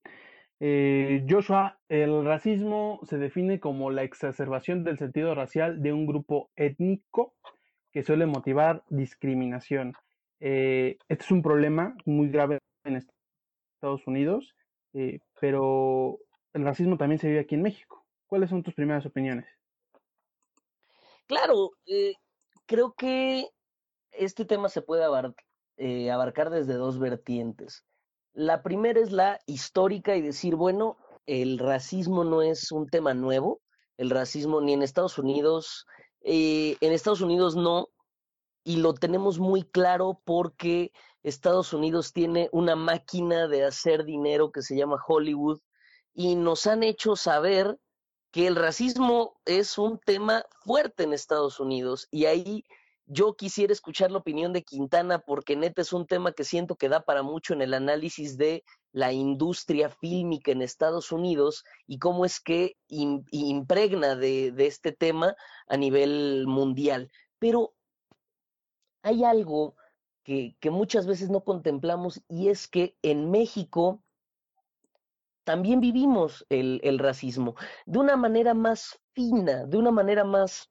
Eh, 0.63 1.25
Joshua, 1.29 1.79
el 1.89 2.23
racismo 2.25 3.01
se 3.05 3.17
define 3.17 3.61
como 3.61 3.91
la 3.91 4.03
exacerbación 4.03 4.85
del 4.85 4.99
sentido 4.99 5.35
racial 5.35 5.83
de 5.83 5.95
un 5.95 6.07
grupo 6.07 6.51
étnico 6.55 7.35
que 7.93 8.03
suele 8.03 8.27
motivar 8.27 8.85
discriminación. 8.91 9.95
Eh, 10.39 10.99
este 11.09 11.25
es 11.25 11.31
un 11.31 11.43
problema 11.43 11.97
muy 12.05 12.29
grave 12.29 12.59
en 12.85 13.03
Estados 13.75 14.07
Unidos, 14.07 14.55
eh, 14.93 15.21
pero 15.41 16.19
el 16.53 16.65
racismo 16.65 16.99
también 16.99 17.19
se 17.19 17.29
vive 17.29 17.41
aquí 17.41 17.55
en 17.55 17.63
México. 17.63 18.05
¿Cuáles 18.27 18.51
son 18.51 18.63
tus 18.63 18.75
primeras 18.75 19.07
opiniones? 19.07 19.47
Claro, 21.27 21.71
eh, 21.87 22.15
creo 22.67 22.93
que 22.93 23.47
este 24.13 24.45
tema 24.45 24.69
se 24.69 24.83
puede 24.83 25.05
abarcar 25.05 26.51
desde 26.51 26.75
dos 26.75 26.99
vertientes. 26.99 27.85
La 28.33 28.62
primera 28.62 29.01
es 29.01 29.12
la 29.12 29.41
histórica 29.47 30.16
y 30.16 30.22
decir, 30.22 30.55
bueno, 30.57 30.97
el 31.26 31.59
racismo 31.59 32.24
no 32.24 32.43
es 32.43 32.72
un 32.72 32.89
tema 32.89 33.14
nuevo, 33.14 33.61
el 33.97 34.11
racismo 34.11 34.61
ni 34.61 34.72
en 34.72 34.83
Estados 34.83 35.18
Unidos, 35.18 35.87
en 36.22 36.93
Estados 36.93 37.20
Unidos 37.20 37.57
no, 37.57 37.89
y 38.64 38.76
lo 38.76 38.95
tenemos 38.95 39.39
muy 39.39 39.64
claro 39.64 40.20
porque 40.24 40.93
Estados 41.22 41.72
Unidos 41.72 42.12
tiene 42.12 42.49
una 42.53 42.76
máquina 42.76 43.49
de 43.49 43.64
hacer 43.64 44.05
dinero 44.05 44.53
que 44.53 44.62
se 44.62 44.76
llama 44.76 45.03
Hollywood 45.07 45.61
y 46.14 46.35
nos 46.35 46.66
han 46.66 46.83
hecho 46.83 47.16
saber 47.16 47.78
que 48.31 48.47
el 48.47 48.57
racismo 48.57 49.41
es 49.45 49.76
un 49.76 49.99
tema 49.99 50.45
fuerte 50.64 51.03
en 51.03 51.12
Estados 51.12 51.59
Unidos 51.61 52.09
y 52.11 52.26
ahí 52.26 52.64
yo 53.07 53.34
quisiera 53.34 53.72
escuchar 53.72 54.11
la 54.11 54.18
opinión 54.18 54.53
de 54.53 54.62
Quintana 54.62 55.18
porque 55.18 55.57
neta 55.57 55.82
es 55.82 55.92
un 55.92 56.07
tema 56.07 56.32
que 56.32 56.44
siento 56.44 56.76
que 56.76 56.88
da 56.88 57.05
para 57.05 57.22
mucho 57.22 57.55
en 57.55 57.62
el 57.62 57.74
análisis 57.74 58.36
de 58.36 58.64
la 58.92 59.12
industria 59.12 59.88
fílmica 59.88 60.53
en 60.53 60.62
Estados 60.62 61.12
Unidos 61.12 61.64
y 61.86 61.98
cómo 61.98 62.24
es 62.24 62.40
que 62.40 62.76
impregna 62.88 64.14
de, 64.14 64.53
de 64.53 64.66
este 64.66 64.92
tema 64.92 65.34
a 65.66 65.76
nivel 65.76 66.46
mundial. 66.46 67.11
Pero 67.38 67.74
hay 69.03 69.24
algo 69.24 69.74
que, 70.24 70.70
muchas 70.70 71.07
veces 71.07 71.30
no 71.30 71.42
contemplamos 71.42 72.22
y 72.28 72.48
es 72.48 72.68
que 72.68 72.96
en 73.03 73.30
México 73.30 74.03
también 75.44 75.80
vivimos 75.80 76.46
el, 76.48 76.98
racismo 76.98 77.57
de 77.86 77.98
una 77.98 78.16
manera 78.16 78.55
más 78.55 79.01
fina, 79.12 79.64
de 79.66 79.76
una 79.76 79.90
manera 79.90 80.24
más 80.24 80.70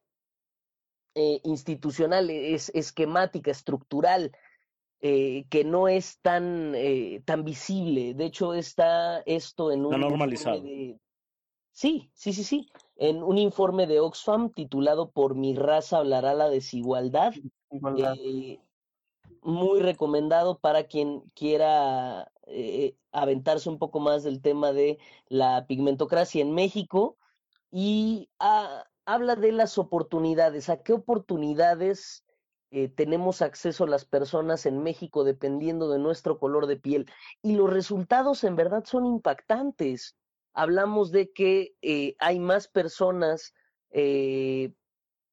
eh, 1.22 1.41
institucional, 1.43 2.30
es, 2.30 2.72
esquemática, 2.74 3.51
estructural, 3.51 4.32
eh, 5.01 5.43
que 5.49 5.65
no 5.65 5.89
es 5.89 6.17
tan, 6.22 6.74
eh, 6.76 7.22
tan 7.26 7.43
visible. 7.43 8.13
De 8.13 8.24
hecho, 8.28 8.53
está 8.53 9.20
esto 9.26 9.70
en 9.74 9.86
un... 9.86 9.99
normalizado. 9.99 10.63
Sí, 11.74 12.09
sí, 12.13 12.32
sí, 12.32 12.43
sí. 12.45 12.70
En 12.95 13.22
un 13.22 13.38
informe 13.38 13.86
de 13.86 13.99
Oxfam 13.99 14.49
titulado 14.51 15.11
Por 15.11 15.36
mi 15.36 15.55
raza 15.55 15.97
hablará 15.97 16.34
la 16.34 16.49
desigualdad 16.49 17.34
muy 19.41 19.82
recomendado 19.82 20.57
para 20.59 20.86
quien 20.86 21.22
quiera 21.34 22.32
aventarse 23.11 23.70
un 23.70 23.78
poco 23.78 23.99
más 23.99 24.24
del 24.24 24.41
tema 24.41 24.72
de 24.72 24.99
la 25.28 25.65
pigmentocracia 25.67 26.41
en 26.41 26.53
México. 26.53 27.17
y 27.72 28.30
ah, 28.39 28.86
habla 29.10 29.36
de 29.36 29.51
las 29.51 29.80
oportunidades, 29.80 30.70
a 30.70 30.84
qué 30.84 30.93
oportunidades 30.93 32.24
eh, 32.70 32.89
tenemos 32.89 33.41
acceso 33.41 33.88
las 33.88 34.05
personas 34.05 34.68
en 34.68 34.84
México 34.84 35.24
dependiendo 35.24 35.89
de 35.89 35.97
nuestro 35.97 36.38
color 36.38 36.68
de 36.68 36.78
piel. 36.78 37.10
Y 37.41 37.55
los 37.55 37.72
resultados 37.72 38.43
en 38.43 38.55
verdad 38.55 38.84
son 38.86 39.07
impactantes. 39.07 40.16
Hablamos 40.53 41.12
de 41.12 41.32
que 41.32 41.74
eh, 41.82 42.16
hay 42.20 42.39
más 42.39 42.68
personas, 42.68 43.55
eh, 43.89 44.74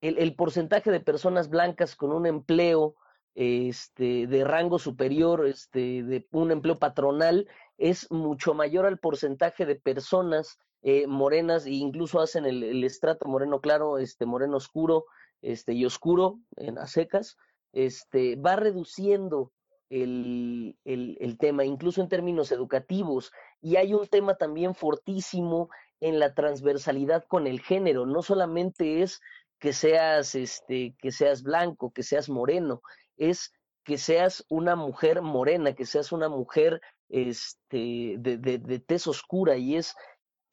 el, 0.01 0.17
el, 0.19 0.35
porcentaje 0.35 0.91
de 0.91 1.01
personas 1.01 1.51
blancas 1.51 1.97
con 1.97 2.13
un 2.13 2.25
empleo 2.25 2.97
este, 3.35 4.27
de 4.27 4.45
rango 4.45 4.79
superior, 4.79 5.47
este, 5.47 6.03
de 6.03 6.27
un 6.31 6.51
empleo 6.51 6.79
patronal, 6.79 7.47
es 7.77 8.11
mucho 8.11 8.55
mayor 8.55 8.87
al 8.87 8.99
porcentaje 8.99 9.67
de 9.67 9.77
personas 9.77 10.59
eh, 10.89 11.09
morenas 11.09 11.67
e 11.67 11.73
incluso 11.73 12.21
hacen 12.21 12.47
el, 12.47 12.85
estrato 12.85 13.27
moreno 13.27 13.61
claro, 13.61 13.99
este 13.99 14.25
moreno 14.25 14.59
oscuro, 14.59 15.07
este 15.43 15.73
y 15.73 15.85
oscuro 15.85 16.39
en 16.55 16.77
las 16.77 16.93
secas, 16.93 17.37
este 17.73 18.37
va 18.37 18.55
reduciendo 18.55 19.51
el, 19.91 20.79
el, 20.85 21.19
el, 21.21 21.39
tema, 21.39 21.65
incluso 21.65 22.01
en 22.01 22.09
términos 22.09 22.53
educativos. 22.53 23.33
Y 23.61 23.75
hay 23.75 23.95
un 23.95 24.07
tema 24.07 24.37
también 24.37 24.77
fortísimo 24.77 25.71
en 25.99 26.21
la 26.21 26.35
transversalidad 26.35 27.25
con 27.25 27.49
el 27.49 27.61
género. 27.61 28.07
No 28.07 28.23
solamente 28.23 29.03
es 29.03 29.21
que 29.59 29.73
seas, 29.73 30.37
este, 30.37 30.95
que 31.01 31.11
seas 31.11 31.43
blanco, 31.43 31.91
que 31.91 32.05
seas 32.05 32.29
moreno, 32.29 32.81
es 33.17 33.53
que 33.83 33.99
seas 33.99 34.45
una 34.49 34.77
mujer 34.77 35.21
morena, 35.21 35.73
que 35.73 35.85
seas 35.85 36.13
una 36.13 36.29
mujer 36.29 36.81
este, 37.09 38.15
de, 38.19 38.39
de, 38.39 38.59
de 38.59 38.79
tez 38.79 39.09
oscura. 39.09 39.57
Y 39.57 39.75
es, 39.75 39.97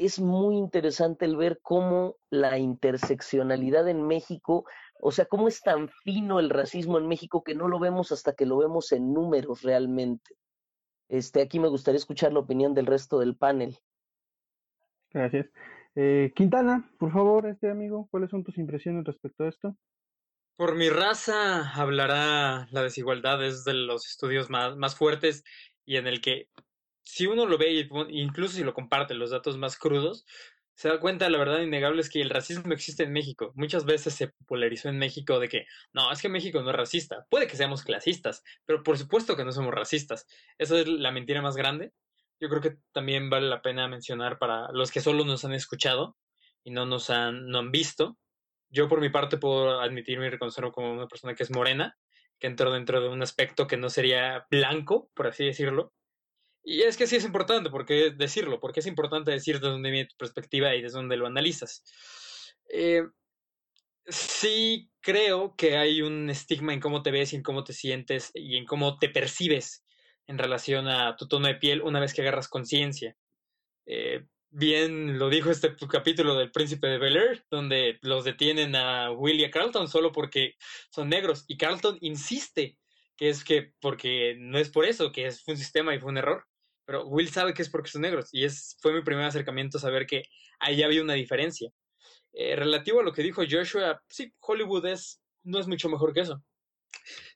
es 0.05 0.19
muy 0.19 0.57
interesante 0.57 1.25
el 1.25 1.35
ver 1.35 1.59
cómo 1.61 2.17
la 2.29 2.57
interseccionalidad 2.57 3.87
en 3.87 4.05
México, 4.05 4.65
o 4.99 5.11
sea, 5.11 5.25
cómo 5.25 5.47
es 5.47 5.61
tan 5.61 5.89
fino 6.03 6.39
el 6.39 6.49
racismo 6.49 6.97
en 6.97 7.07
México 7.07 7.43
que 7.43 7.55
no 7.55 7.67
lo 7.67 7.79
vemos 7.79 8.11
hasta 8.11 8.33
que 8.33 8.45
lo 8.45 8.57
vemos 8.57 8.91
en 8.91 9.13
números 9.13 9.61
realmente. 9.61 10.35
Este, 11.09 11.41
aquí 11.41 11.59
me 11.59 11.67
gustaría 11.67 11.97
escuchar 11.97 12.33
la 12.33 12.39
opinión 12.39 12.73
del 12.73 12.85
resto 12.85 13.19
del 13.19 13.35
panel. 13.35 13.77
Gracias. 15.11 15.47
Eh, 15.95 16.31
Quintana, 16.35 16.89
por 16.97 17.11
favor, 17.11 17.45
este 17.45 17.69
amigo, 17.69 18.07
¿cuáles 18.09 18.31
son 18.31 18.43
tus 18.43 18.57
impresiones 18.57 19.05
respecto 19.05 19.43
a 19.43 19.49
esto? 19.49 19.77
Por 20.55 20.75
mi 20.75 20.89
raza 20.89 21.69
hablará 21.73 22.67
la 22.71 22.83
desigualdad, 22.83 23.43
es 23.43 23.63
de 23.63 23.73
los 23.73 24.07
estudios 24.07 24.49
más, 24.49 24.75
más 24.75 24.95
fuertes 24.95 25.43
y 25.85 25.97
en 25.97 26.07
el 26.07 26.21
que 26.21 26.47
si 27.03 27.27
uno 27.27 27.45
lo 27.45 27.57
ve, 27.57 27.87
incluso 28.09 28.55
si 28.55 28.63
lo 28.63 28.73
comparte, 28.73 29.13
los 29.13 29.31
datos 29.31 29.57
más 29.57 29.77
crudos, 29.77 30.25
se 30.75 30.89
da 30.89 30.99
cuenta, 30.99 31.29
la 31.29 31.37
verdad 31.37 31.59
innegable 31.59 32.01
es 32.01 32.09
que 32.09 32.21
el 32.21 32.29
racismo 32.29 32.73
existe 32.73 33.03
en 33.03 33.13
México. 33.13 33.51
Muchas 33.55 33.85
veces 33.85 34.15
se 34.15 34.29
popularizó 34.29 34.89
en 34.89 34.97
México 34.97 35.39
de 35.39 35.47
que, 35.47 35.65
no, 35.93 36.11
es 36.11 36.21
que 36.21 36.29
México 36.29 36.61
no 36.61 36.71
es 36.71 36.75
racista. 36.75 37.25
Puede 37.29 37.47
que 37.47 37.57
seamos 37.57 37.83
clasistas, 37.83 38.43
pero 38.65 38.81
por 38.81 38.97
supuesto 38.97 39.35
que 39.35 39.45
no 39.45 39.51
somos 39.51 39.73
racistas. 39.73 40.25
Esa 40.57 40.79
es 40.79 40.87
la 40.87 41.11
mentira 41.11 41.41
más 41.41 41.55
grande. 41.55 41.93
Yo 42.39 42.49
creo 42.49 42.61
que 42.61 42.77
también 42.91 43.29
vale 43.29 43.47
la 43.47 43.61
pena 43.61 43.87
mencionar 43.87 44.39
para 44.39 44.71
los 44.71 44.91
que 44.91 45.01
solo 45.01 45.23
nos 45.25 45.45
han 45.45 45.53
escuchado 45.53 46.17
y 46.63 46.71
no 46.71 46.85
nos 46.85 47.09
han, 47.11 47.47
no 47.47 47.59
han 47.59 47.71
visto. 47.71 48.17
Yo 48.69 48.89
por 48.89 48.99
mi 48.99 49.09
parte 49.09 49.37
puedo 49.37 49.79
admitirme 49.79 50.25
y 50.25 50.29
reconocerme 50.31 50.71
como 50.71 50.91
una 50.91 51.07
persona 51.07 51.35
que 51.35 51.43
es 51.43 51.51
morena, 51.51 51.95
que 52.39 52.47
entró 52.47 52.71
dentro 52.71 52.99
de 52.99 53.09
un 53.09 53.21
aspecto 53.21 53.67
que 53.67 53.77
no 53.77 53.89
sería 53.89 54.47
blanco, 54.49 55.11
por 55.13 55.27
así 55.27 55.45
decirlo, 55.45 55.93
y 56.63 56.81
es 56.83 56.95
que 56.97 57.07
sí 57.07 57.17
es 57.17 57.25
importante 57.25 57.69
porque 57.69 58.11
decirlo, 58.11 58.59
porque 58.59 58.79
es 58.79 58.87
importante 58.87 59.31
decir 59.31 59.55
desde 59.55 59.69
dónde 59.69 59.91
viene 59.91 60.07
tu 60.07 60.15
perspectiva 60.15 60.73
y 60.73 60.81
desde 60.81 60.97
dónde 60.97 61.17
lo 61.17 61.27
analizas. 61.27 61.83
Eh, 62.69 63.03
sí 64.07 64.89
creo 65.01 65.55
que 65.57 65.77
hay 65.77 66.01
un 66.01 66.29
estigma 66.29 66.73
en 66.73 66.79
cómo 66.79 67.03
te 67.03 67.11
ves 67.11 67.33
y 67.33 67.35
en 67.35 67.43
cómo 67.43 67.63
te 67.63 67.73
sientes 67.73 68.31
y 68.33 68.57
en 68.57 68.65
cómo 68.65 68.97
te 68.97 69.09
percibes 69.09 69.85
en 70.27 70.37
relación 70.37 70.87
a 70.87 71.15
tu 71.17 71.27
tono 71.27 71.47
de 71.47 71.55
piel 71.55 71.81
una 71.81 71.99
vez 71.99 72.13
que 72.13 72.21
agarras 72.21 72.47
conciencia. 72.47 73.17
Eh, 73.85 74.25
bien 74.49 75.19
lo 75.19 75.29
dijo 75.29 75.51
este 75.51 75.75
capítulo 75.89 76.35
del 76.35 76.51
Príncipe 76.51 76.87
de 76.87 76.97
Bel 76.97 77.17
Air, 77.17 77.45
donde 77.49 77.99
los 78.01 78.23
detienen 78.23 78.75
a 78.75 79.11
Will 79.11 79.39
y 79.39 79.45
a 79.45 79.51
Carlton 79.51 79.89
solo 79.89 80.13
porque 80.13 80.55
son 80.89 81.09
negros 81.09 81.43
y 81.47 81.57
Carlton 81.57 81.97
insiste 81.99 82.77
que 83.17 83.29
es 83.29 83.43
que 83.43 83.73
porque 83.81 84.35
no 84.39 84.57
es 84.57 84.69
por 84.69 84.85
eso, 84.85 85.11
que 85.11 85.27
es, 85.27 85.45
un 85.47 85.57
sistema 85.57 85.93
y 85.93 85.99
fue 85.99 86.09
un 86.09 86.17
error 86.17 86.45
pero 86.85 87.07
Will 87.07 87.29
sabe 87.29 87.53
que 87.53 87.61
es 87.61 87.69
porque 87.69 87.89
son 87.89 88.01
negros 88.01 88.29
y 88.31 88.45
es, 88.45 88.77
fue 88.81 88.93
mi 88.93 89.01
primer 89.01 89.25
acercamiento 89.25 89.77
a 89.77 89.81
saber 89.81 90.05
que 90.05 90.23
ahí 90.59 90.83
había 90.83 91.01
una 91.01 91.13
diferencia. 91.13 91.71
Eh, 92.33 92.55
relativo 92.55 92.99
a 92.99 93.03
lo 93.03 93.13
que 93.13 93.23
dijo 93.23 93.43
Joshua, 93.49 94.01
sí, 94.09 94.33
Hollywood 94.39 94.85
es, 94.87 95.21
no 95.43 95.59
es 95.59 95.67
mucho 95.67 95.89
mejor 95.89 96.13
que 96.13 96.21
eso. 96.21 96.43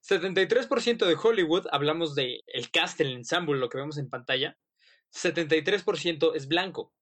73% 0.07 1.05
de 1.05 1.15
Hollywood, 1.21 1.67
hablamos 1.71 2.15
de 2.15 2.43
cast, 2.71 2.99
el 3.01 3.13
ensemble, 3.13 3.59
lo 3.59 3.69
que 3.69 3.77
vemos 3.77 3.97
en 3.97 4.09
pantalla, 4.09 4.57
73% 5.13 6.31
es 6.35 6.47
blanco. 6.47 6.93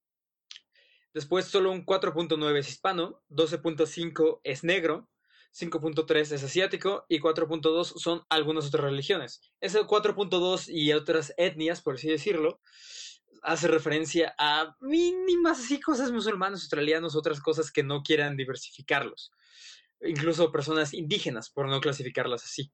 Después 1.13 1.45
solo 1.45 1.71
un 1.71 1.85
4.9 1.85 2.57
es 2.57 2.69
hispano, 2.69 3.23
12.5 3.29 4.41
es 4.43 4.63
negro, 4.63 5.09
5.3 5.55 6.33
es 6.33 6.43
asiático 6.43 7.05
y 7.07 7.19
4.2 7.19 7.97
son 7.97 8.23
algunas 8.29 8.65
otras 8.67 8.83
religiones. 8.83 9.41
Ese 9.61 9.79
4.2 9.79 10.65
y 10.67 10.91
otras 10.91 11.33
etnias, 11.37 11.81
por 11.81 11.95
así 11.95 12.09
decirlo, 12.09 12.59
hace 13.41 13.67
referencia 13.67 14.35
a 14.37 14.75
mínimas 14.81 15.59
así 15.59 15.79
cosas 15.79 16.11
musulmanes, 16.11 16.61
australianos, 16.61 17.15
otras 17.15 17.39
cosas 17.39 17.71
que 17.71 17.83
no 17.83 18.03
quieran 18.03 18.35
diversificarlos. 18.35 19.31
Incluso 20.01 20.51
personas 20.51 20.93
indígenas, 20.93 21.49
por 21.49 21.69
no 21.69 21.79
clasificarlas 21.79 22.43
así. 22.43 22.73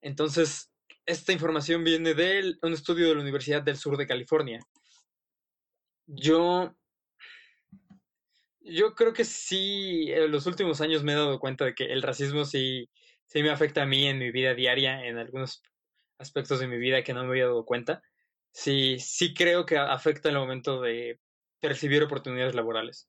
Entonces, 0.00 0.70
esta 1.04 1.32
información 1.32 1.84
viene 1.84 2.14
de 2.14 2.56
un 2.62 2.72
estudio 2.72 3.08
de 3.08 3.16
la 3.16 3.20
Universidad 3.20 3.62
del 3.62 3.76
Sur 3.76 3.98
de 3.98 4.06
California. 4.06 4.60
Yo 6.06 6.74
yo 8.64 8.94
creo 8.94 9.12
que 9.12 9.24
sí, 9.24 10.10
en 10.10 10.30
los 10.32 10.46
últimos 10.46 10.80
años 10.80 11.04
me 11.04 11.12
he 11.12 11.16
dado 11.16 11.38
cuenta 11.38 11.64
de 11.64 11.74
que 11.74 11.92
el 11.92 12.02
racismo 12.02 12.44
sí, 12.44 12.88
sí 13.26 13.42
me 13.42 13.50
afecta 13.50 13.82
a 13.82 13.86
mí 13.86 14.06
en 14.06 14.18
mi 14.18 14.30
vida 14.30 14.54
diaria, 14.54 15.06
en 15.06 15.18
algunos 15.18 15.62
aspectos 16.18 16.60
de 16.60 16.68
mi 16.68 16.78
vida 16.78 17.02
que 17.04 17.14
no 17.14 17.22
me 17.22 17.30
había 17.30 17.46
dado 17.46 17.64
cuenta. 17.64 18.02
Sí, 18.52 18.98
sí 18.98 19.34
creo 19.34 19.66
que 19.66 19.76
afecta 19.78 20.28
en 20.28 20.36
el 20.36 20.40
momento 20.40 20.80
de 20.80 21.20
percibir 21.60 22.02
oportunidades 22.02 22.54
laborales. 22.54 23.08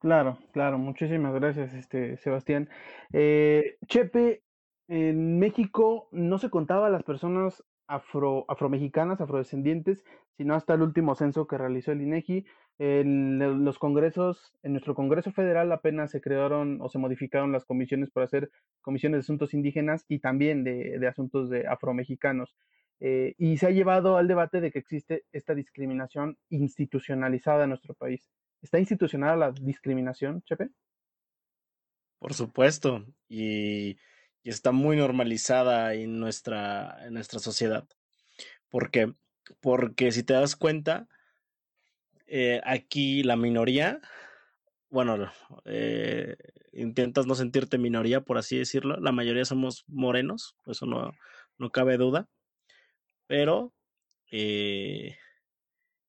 Claro, 0.00 0.38
claro, 0.52 0.78
muchísimas 0.78 1.34
gracias, 1.34 1.74
este 1.74 2.16
Sebastián. 2.16 2.70
Eh, 3.12 3.76
Chepe, 3.86 4.42
en 4.88 5.38
México 5.38 6.08
no 6.10 6.38
se 6.38 6.48
contaba 6.48 6.86
a 6.86 6.90
las 6.90 7.02
personas 7.02 7.62
afro, 7.86 8.46
afromexicanas, 8.48 9.20
afrodescendientes, 9.20 10.04
sino 10.38 10.54
hasta 10.54 10.74
el 10.74 10.82
último 10.82 11.14
censo 11.14 11.46
que 11.46 11.58
realizó 11.58 11.92
el 11.92 12.00
INEGI. 12.00 12.46
En 12.82 13.38
los 13.62 13.78
congresos, 13.78 14.54
en 14.62 14.72
nuestro 14.72 14.94
Congreso 14.94 15.32
Federal 15.32 15.70
apenas 15.70 16.10
se 16.10 16.22
crearon 16.22 16.80
o 16.80 16.88
se 16.88 16.98
modificaron 16.98 17.52
las 17.52 17.66
comisiones 17.66 18.10
para 18.10 18.24
hacer 18.24 18.50
comisiones 18.80 19.18
de 19.18 19.20
asuntos 19.20 19.52
indígenas 19.52 20.06
y 20.08 20.18
también 20.18 20.64
de, 20.64 20.98
de 20.98 21.06
asuntos 21.06 21.50
de 21.50 21.66
afromexicanos. 21.66 22.56
Eh, 22.98 23.34
y 23.36 23.58
se 23.58 23.66
ha 23.66 23.70
llevado 23.70 24.16
al 24.16 24.28
debate 24.28 24.62
de 24.62 24.70
que 24.70 24.78
existe 24.78 25.26
esta 25.30 25.54
discriminación 25.54 26.38
institucionalizada 26.48 27.64
en 27.64 27.68
nuestro 27.68 27.92
país. 27.92 28.30
¿Está 28.62 28.78
institucionada 28.78 29.36
la 29.36 29.52
discriminación, 29.52 30.42
Chepe? 30.44 30.70
Por 32.18 32.32
supuesto, 32.32 33.04
y, 33.28 33.98
y 34.42 34.48
está 34.48 34.72
muy 34.72 34.96
normalizada 34.96 35.92
en 35.92 36.18
nuestra, 36.18 36.96
en 37.06 37.12
nuestra 37.12 37.40
sociedad. 37.40 37.86
¿Por 38.70 38.90
qué? 38.90 39.12
Porque 39.60 40.12
si 40.12 40.22
te 40.22 40.32
das 40.32 40.56
cuenta, 40.56 41.08
eh, 42.32 42.60
aquí 42.64 43.24
la 43.24 43.34
minoría, 43.36 44.00
bueno, 44.88 45.32
eh, 45.64 46.36
intentas 46.72 47.26
no 47.26 47.34
sentirte 47.34 47.76
minoría, 47.76 48.20
por 48.20 48.38
así 48.38 48.56
decirlo. 48.56 48.98
La 49.00 49.10
mayoría 49.10 49.44
somos 49.44 49.84
morenos, 49.88 50.56
eso 50.66 50.86
no, 50.86 51.12
no 51.58 51.70
cabe 51.72 51.96
duda. 51.96 52.28
Pero 53.26 53.74
eh, 54.30 55.16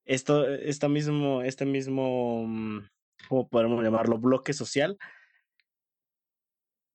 esto, 0.06 0.48
esta 0.48 0.88
mismo, 0.90 1.42
este 1.42 1.66
mismo, 1.66 2.46
mm, 2.48 2.88
¿cómo 3.28 3.50
podemos 3.50 3.84
llamarlo? 3.84 4.20
Bloque 4.20 4.54
social 4.54 5.00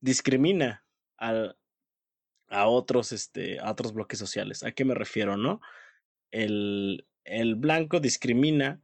discrimina 0.00 0.84
al, 1.16 1.58
a 2.48 2.68
otros, 2.68 3.10
este, 3.10 3.58
a 3.58 3.72
otros 3.72 3.92
bloques 3.92 4.20
sociales. 4.20 4.62
¿A 4.62 4.70
qué 4.70 4.84
me 4.84 4.94
refiero, 4.94 5.36
no? 5.36 5.60
El, 6.30 7.08
el 7.24 7.56
blanco 7.56 7.98
discrimina 7.98 8.80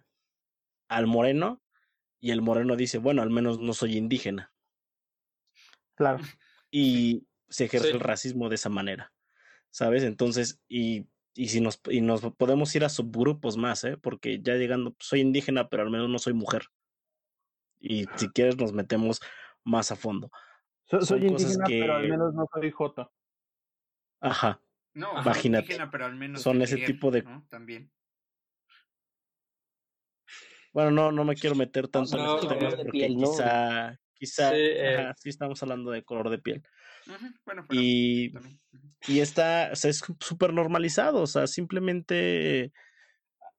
al 0.97 1.07
moreno 1.07 1.63
y 2.21 2.31
el 2.31 2.43
moreno 2.43 2.77
dice, 2.77 2.99
bueno, 2.99 3.23
al 3.23 3.31
menos 3.31 3.59
no 3.59 3.73
soy 3.73 3.97
indígena. 3.97 4.53
Claro. 5.95 6.21
Y 6.71 7.27
se 7.49 7.65
ejerce 7.65 7.89
sí. 7.89 7.95
el 7.95 8.01
racismo 8.01 8.49
de 8.49 8.55
esa 8.55 8.69
manera, 8.69 9.13
¿sabes? 9.71 10.05
Entonces, 10.05 10.61
y, 10.69 11.09
y 11.35 11.49
si 11.49 11.61
nos, 11.61 11.81
y 11.91 12.01
nos 12.01 12.23
podemos 12.35 12.75
ir 12.75 12.85
a 12.85 12.89
subgrupos 12.89 13.57
más, 13.57 13.85
¿eh? 13.85 13.97
Porque 13.97 14.41
ya 14.41 14.55
llegando, 14.55 14.95
soy 14.99 15.21
indígena, 15.21 15.69
pero 15.69 15.83
al 15.83 15.91
menos 15.91 16.09
no 16.09 16.19
soy 16.19 16.33
mujer. 16.33 16.63
Y 17.81 18.07
si 18.17 18.29
quieres 18.29 18.57
nos 18.57 18.73
metemos 18.73 19.21
más 19.65 19.91
a 19.91 19.97
fondo. 19.97 20.31
soy 21.01 21.27
indígena, 21.27 21.65
pero 21.67 21.95
al 21.95 22.09
menos 22.09 22.35
no 22.35 22.47
soy 22.53 22.71
Joto. 22.71 23.13
Ajá. 24.21 24.63
No, 24.95 25.21
Imagínate. 25.21 25.65
indígena, 25.65 25.91
pero 25.91 26.05
al 26.07 26.15
menos 26.15 26.43
son 26.43 26.63
ese 26.63 26.77
tipo 26.79 27.11
de... 27.11 27.25
También. 27.49 27.91
Bueno, 30.73 30.91
no, 30.91 31.13
no 31.13 31.25
me 31.25 31.35
quiero 31.35 31.55
meter 31.55 31.89
tanto 31.89 32.19
en 32.19 32.25
este 32.25 32.49
tema 32.49 32.71
porque 32.77 33.09
quizá, 33.09 34.01
quizá, 34.15 34.51
sí, 34.51 34.57
eh. 34.59 35.13
sí, 35.19 35.29
estamos 35.29 35.63
hablando 35.63 35.91
de 35.91 36.03
color 36.03 36.31
de 36.31 36.39
piel. 36.39 36.63
bueno, 37.45 37.67
y, 37.71 38.33
y 39.07 39.21
está, 39.21 39.71
o 39.73 39.77
sea, 39.77 39.91
es 39.91 40.03
súper 40.21 40.55
normalizado, 40.55 41.23
o 41.23 41.27
sea, 41.27 41.47
simplemente 41.47 42.73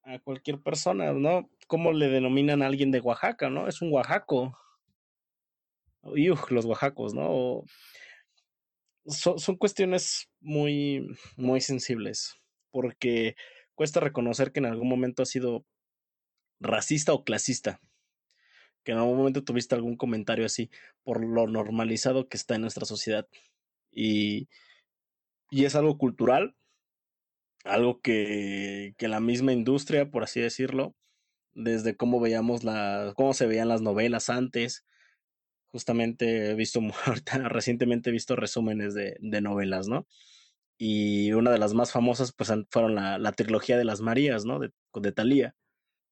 a 0.04 0.20
cualquier 0.20 0.60
persona, 0.62 1.14
¿no? 1.14 1.50
¿Cómo 1.68 1.94
le 1.94 2.10
denominan 2.10 2.62
a 2.62 2.68
alguien 2.68 2.92
de 2.92 3.00
Oaxaca, 3.00 3.50
no? 3.50 3.68
Es 3.68 3.82
un 3.82 3.92
oaxaco. 3.94 4.58
Uy, 6.02 6.34
los 6.50 6.66
oaxacos, 6.66 7.14
¿no? 7.14 7.64
Son, 9.06 9.38
son 9.38 9.56
cuestiones 9.56 10.30
muy, 10.42 11.08
muy 11.38 11.62
sensibles, 11.62 12.36
porque 12.72 13.36
cuesta 13.76 14.00
reconocer 14.00 14.52
que 14.52 14.60
en 14.60 14.66
algún 14.66 14.90
momento 14.90 15.24
ha 15.24 15.26
sido 15.26 15.66
racista 16.64 17.14
o 17.14 17.24
clasista. 17.24 17.80
Que 18.84 18.92
en 18.92 18.98
algún 18.98 19.18
momento 19.18 19.44
tuviste 19.44 19.76
algún 19.76 19.96
comentario 19.96 20.46
así 20.46 20.70
por 21.04 21.24
lo 21.24 21.48
normalizado 21.48 22.28
que 22.28 22.38
está 22.38 22.56
en 22.56 22.62
nuestra 22.62 22.86
sociedad. 22.86 23.28
Y, 23.92 24.50
y 25.52 25.66
es 25.66 25.76
algo 25.76 25.98
cultural, 25.98 26.56
algo 27.64 28.02
que, 28.02 28.96
que 28.98 29.08
la 29.08 29.20
misma 29.20 29.54
industria, 29.54 30.10
por 30.12 30.24
así 30.24 30.42
decirlo, 30.42 30.96
desde 31.54 31.96
cómo 31.96 32.20
veíamos 32.20 32.64
la, 32.64 33.14
cómo 33.16 33.34
se 33.34 33.48
veían 33.48 33.68
las 33.70 33.82
novelas 33.82 34.30
antes. 34.30 34.86
Justamente 35.68 36.52
he 36.52 36.56
visto, 36.56 36.82
recientemente 37.50 38.10
he 38.10 38.14
visto 38.14 38.36
resúmenes 38.36 38.94
de, 38.94 39.18
de, 39.20 39.42
novelas, 39.42 39.88
¿no? 39.88 40.08
Y 40.78 41.32
una 41.34 41.52
de 41.52 41.60
las 41.60 41.74
más 41.74 41.92
famosas, 41.92 42.34
pues, 42.34 42.52
fueron 42.70 42.96
la, 42.96 43.18
la 43.18 43.32
trilogía 43.32 43.78
de 43.78 43.86
las 43.86 44.02
Marías, 44.02 44.46
¿no? 44.46 44.60
De, 44.60 44.72
de 44.94 45.12
Thalía. 45.12 45.56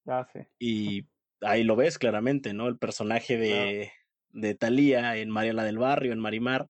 Ah, 0.08 0.28
y 0.60 1.08
ahí 1.41 1.64
lo 1.64 1.76
ves 1.76 1.97
claramente, 1.97 2.54
¿no? 2.54 2.68
El 2.68 2.78
personaje 2.78 3.38
de, 3.38 3.91
de 4.30 4.56
Thalía 4.56 5.18
en 5.18 5.30
Mariela 5.30 5.64
del 5.64 5.78
Barrio, 5.78 6.14
en 6.14 6.20
Marimar, 6.20 6.68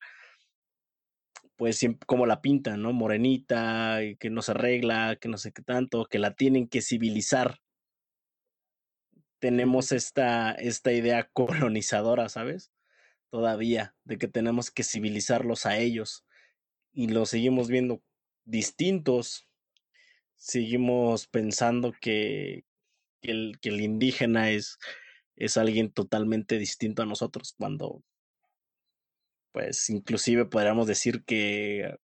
pues 1.55 1.77
siempre 1.77 2.05
como 2.07 2.25
la 2.25 2.41
pintan, 2.41 2.81
¿no? 2.81 2.91
Morenita, 2.91 3.99
que 4.19 4.29
no 4.29 4.41
se 4.41 4.51
arregla, 4.51 5.17
que 5.21 5.29
no 5.29 5.37
sé 5.37 5.51
qué 5.51 5.61
tanto, 5.61 6.05
que 6.05 6.19
la 6.19 6.33
tienen 6.33 6.67
que 6.67 6.81
civilizar. 6.81 7.59
Tenemos 9.39 9.91
esta, 9.91 10.53
esta 10.53 10.91
idea 10.91 11.29
colonizadora, 11.33 12.29
¿sabes? 12.29 12.71
Todavía, 13.29 13.95
de 14.03 14.17
que 14.17 14.27
tenemos 14.27 14.71
que 14.71 14.83
civilizarlos 14.83 15.65
a 15.65 15.77
ellos. 15.77 16.25
Y 16.93 17.07
los 17.07 17.29
seguimos 17.29 17.69
viendo 17.69 18.01
distintos. 18.43 19.47
Seguimos 20.35 21.27
pensando 21.27 21.93
que, 22.01 22.65
que 23.21 23.31
el, 23.31 23.59
que 23.61 23.69
el 23.69 23.81
indígena 23.81 24.51
es, 24.51 24.77
es 25.35 25.57
alguien 25.57 25.91
totalmente 25.91 26.57
distinto 26.57 27.01
a 27.01 27.05
nosotros, 27.05 27.55
cuando 27.57 28.03
pues 29.51 29.89
inclusive 29.89 30.45
podríamos 30.45 30.87
decir 30.87 31.23
que, 31.23 31.97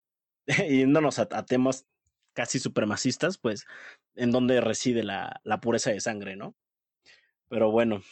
yéndonos 0.69 1.19
a, 1.19 1.29
a 1.31 1.45
temas 1.45 1.87
casi 2.33 2.59
supremacistas, 2.59 3.39
pues 3.39 3.65
en 4.15 4.31
donde 4.31 4.61
reside 4.61 5.03
la, 5.03 5.41
la, 5.45 5.61
pureza 5.61 5.91
de 5.91 6.01
sangre, 6.01 6.37
¿no? 6.37 6.55
Pero 7.49 7.71
bueno, 7.71 8.03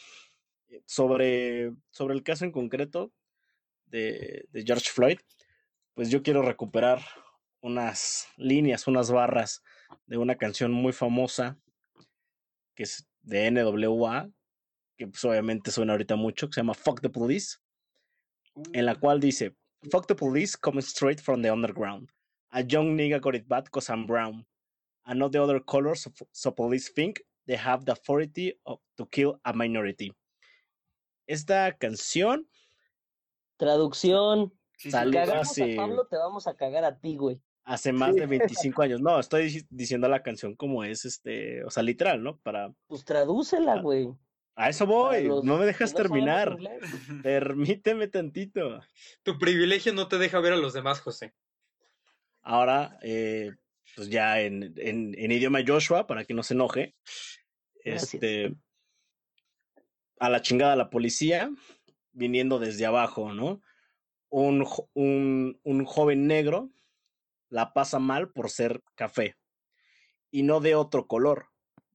sobre, 0.86 1.72
sobre 1.90 2.14
el 2.14 2.22
caso 2.22 2.44
en 2.44 2.52
concreto 2.52 3.12
de, 3.86 4.46
de 4.50 4.64
George 4.64 4.90
Floyd, 4.90 5.18
pues 5.94 6.10
yo 6.10 6.22
quiero 6.22 6.42
recuperar 6.42 7.00
unas 7.60 8.28
líneas, 8.36 8.86
unas 8.86 9.10
barras 9.10 9.62
de 10.06 10.18
una 10.18 10.36
canción 10.36 10.72
muy 10.72 10.92
famosa 10.92 11.58
que 12.74 12.84
es 12.84 13.06
de 13.22 13.50
NWA, 13.50 14.30
que 14.96 15.06
pues 15.06 15.24
obviamente 15.24 15.70
suena 15.70 15.92
ahorita 15.92 16.16
mucho, 16.16 16.48
que 16.48 16.54
se 16.54 16.60
llama 16.60 16.74
Fuck 16.74 17.00
the 17.00 17.08
Police, 17.08 17.58
en 18.72 18.86
la 18.86 18.92
uh. 18.92 19.00
cual 19.00 19.20
dice, 19.20 19.54
Fuck 19.90 20.06
the 20.06 20.14
police 20.14 20.56
coming 20.56 20.82
straight 20.82 21.20
from 21.20 21.42
the 21.42 21.50
underground. 21.50 22.08
A 22.52 22.62
young 22.62 22.96
nigga 22.96 23.20
got 23.20 23.34
it 23.34 23.48
bad 23.48 23.68
cause 23.70 23.90
I'm 23.90 24.06
brown. 24.06 24.46
I 25.04 25.14
know 25.14 25.28
the 25.28 25.42
other 25.42 25.58
colors, 25.58 26.06
so, 26.30 26.50
police 26.52 26.88
think 26.90 27.20
they 27.46 27.56
have 27.56 27.84
the 27.84 27.92
authority 27.92 28.54
to 28.96 29.06
kill 29.06 29.40
a 29.44 29.52
minority. 29.52 30.12
Esta 31.26 31.76
canción... 31.80 32.46
Traducción. 33.58 34.52
Si 34.76 34.90
cagamos 34.90 35.58
a 35.58 35.76
Pablo, 35.76 36.06
te 36.08 36.16
vamos 36.16 36.46
a 36.46 36.54
cagar 36.54 36.84
a 36.84 36.96
ti, 36.96 37.16
güey 37.16 37.40
hace 37.64 37.92
más 37.92 38.14
de 38.14 38.26
25 38.26 38.82
años. 38.82 39.00
No, 39.00 39.18
estoy 39.18 39.66
diciendo 39.70 40.08
la 40.08 40.22
canción 40.22 40.54
como 40.54 40.84
es, 40.84 41.04
este, 41.04 41.64
o 41.64 41.70
sea, 41.70 41.82
literal, 41.82 42.22
¿no? 42.22 42.38
Para. 42.38 42.72
Pues 42.86 43.04
tradúcela, 43.04 43.80
güey. 43.80 44.08
A 44.54 44.68
eso 44.68 44.86
voy, 44.86 45.28
no 45.42 45.56
me 45.56 45.64
dejas 45.64 45.94
terminar. 45.94 46.58
Permíteme 47.22 48.08
tantito. 48.08 48.80
Tu 49.22 49.38
privilegio 49.38 49.94
no 49.94 50.08
te 50.08 50.18
deja 50.18 50.40
ver 50.40 50.52
a 50.52 50.58
los 50.58 50.74
demás, 50.74 51.00
José. 51.00 51.32
Ahora, 52.42 52.98
eh, 53.02 53.52
pues 53.96 54.10
ya 54.10 54.40
en, 54.40 54.74
en, 54.76 55.14
en, 55.16 55.32
idioma 55.32 55.60
Joshua, 55.66 56.06
para 56.06 56.24
que 56.24 56.34
no 56.34 56.42
se 56.42 56.52
enoje, 56.52 56.94
este, 57.82 58.54
a 60.18 60.28
la 60.28 60.42
chingada 60.42 60.76
la 60.76 60.90
policía, 60.90 61.50
viniendo 62.12 62.58
desde 62.58 62.84
abajo, 62.84 63.32
¿no? 63.32 63.62
Un, 64.28 64.66
un, 64.92 65.60
un 65.62 65.84
joven 65.84 66.26
negro 66.26 66.70
la 67.52 67.74
pasa 67.74 67.98
mal 67.98 68.32
por 68.32 68.48
ser 68.48 68.82
café 68.94 69.36
y 70.30 70.42
no 70.42 70.60
de 70.60 70.74
otro 70.74 71.06
color. 71.06 71.48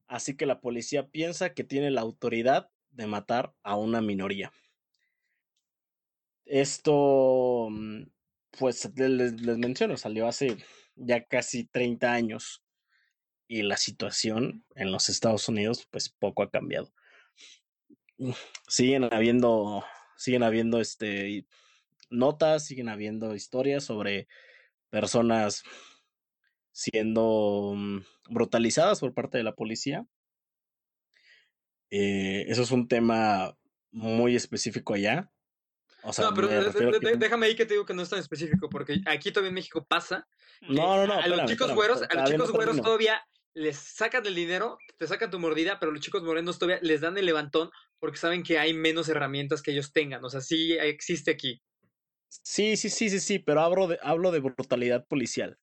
Así 0.08 0.38
que 0.38 0.46
la 0.46 0.62
policía 0.62 1.10
piensa 1.10 1.56
que 1.56 1.64
tiene 1.64 1.90
la 1.90 2.02
autoridad 2.02 2.70
de 2.92 3.08
matar 3.08 3.56
a 3.64 3.76
una 3.76 4.00
minoría. 4.00 4.52
Esto, 6.46 7.70
mm, 7.72 8.04
pues 8.52 8.88
les, 8.96 9.34
menciono, 9.58 9.98
salió 9.98 10.28
hace 10.28 10.58
ya 10.96 11.26
casi 11.26 11.66
30 11.66 12.14
años 12.14 12.64
y 13.48 13.64
la 13.64 13.78
situación 13.78 14.64
en 14.76 14.92
los 14.92 15.10
Estados 15.10 15.50
Unidos 15.50 15.88
pues 15.90 16.10
poco 16.10 16.44
ha 16.44 16.52
cambiado. 16.52 16.94
Mm, 18.20 18.32
siguen 18.68 19.12
habiendo, 19.12 19.84
siguen 20.18 20.44
habiendo 20.44 20.80
este, 20.80 21.48
notas, 22.12 22.66
siguen 22.66 22.90
habiendo 22.90 23.34
historias 23.34 23.84
sobre 23.84 24.28
personas 24.90 25.64
siendo 26.72 27.74
mm, 27.76 28.00
brutalizadas 28.30 29.00
por 29.00 29.14
parte 29.14 29.38
de 29.38 29.44
la 29.44 29.56
policía. 29.56 30.06
Eh, 31.90 32.46
eso 32.48 32.62
es 32.62 32.72
un 32.72 32.88
tema 32.88 33.58
muy 33.92 34.36
específico 34.36 34.94
allá. 34.94 35.32
no, 36.04 36.34
pero 36.34 36.48
déjame 36.48 37.48
ahí 37.48 37.56
que 37.56 37.66
te 37.66 37.74
digo 37.74 37.86
que 37.86 37.94
no 37.94 38.02
es 38.02 38.10
tan 38.10 38.20
específico, 38.20 38.70
porque 38.70 39.02
aquí 39.08 39.32
todavía 39.32 39.50
en 39.50 39.56
México 39.56 39.86
pasa. 39.88 40.28
No, 40.62 40.98
no, 40.98 41.08
no. 41.08 41.14
A 41.14 41.28
los 41.28 41.50
chicos 41.50 41.74
güeros, 41.74 42.04
a 42.04 42.14
los 42.14 42.30
chicos 42.30 42.52
güeros 42.52 42.82
todavía 42.82 43.22
les 43.58 43.76
sacan 43.78 44.24
el 44.28 44.36
dinero, 44.36 44.78
te 45.00 45.08
sacan 45.08 45.32
tu 45.32 45.40
mordida, 45.40 45.80
pero 45.80 45.92
los 45.92 46.02
chicos 46.02 46.22
morenos 46.22 46.60
todavía 46.60 46.80
les 46.84 47.02
dan 47.02 47.18
el 47.18 47.26
levantón 47.26 47.72
porque 47.98 48.18
saben 48.18 48.44
que 48.44 48.60
hay 48.60 48.74
menos 48.76 49.10
herramientas 49.10 49.64
que 49.64 49.72
ellos 49.72 49.92
tengan. 49.92 50.24
O 50.24 50.30
sea, 50.30 50.42
sí 50.42 50.74
existe 50.74 51.32
aquí. 51.32 51.60
Sí, 52.30 52.78
sí, 52.78 52.90
sí, 52.90 53.10
sí, 53.10 53.20
sí, 53.20 53.40
pero 53.40 53.62
hablo 53.62 53.88
de, 53.88 54.00
hablo 54.02 54.32
de 54.32 54.40
brutalidad 54.40 55.06
policial. 55.08 55.58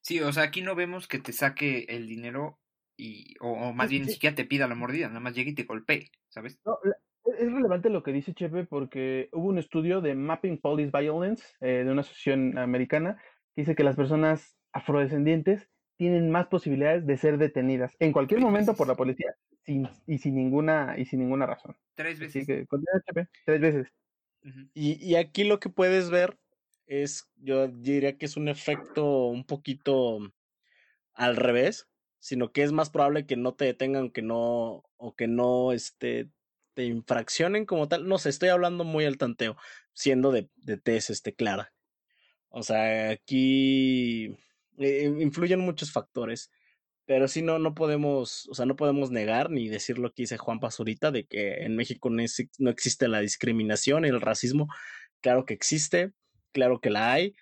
Sí, 0.00 0.20
o 0.20 0.32
sea, 0.32 0.44
aquí 0.44 0.62
no 0.62 0.74
vemos 0.74 1.06
que 1.06 1.18
te 1.18 1.32
saque 1.32 1.86
el 1.88 2.08
dinero 2.08 2.58
y, 2.96 3.34
o, 3.40 3.72
más 3.72 3.88
bien 3.88 4.04
ni 4.04 4.12
siquiera 4.12 4.34
te 4.34 4.44
pida 4.44 4.66
la 4.66 4.74
mordida, 4.74 5.08
nada 5.08 5.20
más 5.20 5.34
llegue 5.34 5.52
y 5.52 5.54
te 5.54 5.64
golpee, 5.64 6.10
¿sabes? 6.28 6.58
No, 6.64 6.78
es 7.24 7.52
relevante 7.52 7.88
lo 7.88 8.02
que 8.02 8.12
dice 8.12 8.34
Chepe 8.34 8.64
porque 8.64 9.28
hubo 9.32 9.48
un 9.48 9.58
estudio 9.58 10.00
de 10.00 10.14
Mapping 10.14 10.58
Police 10.58 10.90
Violence 10.92 11.44
eh, 11.60 11.84
de 11.84 11.90
una 11.90 12.00
asociación 12.00 12.58
americana 12.58 13.16
que 13.54 13.62
dice 13.62 13.74
que 13.74 13.84
las 13.84 13.96
personas 13.96 14.56
afrodescendientes 14.72 15.68
tienen 15.96 16.30
más 16.30 16.48
posibilidades 16.48 17.06
de 17.06 17.16
ser 17.16 17.38
detenidas 17.38 17.94
en 18.00 18.12
cualquier 18.12 18.40
momento 18.40 18.74
por 18.74 18.88
la 18.88 18.96
policía 18.96 19.34
sin, 19.64 19.88
y 20.06 20.18
sin 20.18 20.34
ninguna 20.34 20.94
y 20.98 21.04
sin 21.04 21.20
ninguna 21.20 21.46
razón. 21.46 21.76
Tres 21.94 22.18
veces. 22.18 22.42
Así 22.42 22.46
que, 22.46 22.66
Chepe, 23.06 23.28
tres 23.44 23.60
veces 23.60 23.92
y, 24.74 25.14
aquí 25.14 25.44
lo 25.44 25.60
que 25.60 25.68
puedes 25.68 26.10
ver 26.10 26.38
es, 26.86 27.30
yo 27.36 27.68
diría 27.68 28.18
que 28.18 28.26
es 28.26 28.36
un 28.36 28.48
efecto 28.48 29.26
un 29.26 29.44
poquito 29.44 30.18
al 31.14 31.36
revés, 31.36 31.88
sino 32.18 32.52
que 32.52 32.62
es 32.62 32.72
más 32.72 32.90
probable 32.90 33.26
que 33.26 33.36
no 33.36 33.54
te 33.54 33.64
detengan, 33.64 34.10
que 34.10 34.22
no, 34.22 34.84
o 34.96 35.14
que 35.16 35.26
no 35.26 35.72
este, 35.72 36.30
te 36.74 36.84
infraccionen 36.84 37.66
como 37.66 37.88
tal. 37.88 38.06
No 38.08 38.18
sé, 38.18 38.28
estoy 38.28 38.48
hablando 38.48 38.84
muy 38.84 39.04
al 39.04 39.18
tanteo, 39.18 39.56
siendo 39.92 40.32
de, 40.32 40.48
de 40.56 40.80
este, 40.84 41.34
clara. 41.34 41.72
O 42.48 42.62
sea, 42.62 43.10
aquí 43.10 44.36
eh, 44.78 45.12
influyen 45.20 45.60
muchos 45.60 45.92
factores, 45.92 46.50
pero 47.06 47.28
sí 47.28 47.42
no, 47.42 47.58
no 47.58 47.74
podemos, 47.74 48.48
o 48.48 48.54
sea, 48.54 48.66
no 48.66 48.76
podemos 48.76 49.10
negar 49.10 49.50
ni 49.50 49.68
decir 49.68 49.98
lo 49.98 50.12
que 50.12 50.22
dice 50.22 50.38
Juan 50.38 50.60
Pazurita 50.60 51.10
de 51.10 51.26
que 51.26 51.64
en 51.64 51.76
México 51.76 52.10
no, 52.10 52.22
no 52.58 52.70
existe 52.70 53.08
la 53.08 53.20
discriminación 53.20 54.04
y 54.04 54.08
el 54.08 54.20
racismo. 54.20 54.68
Claro 55.20 55.44
que 55.44 55.54
existe, 55.54 56.12
claro 56.52 56.80
que 56.80 56.90
la 56.90 57.12
hay, 57.12 57.34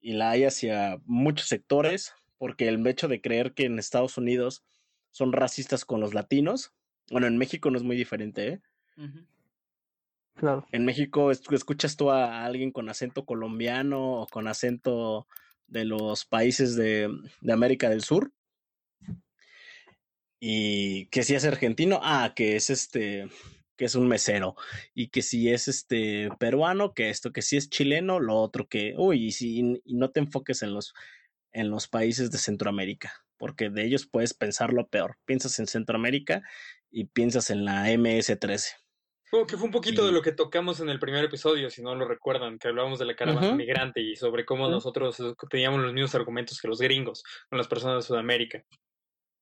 y 0.00 0.12
la 0.12 0.30
hay 0.30 0.44
hacia 0.44 0.98
muchos 1.04 1.48
sectores, 1.48 2.12
porque 2.38 2.68
el 2.68 2.84
hecho 2.86 3.08
de 3.08 3.20
creer 3.20 3.54
que 3.54 3.64
en 3.64 3.78
Estados 3.78 4.16
Unidos 4.16 4.64
son 5.10 5.32
racistas 5.32 5.84
con 5.84 6.00
los 6.00 6.14
latinos, 6.14 6.72
bueno, 7.10 7.26
en 7.26 7.38
México 7.38 7.70
no 7.70 7.78
es 7.78 7.84
muy 7.84 7.96
diferente, 7.96 8.48
¿eh? 8.48 8.60
Claro. 10.34 10.66
En 10.70 10.84
México 10.84 11.32
escuchas 11.32 11.96
tú 11.96 12.10
a 12.10 12.44
alguien 12.44 12.70
con 12.70 12.88
acento 12.88 13.24
colombiano 13.24 14.20
o 14.20 14.26
con 14.26 14.46
acento 14.46 15.26
de 15.66 15.84
los 15.84 16.24
países 16.26 16.76
de, 16.76 17.08
de 17.40 17.52
América 17.52 17.88
del 17.88 18.02
Sur. 18.02 18.32
Y 20.40 21.06
que 21.06 21.22
si 21.22 21.34
es 21.34 21.44
argentino, 21.44 22.00
ah, 22.02 22.32
que 22.34 22.56
es 22.56 22.70
este, 22.70 23.28
que 23.78 23.86
es 23.86 23.94
un 23.94 24.08
mesero. 24.08 24.56
Y 24.92 25.08
que 25.08 25.22
si 25.22 25.50
es 25.50 25.68
este 25.68 26.28
peruano, 26.38 26.92
que 26.92 27.08
esto, 27.08 27.32
que 27.32 27.42
si 27.42 27.56
es 27.56 27.70
chileno, 27.70 28.20
lo 28.20 28.36
otro, 28.36 28.68
que, 28.68 28.94
uy, 28.98 29.26
y, 29.26 29.32
si, 29.32 29.80
y 29.84 29.94
no 29.94 30.10
te 30.10 30.20
enfoques 30.20 30.62
en 30.62 30.74
los, 30.74 30.92
en 31.52 31.70
los 31.70 31.88
países 31.88 32.30
de 32.30 32.38
Centroamérica, 32.38 33.12
porque 33.38 33.70
de 33.70 33.84
ellos 33.84 34.06
puedes 34.06 34.34
pensar 34.34 34.72
lo 34.72 34.88
peor. 34.88 35.16
Piensas 35.24 35.58
en 35.60 35.66
Centroamérica 35.66 36.42
y 36.90 37.04
piensas 37.04 37.50
en 37.50 37.64
la 37.64 37.90
MS-13. 37.90 38.74
que 39.46 39.56
fue 39.56 39.66
un 39.66 39.72
poquito 39.72 40.04
de 40.04 40.12
lo 40.12 40.22
que 40.22 40.32
tocamos 40.32 40.80
en 40.80 40.88
el 40.88 40.98
primer 40.98 41.24
episodio, 41.24 41.70
si 41.70 41.82
no 41.82 41.94
lo 41.94 42.06
recuerdan, 42.06 42.58
que 42.58 42.68
hablábamos 42.68 42.98
de 42.98 43.06
la 43.06 43.14
caravana 43.14 43.54
migrante 43.54 44.00
y 44.00 44.16
sobre 44.16 44.44
cómo 44.44 44.68
nosotros 44.68 45.20
eh, 45.20 45.34
teníamos 45.48 45.80
los 45.80 45.92
mismos 45.92 46.14
argumentos 46.14 46.60
que 46.60 46.68
los 46.68 46.80
gringos 46.80 47.22
con 47.48 47.58
las 47.58 47.68
personas 47.68 48.02
de 48.02 48.08
Sudamérica. 48.08 48.64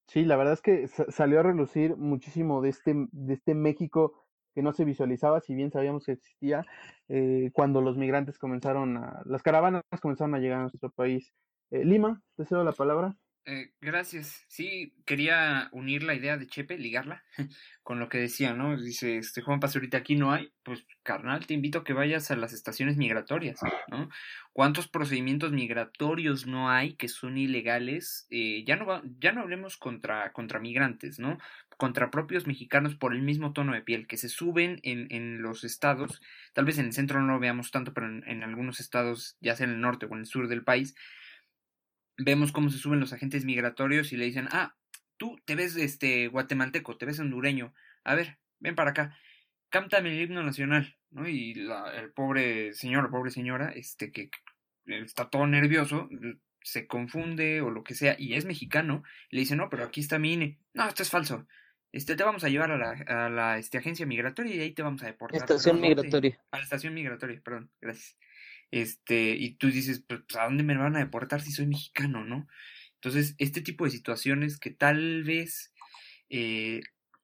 Sí, 0.09 0.25
la 0.25 0.37
verdad 0.37 0.55
es 0.55 0.63
que 0.63 0.87
salió 0.89 1.41
a 1.41 1.43
relucir 1.43 1.97
muchísimo 1.97 2.63
de 2.63 2.69
este, 2.71 2.95
de 3.11 3.35
este 3.35 3.55
México 3.55 4.15
que 4.55 4.63
no 4.63 4.73
se 4.73 4.85
visualizaba, 4.85 5.41
si 5.41 5.55
bien 5.55 5.71
sabíamos 5.71 6.07
que 6.07 6.13
existía, 6.13 6.65
eh, 7.09 7.51
cuando 7.53 7.83
los 7.83 7.99
migrantes 7.99 8.39
comenzaron 8.39 8.97
a, 8.97 9.23
las 9.27 9.43
caravanas 9.43 9.83
comenzaron 10.01 10.35
a 10.35 10.39
llegar 10.39 10.61
a 10.61 10.63
nuestro 10.63 10.91
país. 10.91 11.35
Eh, 11.71 11.85
Lima, 11.85 12.23
te 12.37 12.47
cedo 12.47 12.65
la 12.65 12.73
palabra. 12.73 13.17
Eh, 13.49 13.71
gracias. 13.81 14.45
Sí, 14.49 14.93
quería 15.05 15.69
unir 15.71 16.03
la 16.03 16.17
idea 16.17 16.37
de 16.37 16.49
Chepe, 16.49 16.79
ligarla 16.79 17.23
con 17.85 18.01
lo 18.01 18.09
que 18.09 18.19
decía, 18.19 18.55
¿no? 18.55 18.77
Dice, 18.77 19.19
este 19.19 19.41
Juan 19.41 19.61
ahorita 19.63 19.99
aquí 19.99 20.17
no 20.17 20.33
hay. 20.33 20.53
Pues, 20.65 20.85
carnal, 21.05 21.47
te 21.47 21.55
invito 21.55 21.79
a 21.79 21.85
que 21.85 21.93
vayas 21.93 22.33
a 22.33 22.37
las 22.37 22.53
estaciones 22.53 22.97
migratorias, 22.97 23.61
¿no? 23.87 24.09
¿Cuántos 24.53 24.89
procedimientos 24.89 25.53
migratorios 25.53 26.49
no 26.49 26.71
hay 26.71 26.95
que 26.95 27.07
son 27.07 27.39
ilegales? 27.39 28.27
Eh, 28.31 28.65
ya, 28.67 28.75
no 28.75 29.01
ya 29.21 29.31
no 29.31 29.43
hablemos 29.43 29.77
contra, 29.77 30.33
contra 30.33 30.59
migrantes, 30.59 31.21
¿no? 31.21 31.39
Contra 31.77 32.11
propios 32.11 32.49
mexicanos 32.49 32.97
por 32.97 33.15
el 33.15 33.23
mismo 33.23 33.53
tono 33.53 33.75
de 33.75 33.83
piel, 33.83 34.09
que 34.09 34.17
se 34.17 34.29
suben 34.29 34.81
en, 34.83 35.07
en 35.11 35.41
los 35.41 35.63
estados, 35.63 36.21
tal 36.53 36.65
vez 36.65 36.79
en 36.79 36.87
el 36.87 36.93
centro 36.93 37.21
no 37.21 37.35
lo 37.35 37.39
veamos 37.39 37.71
tanto, 37.71 37.95
pero 37.95 38.09
en 38.09 38.43
algunos 38.43 38.81
estados, 38.81 39.37
ya 39.41 39.55
sea 39.55 39.67
en 39.67 39.75
el 39.75 39.81
norte 39.81 40.07
o 40.07 40.15
en 40.15 40.21
el 40.21 40.27
sur 40.27 40.49
del 40.49 40.65
país, 40.65 40.97
vemos 42.19 42.53
cómo 42.53 42.71
se 42.71 42.79
suben 42.79 43.01
los 43.01 43.13
agentes 43.13 43.45
migratorios 43.45 44.13
y 44.13 44.17
le 44.17 44.25
dicen, 44.25 44.49
ah, 44.51 44.77
tú 45.17 45.41
te 45.45 45.55
ves 45.55 45.77
este 45.77 46.29
guatemalteco, 46.29 46.97
te 46.97 47.07
ves 47.07 47.21
hondureño, 47.21 47.75
a 48.05 48.15
ver, 48.15 48.39
ven 48.59 48.75
para 48.75 48.91
acá, 48.91 49.19
cántame 49.69 50.11
el 50.11 50.23
himno 50.23 50.43
nacional, 50.43 50.97
¿no? 51.11 51.29
Y 51.29 51.53
el 51.53 52.13
pobre 52.13 52.73
señor, 52.75 53.05
la 53.05 53.11
pobre 53.11 53.31
señora, 53.31 53.71
este 53.71 54.13
que 54.13 54.31
está 54.87 55.29
todo 55.29 55.47
nervioso, 55.47 56.09
se 56.63 56.87
confunde 56.87 57.61
o 57.61 57.71
lo 57.71 57.85
que 57.85 57.95
sea, 57.95 58.17
y 58.19 58.35
es 58.35 58.45
mexicano, 58.45 59.03
le 59.31 59.41
dice, 59.41 59.57
no, 59.57 59.69
pero 59.69 59.85
aquí 59.85 60.01
está 60.01 60.19
mi 60.19 60.33
INE, 60.33 60.59
no, 60.75 60.89
esto 60.89 61.03
es 61.03 61.11
falso, 61.11 61.47
este, 61.93 62.17
te 62.17 62.25
vamos 62.25 62.45
a 62.45 62.49
llevar 62.49 62.71
a 62.73 62.77
la, 62.77 62.91
a 63.07 63.29
la 63.31 63.59
este, 63.59 63.79
agencia 63.79 64.05
migratoria 64.05 64.55
y 64.55 64.61
ahí 64.61 64.73
te 64.73 64.83
vamos 64.83 65.03
a 65.03 65.07
deportar. 65.07 65.41
Estación 65.41 65.81
migratoria. 65.81 66.39
A 66.51 66.59
la 66.59 66.63
estación 66.63 66.93
migratoria, 66.93 67.41
perdón, 67.43 67.71
gracias. 67.81 68.19
Este, 68.71 69.37
y 69.37 69.55
tú 69.55 69.71
dices, 69.71 70.05
pues, 70.07 70.21
¿a 70.39 70.45
dónde 70.45 70.65
me 70.65 70.77
van 70.77 70.97
a 70.97 71.01
deportar 71.01 71.41
si 71.41 71.53
soy 71.53 71.67
mexicano, 71.67 72.25
no? 72.25 72.47
Entonces, 72.95 73.35
este 73.39 73.61
tipo 73.61 73.85
de 73.85 73.91
situaciones 73.91 74.59
que 74.59 74.71
tal 74.71 75.23
vez 75.25 75.73
eh, 76.29 76.81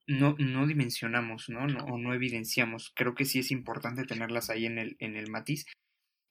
no, 0.07 0.37
no 0.39 0.67
dimensionamos, 0.67 1.49
¿no? 1.49 1.67
¿no? 1.67 1.85
O 1.87 1.99
no 1.99 2.15
evidenciamos, 2.15 2.93
creo 2.95 3.15
que 3.15 3.25
sí 3.25 3.41
es 3.41 3.51
importante 3.51 4.05
tenerlas 4.05 4.51
ahí 4.51 4.67
en 4.67 4.79
el, 4.79 4.97
en 5.01 5.17
el 5.17 5.31
matiz. 5.31 5.67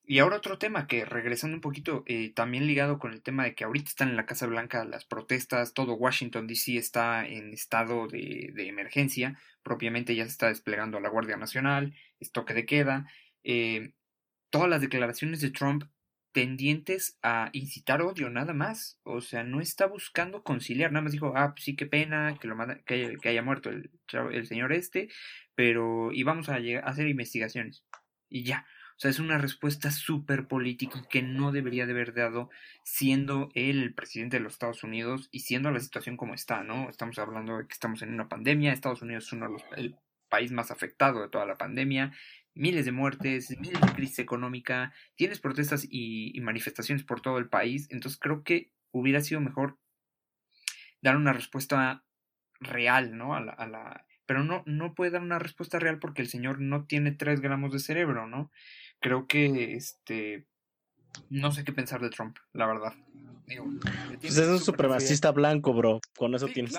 Y 0.04 0.20
ahora 0.20 0.38
otro 0.38 0.58
tema 0.58 0.88
que, 0.88 1.06
regresando 1.06 1.56
un 1.56 1.62
poquito, 1.62 2.04
eh, 2.08 2.34
también 2.34 2.68
ligado 2.68 3.00
con 3.00 3.14
el 3.14 3.22
tema 3.22 3.44
de 3.44 3.56
que 3.56 3.64
ahorita 3.64 3.90
están 3.90 4.10
en 4.10 4.18
la 4.18 4.26
Casa 4.26 4.48
Blanca 4.48 4.84
las 4.84 5.06
protestas, 5.06 5.74
todo 5.74 5.94
Washington, 5.94 6.48
D.C. 6.48 6.78
está 6.78 7.26
en 7.26 7.54
estado 7.54 8.08
de, 8.08 8.52
de, 8.54 8.68
emergencia, 8.68 9.40
propiamente 9.64 10.16
ya 10.16 10.26
se 10.26 10.32
está 10.32 10.48
desplegando 10.48 10.98
a 10.98 11.02
la 11.02 11.10
Guardia 11.10 11.38
Nacional, 11.38 11.96
es 12.20 12.32
toque 12.32 12.54
de 12.54 12.66
queda, 12.66 13.08
eh, 13.44 13.94
todas 14.52 14.70
las 14.70 14.82
declaraciones 14.82 15.42
de 15.42 15.50
Trump 15.50 15.86
tendientes 16.32 17.18
a 17.24 17.50
incitar 17.54 18.02
odio, 18.02 18.30
nada 18.30 18.54
más. 18.54 19.00
O 19.04 19.22
sea, 19.22 19.44
no 19.44 19.60
está 19.60 19.88
buscando 19.88 20.44
conciliar, 20.44 20.92
nada 20.92 21.04
más 21.04 21.12
dijo, 21.12 21.34
ah, 21.36 21.54
pues 21.54 21.64
sí, 21.66 21.76
qué 21.76 21.86
pena 21.86 22.38
que, 22.40 22.48
lo 22.48 22.56
que, 22.86 23.30
haya, 23.30 23.42
muerto 23.42 23.70
el, 23.70 23.90
el, 24.32 24.48
señor 24.48 24.72
este, 24.72 25.10
pero 25.56 26.12
íbamos 26.14 26.50
a, 26.50 26.56
a 26.56 26.90
hacer 26.90 27.08
investigaciones. 27.08 27.84
Y 28.30 28.44
ya. 28.44 28.66
O 28.92 29.02
sea, 29.02 29.10
es 29.10 29.20
una 29.20 29.40
respuesta 29.40 29.90
súper 29.90 30.48
política 30.48 31.02
que 31.10 31.24
no 31.24 31.52
debería 31.52 31.88
de 31.88 31.94
haber 31.94 32.14
dado 32.14 32.52
siendo 32.84 33.50
él 33.56 33.82
el 33.82 33.96
presidente 33.96 34.38
de 34.38 34.44
los 34.44 34.54
Estados 34.54 34.84
Unidos 34.84 35.28
y 35.32 35.40
siendo 35.40 35.72
la 35.72 35.80
situación 35.80 36.18
como 36.18 36.36
está, 36.36 36.64
¿no? 36.64 36.88
Estamos 36.88 37.18
hablando 37.18 37.58
de 37.58 37.66
que 37.66 37.74
estamos 37.74 38.04
en 38.04 38.14
una 38.14 38.30
pandemia, 38.30 38.72
Estados 38.72 39.02
Unidos 39.02 39.26
es 39.26 39.34
uno 39.34 39.48
de 39.48 39.54
los, 39.54 39.64
el 39.76 39.96
país 40.30 40.52
más 40.52 40.72
afectado 40.72 41.22
de 41.22 41.30
toda 41.30 41.48
la 41.48 41.58
pandemia, 41.58 42.14
miles 42.54 42.86
de 42.86 42.92
muertes, 42.92 43.58
miles 43.60 43.82
de 43.82 43.94
crisis 43.94 44.20
económica, 44.20 44.94
tienes 45.16 45.40
protestas 45.40 45.86
y, 45.90 46.40
manifestaciones 46.42 47.04
por 47.04 47.22
todo 47.22 47.38
el 47.38 47.50
país, 47.50 47.88
entonces 47.92 48.20
creo 48.20 48.44
que 48.44 48.72
hubiera 48.92 49.22
sido 49.22 49.42
mejor 49.42 49.78
dar 51.02 51.16
una 51.18 51.34
respuesta 51.34 52.04
real, 52.60 53.18
¿no? 53.18 53.36
A 53.36 53.42
la, 53.42 53.54
a 53.54 53.68
la, 53.68 54.06
pero 54.26 54.44
no, 54.44 54.64
no 54.66 54.94
puede 54.94 55.12
dar 55.12 55.22
una 55.22 55.40
respuesta 55.40 55.80
real 55.80 56.00
porque 56.00 56.22
el 56.22 56.28
señor 56.28 56.60
no 56.60 56.86
tiene 56.86 57.12
tres 57.12 57.42
gramos 57.42 57.74
de 57.74 57.80
cerebro, 57.80 58.28
¿no? 58.28 58.52
Creo 59.00 59.28
que, 59.28 59.74
este, 59.76 60.46
no 61.30 61.52
sé 61.52 61.64
qué 61.64 61.74
pensar 61.74 62.02
de 62.02 62.10
Trump, 62.10 62.38
la 62.54 62.68
verdad. 62.68 62.94
pues 64.20 64.38
es 64.38 64.48
un 64.48 64.60
supremacista 64.60 65.32
blanco, 65.32 65.74
bro, 65.74 66.00
con 66.18 66.36
eso 66.36 66.48
tienes 66.48 66.78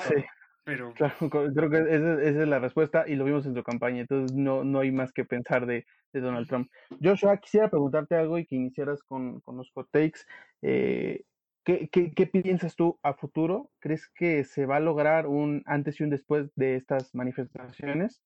pero... 0.64 0.94
creo 1.54 1.70
que 1.70 1.78
esa, 1.78 2.22
es 2.22 2.48
la 2.48 2.58
respuesta 2.58 3.04
y 3.06 3.14
lo 3.14 3.24
vimos 3.24 3.46
en 3.46 3.54
su 3.54 3.62
campaña, 3.62 4.00
entonces 4.00 4.36
no, 4.36 4.64
no 4.64 4.80
hay 4.80 4.90
más 4.90 5.12
que 5.12 5.24
pensar 5.24 5.66
de, 5.66 5.86
Donald 6.12 6.46
Trump. 6.46 6.70
Joshua, 7.02 7.38
quisiera 7.38 7.70
preguntarte 7.70 8.14
algo 8.14 8.38
y 8.38 8.44
que 8.44 8.54
iniciaras 8.54 9.02
con, 9.02 9.40
con 9.40 9.56
los 9.56 9.70
hot 9.72 9.88
takes. 9.90 10.20
Eh, 10.60 11.24
¿qué, 11.64 11.88
qué, 11.88 12.26
piensas 12.26 12.76
tú 12.76 12.98
a 13.02 13.14
futuro? 13.14 13.70
¿Crees 13.78 14.08
que 14.10 14.44
se 14.44 14.66
va 14.66 14.76
a 14.76 14.80
lograr 14.80 15.26
un 15.26 15.62
antes 15.64 15.98
y 15.98 16.04
un 16.04 16.10
después 16.10 16.50
de 16.54 16.76
estas 16.76 17.14
manifestaciones? 17.14 18.22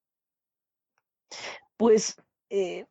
Pues 1.77 2.17
eh, 2.51 2.87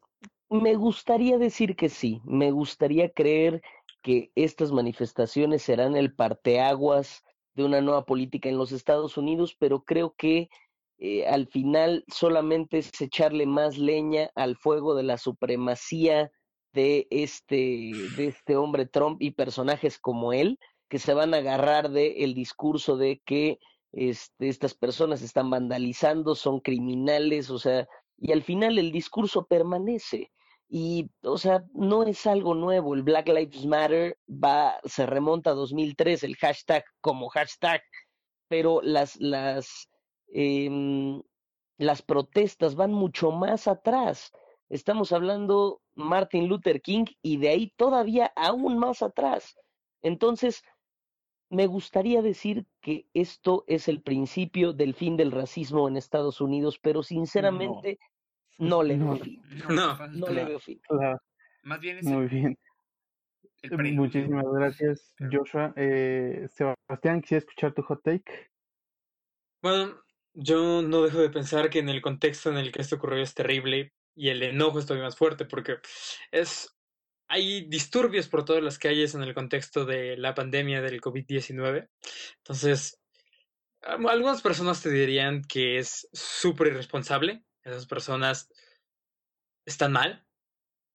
me 0.50 0.76
gustaría 0.76 1.38
decir 1.38 1.76
que 1.76 1.90
sí, 1.90 2.22
me 2.24 2.52
gustaría 2.52 3.10
creer 3.12 3.62
que 4.02 4.32
estas 4.36 4.72
manifestaciones 4.72 5.64
serán 5.64 5.96
el 5.96 6.14
parteaguas 6.14 7.24
de 7.56 7.64
una 7.64 7.82
nueva 7.82 8.06
política 8.06 8.50
en 8.50 8.58
los 8.58 8.72
Estados 8.72 9.18
Unidos, 9.18 9.56
pero 9.58 9.84
creo 9.84 10.14
que 10.18 10.50
eh, 10.98 11.28
al 11.28 11.48
final 11.48 12.06
solamente 12.08 12.78
es 12.78 13.02
echarle 13.02 13.46
más 13.46 13.78
leña 13.78 14.30
al 14.36 14.56
fuego 14.56 14.96
de 14.96 15.04
la 15.04 15.18
supremacía 15.18 16.32
de 16.74 17.08
este, 17.10 17.92
de 18.18 18.28
este 18.28 18.56
hombre 18.58 18.86
Trump 18.86 19.22
y 19.22 19.32
personajes 19.32 19.98
como 19.98 20.34
él, 20.34 20.60
que 20.90 21.00
se 21.00 21.14
van 21.14 21.34
a 21.34 21.38
agarrar 21.38 21.90
del 21.90 22.14
el 22.18 22.34
discurso 22.34 22.98
de 22.98 23.22
que 23.26 23.60
este, 23.94 24.50
estas 24.50 24.74
personas 24.74 25.22
están 25.22 25.50
vandalizando, 25.50 26.36
son 26.36 26.60
criminales, 26.60 27.50
o 27.50 27.60
sea, 27.60 27.88
y 28.18 28.32
al 28.34 28.44
final 28.44 28.78
el 28.78 28.92
discurso 28.92 29.46
permanece. 29.46 30.32
Y, 30.68 31.10
o 31.22 31.38
sea, 31.38 31.64
no 31.74 32.04
es 32.04 32.26
algo 32.26 32.56
nuevo. 32.56 32.96
El 32.96 33.04
Black 33.04 33.28
Lives 33.28 33.66
Matter 33.66 34.18
va, 34.28 34.80
se 34.84 35.06
remonta 35.06 35.52
a 35.52 35.54
2003, 35.54 36.24
el 36.24 36.36
hashtag 36.38 36.84
como 37.02 37.30
hashtag, 37.30 37.82
pero 38.48 38.82
las, 38.82 39.16
las, 39.18 39.90
eh, 40.28 41.22
las 41.78 42.02
protestas 42.02 42.76
van 42.76 42.92
mucho 42.92 43.32
más 43.32 43.68
atrás. 43.68 44.32
Estamos 44.70 45.12
hablando 45.12 45.82
Martin 45.94 46.48
Luther 46.48 46.82
King 46.82 47.06
y 47.22 47.38
de 47.38 47.50
ahí 47.50 47.74
todavía 47.78 48.32
aún 48.36 48.78
más 48.80 49.02
atrás. 49.02 49.56
Entonces, 50.02 50.64
me 51.50 51.68
gustaría 51.68 52.22
decir 52.22 52.66
que 52.82 53.08
esto 53.14 53.64
es 53.68 53.88
el 53.88 54.02
principio 54.02 54.74
del 54.74 54.94
fin 54.94 55.18
del 55.18 55.32
racismo 55.32 55.88
en 55.88 55.98
Estados 55.98 56.42
Unidos, 56.42 56.80
pero 56.82 57.04
sinceramente 57.04 58.00
no 58.00 58.15
le 58.84 58.98
veo 58.98 59.18
fin. 59.18 59.42
No, 59.70 60.08
no 60.08 60.28
le 60.28 60.46
veo 60.46 60.60
fin. 60.60 60.82
Más 61.64 61.80
bien 61.80 61.98
es 61.98 62.06
Muy 62.06 62.28
bien. 62.28 62.58
Muchísimas 63.96 64.46
gracias, 64.54 65.16
Joshua. 65.32 65.74
Eh, 65.76 66.48
Sebastián, 66.50 67.22
quisiera 67.22 67.40
escuchar 67.40 67.74
tu 67.74 67.82
hot 67.82 68.04
take. 68.04 68.52
Bueno, 69.62 69.96
yo 70.34 70.82
no 70.84 71.02
dejo 71.02 71.20
de 71.20 71.30
pensar 71.30 71.70
que 71.70 71.80
en 71.80 71.90
el 71.90 72.02
contexto 72.02 72.52
en 72.52 72.58
el 72.58 72.72
que 72.72 72.82
esto 72.82 72.98
ocurrió 72.98 73.24
es 73.24 73.34
terrible 73.34 73.94
y 74.16 74.30
el 74.30 74.44
enojo 74.44 74.80
es 74.80 74.86
todavía 74.86 75.06
más 75.06 75.18
fuerte 75.18 75.46
porque 75.46 75.78
es 76.32 76.76
hay 77.28 77.66
disturbios 77.68 78.28
por 78.28 78.46
todas 78.46 78.64
las 78.64 78.78
calles 78.78 79.16
en 79.16 79.24
el 79.24 79.34
contexto 79.34 79.86
de 79.86 80.18
la 80.18 80.36
pandemia 80.36 80.82
del 80.82 81.02
COVID-19. 81.02 81.90
Entonces, 82.38 83.00
algunas 83.82 84.42
personas 84.42 84.82
te 84.82 84.90
dirían 84.90 85.42
que 85.42 85.80
es 85.80 86.08
súper 86.14 86.68
irresponsable. 86.68 87.44
Esas 87.66 87.88
personas 87.88 88.50
están 89.66 89.92
mal. 89.92 90.26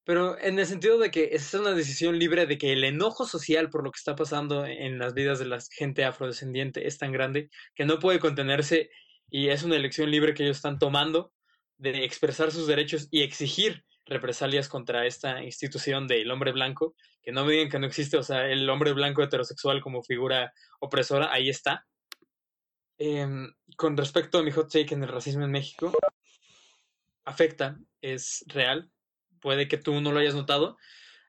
Pero 0.04 0.38
en 0.38 0.58
el 0.58 0.66
sentido 0.66 0.98
de 0.98 1.10
que 1.10 1.30
es 1.32 1.52
una 1.52 1.72
decisión 1.72 2.18
libre 2.18 2.46
de 2.46 2.56
que 2.56 2.72
el 2.72 2.84
enojo 2.84 3.26
social 3.26 3.68
por 3.68 3.84
lo 3.84 3.92
que 3.92 3.98
está 3.98 4.16
pasando 4.16 4.64
en 4.64 4.98
las 4.98 5.12
vidas 5.12 5.38
de 5.38 5.44
la 5.44 5.58
gente 5.70 6.04
afrodescendiente 6.04 6.86
es 6.86 6.96
tan 6.96 7.12
grande 7.12 7.50
que 7.74 7.84
no 7.84 7.98
puede 7.98 8.18
contenerse 8.18 8.90
y 9.28 9.48
es 9.48 9.62
una 9.62 9.76
elección 9.76 10.10
libre 10.10 10.32
que 10.34 10.44
ellos 10.44 10.56
están 10.56 10.78
tomando 10.78 11.32
de 11.76 12.04
expresar 12.04 12.50
sus 12.50 12.66
derechos 12.66 13.08
y 13.10 13.22
exigir 13.22 13.84
represalias 14.06 14.68
contra 14.68 15.06
esta 15.06 15.42
institución 15.42 16.08
del 16.08 16.30
hombre 16.30 16.52
blanco, 16.52 16.94
que 17.22 17.30
no 17.30 17.44
me 17.44 17.52
digan 17.52 17.68
que 17.68 17.78
no 17.78 17.86
existe, 17.86 18.16
o 18.16 18.22
sea, 18.22 18.48
el 18.48 18.68
hombre 18.68 18.92
blanco 18.92 19.22
heterosexual 19.22 19.80
como 19.80 20.02
figura 20.02 20.52
opresora, 20.80 21.32
ahí 21.32 21.48
está. 21.48 21.86
Em, 22.98 23.54
con 23.76 23.96
respecto 23.96 24.38
a 24.38 24.42
mi 24.42 24.50
hot 24.50 24.70
take 24.70 24.94
en 24.94 25.04
el 25.04 25.08
racismo 25.08 25.44
en 25.44 25.52
México, 25.52 25.92
afecta, 27.24 27.78
es 28.00 28.44
real, 28.46 28.90
puede 29.40 29.68
que 29.68 29.78
tú 29.78 30.00
no 30.00 30.12
lo 30.12 30.20
hayas 30.20 30.34
notado. 30.34 30.76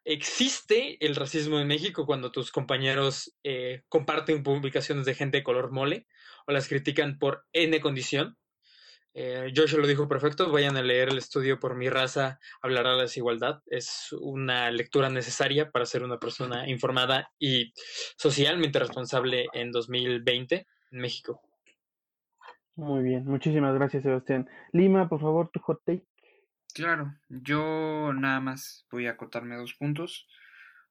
Existe 0.04 0.98
el 1.06 1.16
racismo 1.16 1.60
en 1.60 1.68
México 1.68 2.06
cuando 2.06 2.32
tus 2.32 2.52
compañeros 2.52 3.36
eh, 3.44 3.84
comparten 3.88 4.44
publicaciones 4.44 5.06
de 5.06 5.14
gente 5.14 5.38
de 5.38 5.44
color 5.44 5.72
mole 5.72 6.08
o 6.48 6.52
las 6.52 6.68
critican 6.68 7.20
por 7.20 7.46
N 7.54 7.80
condición. 7.82 8.38
Eh, 9.14 9.52
Joshua 9.56 9.80
lo 9.80 9.88
dijo 9.88 10.08
perfecto, 10.08 10.52
vayan 10.52 10.78
a 10.78 10.82
leer 10.82 11.10
el 11.10 11.18
estudio 11.18 11.60
por 11.60 11.76
mi 11.76 11.89
raza, 11.89 12.39
hablar 12.62 12.86
de 12.86 12.96
la 12.96 13.02
desigualdad. 13.04 13.62
Es 13.68 14.08
una 14.14 14.72
lectura 14.72 15.10
necesaria 15.10 15.70
para 15.70 15.86
ser 15.86 16.04
una 16.04 16.18
persona 16.18 16.68
informada 16.70 17.30
y 17.38 17.74
socialmente 18.18 18.80
responsable 18.80 19.48
en 19.54 19.72
2020 19.72 20.66
en 20.92 21.00
México. 21.00 21.51
Muy 22.76 23.03
bien, 23.03 23.26
muchísimas 23.26 23.74
gracias 23.74 24.03
Sebastián. 24.03 24.47
Lima, 24.72 25.09
por 25.09 25.19
favor, 25.19 25.49
tu 25.49 25.59
hot 25.59 25.82
take. 25.86 26.05
Claro, 26.74 27.13
yo 27.28 28.13
nada 28.13 28.39
más 28.39 28.86
voy 28.91 29.07
a 29.07 29.11
acotarme 29.11 29.57
dos 29.57 29.74
puntos. 29.74 30.28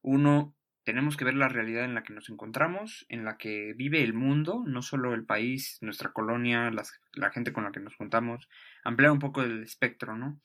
Uno, 0.03 0.55
tenemos 0.85 1.17
que 1.17 1.25
ver 1.25 1.35
la 1.35 1.49
realidad 1.49 1.85
en 1.85 1.95
la 1.95 2.03
que 2.03 2.13
nos 2.13 2.29
encontramos, 2.29 3.07
en 3.09 3.25
la 3.25 3.39
que 3.39 3.75
vive 3.77 4.03
el 4.03 4.13
mundo, 4.13 4.63
no 4.67 4.83
solo 4.83 5.15
el 5.15 5.25
país, 5.25 5.79
nuestra 5.81 6.13
colonia, 6.13 6.71
la 6.71 7.31
gente 7.31 7.53
con 7.53 7.65
la 7.65 7.73
que 7.73 7.81
nos 7.81 7.97
juntamos, 7.97 8.49
ampliar 8.85 9.13
un 9.13 9.19
poco 9.19 9.43
el 9.43 9.63
espectro, 9.63 10.17
¿no? 10.17 10.41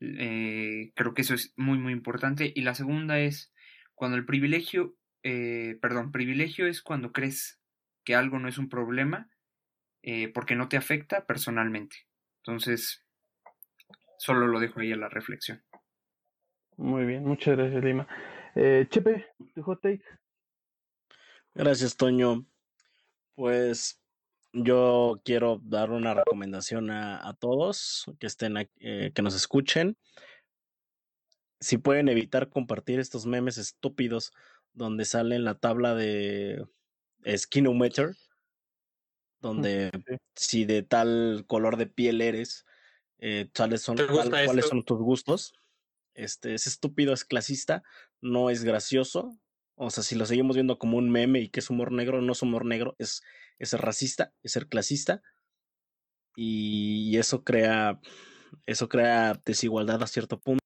Eh, 0.00 0.92
creo 0.94 1.14
que 1.14 1.22
eso 1.22 1.34
es 1.34 1.52
muy, 1.56 1.78
muy 1.78 1.92
importante. 1.92 2.52
Y 2.54 2.62
la 2.62 2.74
segunda 2.74 3.20
es 3.20 3.52
cuando 3.94 4.16
el 4.16 4.26
privilegio, 4.26 4.96
eh, 5.22 5.78
perdón, 5.80 6.12
privilegio 6.12 6.66
es 6.66 6.82
cuando 6.82 7.12
crees 7.12 7.60
que 8.04 8.14
algo 8.14 8.38
no 8.38 8.48
es 8.48 8.58
un 8.58 8.68
problema 8.68 9.28
eh, 10.06 10.28
porque 10.28 10.54
no 10.54 10.68
te 10.68 10.76
afecta 10.76 11.24
personalmente. 11.24 11.96
Entonces, 12.42 13.02
solo 14.18 14.46
lo 14.46 14.60
dejo 14.60 14.80
ahí 14.80 14.92
a 14.92 14.96
la 14.96 15.08
reflexión. 15.08 15.64
Muy 16.76 17.06
bien, 17.06 17.24
muchas 17.24 17.56
gracias, 17.56 17.82
Lima. 17.82 18.06
Eh, 18.54 18.86
Chepe, 18.90 19.26
tu 19.54 19.62
hot 19.62 19.80
take. 19.80 20.04
Gracias, 21.54 21.96
Toño. 21.96 22.44
Pues 23.34 23.98
yo 24.52 25.22
quiero 25.24 25.62
dar 25.64 25.90
una 25.90 26.12
recomendación 26.12 26.90
a, 26.90 27.34
todos 27.40 28.04
que 28.20 28.26
estén 28.26 28.58
eh, 28.80 29.10
que 29.14 29.22
nos 29.22 29.34
escuchen. 29.34 29.96
Si 31.60 31.78
pueden 31.78 32.10
evitar 32.10 32.50
compartir 32.50 33.00
estos 33.00 33.24
memes 33.24 33.56
estúpidos 33.56 34.32
donde 34.74 35.06
sale 35.06 35.36
en 35.36 35.44
la 35.44 35.54
tabla 35.54 35.94
de 35.94 36.62
Skinometer, 37.26 38.16
donde 39.44 39.90
si 40.34 40.64
de 40.64 40.82
tal 40.82 41.44
color 41.46 41.76
de 41.76 41.86
piel 41.86 42.22
eres, 42.22 42.64
eh, 43.18 43.48
cuáles 43.54 43.82
son, 43.82 43.98
cuáles 44.46 44.66
son 44.66 44.82
tus 44.84 44.98
gustos. 44.98 45.54
Este, 46.14 46.54
es 46.54 46.66
estúpido, 46.66 47.12
es 47.12 47.24
clasista, 47.24 47.82
no 48.22 48.48
es 48.48 48.64
gracioso. 48.64 49.38
O 49.76 49.90
sea, 49.90 50.02
si 50.02 50.14
lo 50.14 50.24
seguimos 50.24 50.56
viendo 50.56 50.78
como 50.78 50.96
un 50.96 51.10
meme 51.10 51.40
y 51.40 51.48
que 51.50 51.60
es 51.60 51.68
humor 51.68 51.92
negro, 51.92 52.22
no 52.22 52.32
es 52.32 52.42
humor 52.42 52.64
negro, 52.64 52.96
es, 52.98 53.22
es 53.58 53.70
ser 53.70 53.82
racista, 53.82 54.32
es 54.42 54.52
ser 54.52 54.66
clasista. 54.66 55.22
Y, 56.36 57.16
eso 57.18 57.44
crea, 57.44 58.00
eso 58.66 58.88
crea 58.88 59.40
desigualdad 59.44 60.02
a 60.02 60.06
cierto 60.06 60.40
punto. 60.40 60.64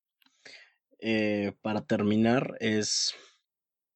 Eh, 1.00 1.52
para 1.62 1.84
terminar, 1.84 2.56
es 2.60 3.14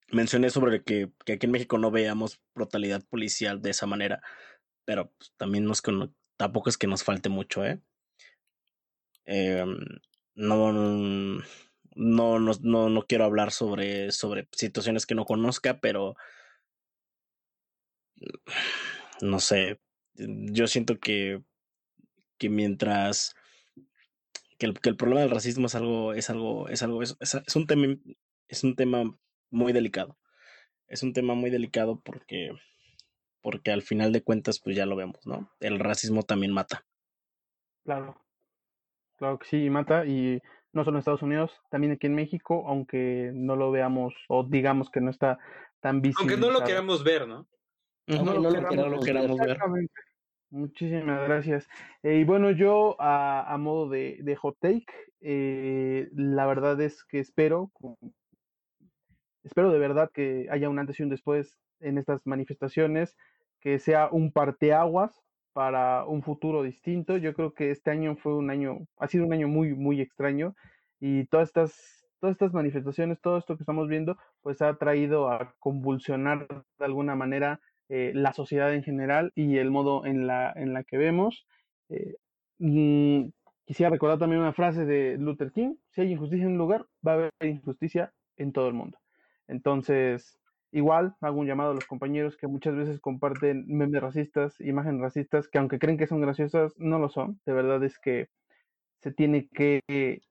mencioné 0.08 0.50
sobre 0.50 0.82
que, 0.82 1.10
que, 1.24 1.34
aquí 1.34 1.46
en 1.46 1.52
México 1.52 1.78
no 1.78 1.90
veamos 1.90 2.40
brutalidad 2.54 3.02
policial 3.08 3.62
de 3.62 3.70
esa 3.70 3.86
manera, 3.86 4.22
pero 4.84 5.10
pues, 5.12 5.32
también 5.36 5.64
nos, 5.64 5.82
tampoco 6.36 6.70
es 6.70 6.78
que 6.78 6.86
nos 6.86 7.04
falte 7.04 7.28
mucho, 7.28 7.64
¿eh? 7.64 7.80
Em, 9.24 9.78
no, 10.34 10.72
no, 10.72 12.38
no, 12.38 12.88
no, 12.88 13.02
quiero 13.06 13.24
hablar 13.24 13.52
sobre, 13.52 14.12
sobre 14.12 14.48
situaciones 14.52 15.06
que 15.06 15.14
no 15.14 15.24
conozca, 15.24 15.80
pero 15.80 16.16
no 19.20 19.40
sé, 19.40 19.80
yo 20.14 20.66
siento 20.66 20.98
que, 20.98 21.42
que 22.38 22.48
mientras 22.48 23.34
que 24.62 24.66
el, 24.66 24.80
que 24.80 24.90
el 24.90 24.96
problema 24.96 25.22
del 25.22 25.30
racismo 25.30 25.66
es 25.66 25.74
algo, 25.74 26.14
es 26.14 26.30
algo, 26.30 26.68
es 26.68 26.82
algo, 26.82 27.02
es, 27.02 27.16
un 27.56 27.66
tema, 27.66 27.96
es 28.48 28.62
un 28.62 28.76
tema 28.76 29.02
muy 29.50 29.72
delicado. 29.72 30.18
Es 30.86 31.02
un 31.02 31.12
tema 31.12 31.34
muy 31.34 31.50
delicado 31.50 32.00
porque, 32.00 32.50
porque 33.42 33.72
al 33.72 33.82
final 33.82 34.12
de 34.12 34.22
cuentas, 34.22 34.60
pues 34.60 34.76
ya 34.76 34.86
lo 34.86 34.96
vemos, 34.96 35.26
¿no? 35.26 35.50
El 35.60 35.78
racismo 35.78 36.22
también 36.22 36.52
mata. 36.52 36.84
Claro. 37.84 38.16
Claro 39.16 39.38
que 39.38 39.46
sí, 39.46 39.70
mata, 39.70 40.06
y 40.06 40.40
no 40.72 40.84
solo 40.84 40.96
en 40.96 41.00
Estados 41.00 41.22
Unidos, 41.22 41.52
también 41.70 41.92
aquí 41.92 42.06
en 42.06 42.14
México, 42.14 42.64
aunque 42.66 43.30
no 43.34 43.56
lo 43.56 43.70
veamos 43.70 44.14
o 44.28 44.44
digamos 44.44 44.90
que 44.90 45.00
no 45.00 45.10
está 45.10 45.38
tan 45.80 46.00
visible. 46.00 46.32
Aunque 46.32 46.46
no 46.46 46.52
lo 46.52 46.64
queramos 46.64 47.04
ver, 47.04 47.28
¿no? 47.28 47.46
no, 48.06 48.34
lo, 48.34 49.00
queramos, 49.00 49.38
ver. 49.38 49.58
Muchísimas 50.50 51.22
gracias. 51.28 51.68
Eh, 52.02 52.16
y 52.16 52.24
bueno, 52.24 52.50
yo 52.50 52.96
a, 52.98 53.56
modo 53.58 53.88
de, 53.88 54.18
de, 54.22 54.36
hot 54.36 54.56
take, 54.60 54.86
eh, 55.20 56.08
la 56.14 56.46
verdad 56.46 56.80
es 56.80 57.04
que 57.04 57.20
espero, 57.20 57.70
espero 59.44 59.70
de 59.70 59.78
verdad 59.78 60.10
que 60.12 60.48
haya 60.50 60.68
un 60.68 60.78
antes 60.78 60.98
y 60.98 61.02
un 61.04 61.10
después 61.10 61.58
en 61.80 61.98
estas 61.98 62.26
manifestaciones, 62.26 63.16
que 63.62 63.78
sea 63.78 64.08
un 64.10 64.32
parteaguas 64.32 65.22
para 65.52 66.04
un 66.04 66.22
futuro 66.22 66.62
distinto. 66.62 67.16
Yo 67.16 67.34
creo 67.34 67.54
que 67.54 67.70
este 67.70 67.90
año 67.90 68.16
fue 68.16 68.34
un 68.34 68.50
año, 68.50 68.80
ha 68.98 69.08
sido 69.08 69.24
un 69.24 69.32
año 69.32 69.48
muy, 69.48 69.74
muy 69.74 70.00
extraño 70.00 70.54
y 71.00 71.26
todas 71.26 71.48
estas, 71.48 72.06
todas 72.20 72.34
estas 72.34 72.52
manifestaciones, 72.52 73.20
todo 73.20 73.38
esto 73.38 73.56
que 73.56 73.62
estamos 73.62 73.88
viendo, 73.88 74.16
pues 74.42 74.60
ha 74.62 74.76
traído 74.76 75.30
a 75.30 75.54
convulsionar 75.58 76.46
de 76.78 76.84
alguna 76.84 77.14
manera 77.14 77.60
eh, 77.88 78.12
la 78.14 78.32
sociedad 78.32 78.74
en 78.74 78.82
general 78.82 79.32
y 79.34 79.58
el 79.58 79.70
modo 79.70 80.06
en 80.06 80.26
la, 80.26 80.52
en 80.56 80.72
la 80.72 80.82
que 80.84 80.96
vemos. 80.96 81.46
Eh, 81.88 82.16
mm, 82.58 83.28
quisiera 83.64 83.90
recordar 83.90 84.18
también 84.18 84.40
una 84.40 84.52
frase 84.52 84.84
de 84.84 85.16
Luther 85.18 85.52
King, 85.52 85.74
si 85.90 86.00
hay 86.00 86.12
injusticia 86.12 86.46
en 86.46 86.52
un 86.52 86.58
lugar, 86.58 86.86
va 87.06 87.12
a 87.12 87.14
haber 87.14 87.32
injusticia 87.40 88.12
en 88.36 88.52
todo 88.52 88.68
el 88.68 88.74
mundo. 88.74 88.98
Entonces, 89.46 90.38
Igual 90.72 91.14
hago 91.20 91.38
un 91.38 91.46
llamado 91.46 91.72
a 91.72 91.74
los 91.74 91.84
compañeros 91.84 92.36
que 92.36 92.46
muchas 92.46 92.74
veces 92.74 92.98
comparten 92.98 93.66
memes 93.68 94.00
racistas, 94.00 94.58
imágenes 94.60 95.02
racistas, 95.02 95.48
que 95.48 95.58
aunque 95.58 95.78
creen 95.78 95.98
que 95.98 96.06
son 96.06 96.22
graciosas, 96.22 96.72
no 96.78 96.98
lo 96.98 97.10
son. 97.10 97.40
De 97.44 97.52
verdad 97.52 97.84
es 97.84 97.98
que 97.98 98.28
se 99.00 99.12
tiene 99.12 99.48
que 99.48 99.80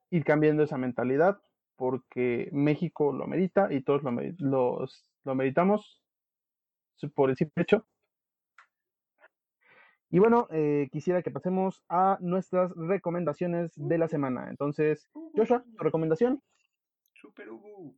ir 0.09 0.23
cambiando 0.23 0.63
esa 0.63 0.77
mentalidad 0.77 1.39
porque 1.75 2.49
México 2.51 3.13
lo 3.13 3.27
merita 3.27 3.71
y 3.71 3.81
todos 3.81 4.03
lo, 4.03 4.11
los, 4.39 5.05
lo 5.23 5.35
meritamos 5.35 6.01
por 7.15 7.29
el 7.29 7.37
simple 7.37 7.63
hecho. 7.63 7.85
Y 10.09 10.19
bueno, 10.19 10.47
eh, 10.51 10.89
quisiera 10.91 11.21
que 11.21 11.31
pasemos 11.31 11.83
a 11.87 12.17
nuestras 12.19 12.71
recomendaciones 12.75 13.71
de 13.75 13.97
la 13.97 14.09
semana. 14.09 14.49
Entonces, 14.49 15.07
Joshua, 15.35 15.63
tu 15.77 15.83
recomendación. 15.83 16.41
Super 17.13 17.49
Hugo. 17.49 17.95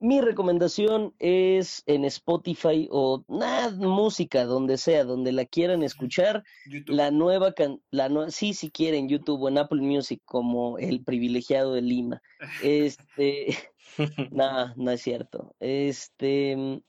Mi 0.00 0.20
recomendación 0.20 1.14
es 1.18 1.82
en 1.86 2.04
Spotify 2.04 2.88
o 2.90 3.24
nada, 3.26 3.70
música, 3.76 4.44
donde 4.44 4.76
sea, 4.78 5.04
donde 5.04 5.32
la 5.32 5.44
quieran 5.44 5.82
escuchar. 5.82 6.44
YouTube. 6.66 6.94
La 6.94 7.10
nueva, 7.10 7.52
can 7.52 7.80
la 7.90 8.08
nue- 8.08 8.30
sí, 8.30 8.54
si 8.54 8.70
quieren, 8.70 9.08
YouTube 9.08 9.42
o 9.42 9.48
en 9.48 9.58
Apple 9.58 9.82
Music, 9.82 10.22
como 10.24 10.78
el 10.78 11.02
privilegiado 11.02 11.74
de 11.74 11.82
Lima. 11.82 12.22
Este, 12.62 13.56
no, 14.32 14.74
no 14.76 14.90
es 14.92 15.02
cierto. 15.02 15.54
Este 15.58 16.56
mm, 16.56 16.80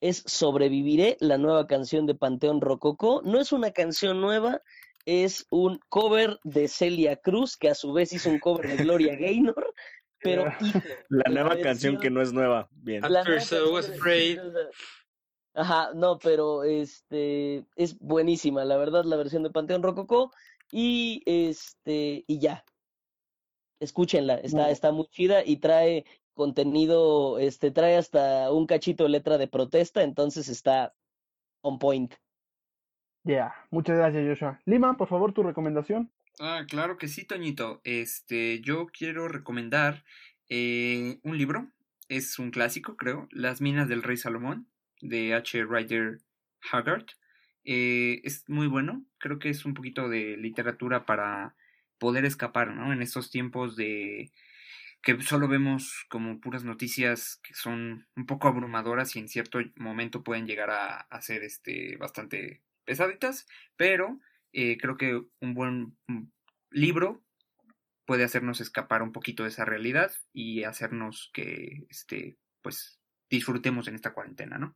es 0.00 0.24
Sobreviviré, 0.26 1.16
la 1.20 1.38
nueva 1.38 1.66
canción 1.66 2.06
de 2.06 2.14
Panteón 2.14 2.60
Rococó. 2.60 3.22
No 3.24 3.40
es 3.40 3.52
una 3.52 3.70
canción 3.70 4.20
nueva, 4.20 4.60
es 5.04 5.46
un 5.50 5.78
cover 5.88 6.40
de 6.42 6.66
Celia 6.66 7.14
Cruz, 7.16 7.56
que 7.56 7.68
a 7.68 7.74
su 7.76 7.92
vez 7.92 8.12
hizo 8.12 8.28
un 8.28 8.40
cover 8.40 8.66
de 8.68 8.82
Gloria 8.82 9.14
Gaynor. 9.20 9.72
Pero, 10.26 10.52
hijo, 10.60 10.80
La 11.08 11.24
la 11.26 11.42
nueva 11.42 11.60
canción 11.62 11.98
que 11.98 12.10
no 12.10 12.20
es 12.20 12.32
nueva. 12.32 12.68
Bien. 12.72 13.04
I 13.04 13.08
was 13.70 13.88
afraid. 13.88 14.38
Ajá, 15.54 15.92
no, 15.94 16.18
pero 16.18 16.64
este 16.64 17.64
es 17.76 17.98
buenísima, 17.98 18.64
la 18.64 18.76
verdad, 18.76 19.04
la 19.04 19.16
versión 19.16 19.42
de 19.42 19.50
Panteón 19.50 19.82
Rococó. 19.82 20.30
Y 20.70 21.22
este, 21.24 22.24
y 22.26 22.38
ya. 22.38 22.64
Escúchenla, 23.80 24.34
está, 24.34 24.62
Muy- 24.62 24.72
está 24.72 24.92
muy 24.92 25.06
chida 25.08 25.44
y 25.44 25.58
trae 25.58 26.04
contenido, 26.34 27.38
este, 27.38 27.70
trae 27.70 27.96
hasta 27.96 28.52
un 28.52 28.66
cachito 28.66 29.04
de 29.04 29.10
letra 29.10 29.38
de 29.38 29.48
protesta, 29.48 30.02
entonces 30.02 30.48
está 30.48 30.94
on 31.62 31.78
point. 31.78 32.14
Ya, 33.24 33.54
muchas 33.70 33.96
gracias, 33.96 34.24
Joshua. 34.26 34.60
Lima, 34.66 34.96
por 34.96 35.08
favor, 35.08 35.32
tu 35.32 35.42
recomendación. 35.42 36.12
Ah, 36.38 36.64
claro 36.68 36.98
que 36.98 37.08
sí, 37.08 37.24
Toñito. 37.24 37.80
Este, 37.84 38.60
yo 38.60 38.86
quiero 38.88 39.28
recomendar 39.28 40.04
eh, 40.48 41.18
un 41.22 41.38
libro. 41.38 41.70
Es 42.08 42.38
un 42.38 42.50
clásico, 42.50 42.96
creo. 42.96 43.26
Las 43.30 43.60
minas 43.60 43.88
del 43.88 44.02
rey 44.02 44.16
Salomón, 44.16 44.68
de 45.00 45.34
H. 45.34 45.64
Rider 45.64 46.20
Haggard. 46.70 47.06
Eh, 47.64 48.20
es 48.24 48.44
muy 48.48 48.66
bueno. 48.66 49.04
Creo 49.18 49.38
que 49.38 49.48
es 49.48 49.64
un 49.64 49.74
poquito 49.74 50.08
de 50.08 50.36
literatura 50.36 51.06
para 51.06 51.54
poder 51.98 52.26
escapar, 52.26 52.74
¿no? 52.74 52.92
En 52.92 53.00
estos 53.00 53.30
tiempos 53.30 53.74
de 53.76 54.30
que 55.02 55.20
solo 55.22 55.48
vemos 55.48 56.04
como 56.08 56.40
puras 56.40 56.64
noticias 56.64 57.40
que 57.42 57.54
son 57.54 58.08
un 58.16 58.26
poco 58.26 58.48
abrumadoras 58.48 59.14
y 59.14 59.20
en 59.20 59.28
cierto 59.28 59.60
momento 59.76 60.24
pueden 60.24 60.46
llegar 60.46 60.70
a, 60.70 61.00
a 61.00 61.22
ser 61.22 61.44
este 61.44 61.96
bastante 61.96 62.60
pesaditas, 62.84 63.46
pero 63.76 64.18
eh, 64.56 64.78
creo 64.78 64.96
que 64.96 65.20
un 65.42 65.52
buen 65.52 65.98
mm, 66.08 66.30
libro 66.70 67.22
puede 68.06 68.24
hacernos 68.24 68.62
escapar 68.62 69.02
un 69.02 69.12
poquito 69.12 69.42
de 69.42 69.50
esa 69.50 69.66
realidad 69.66 70.10
y 70.32 70.64
hacernos 70.64 71.30
que 71.34 71.84
este 71.90 72.38
pues 72.62 72.98
disfrutemos 73.28 73.86
en 73.86 73.96
esta 73.96 74.14
cuarentena, 74.14 74.56
¿no? 74.56 74.74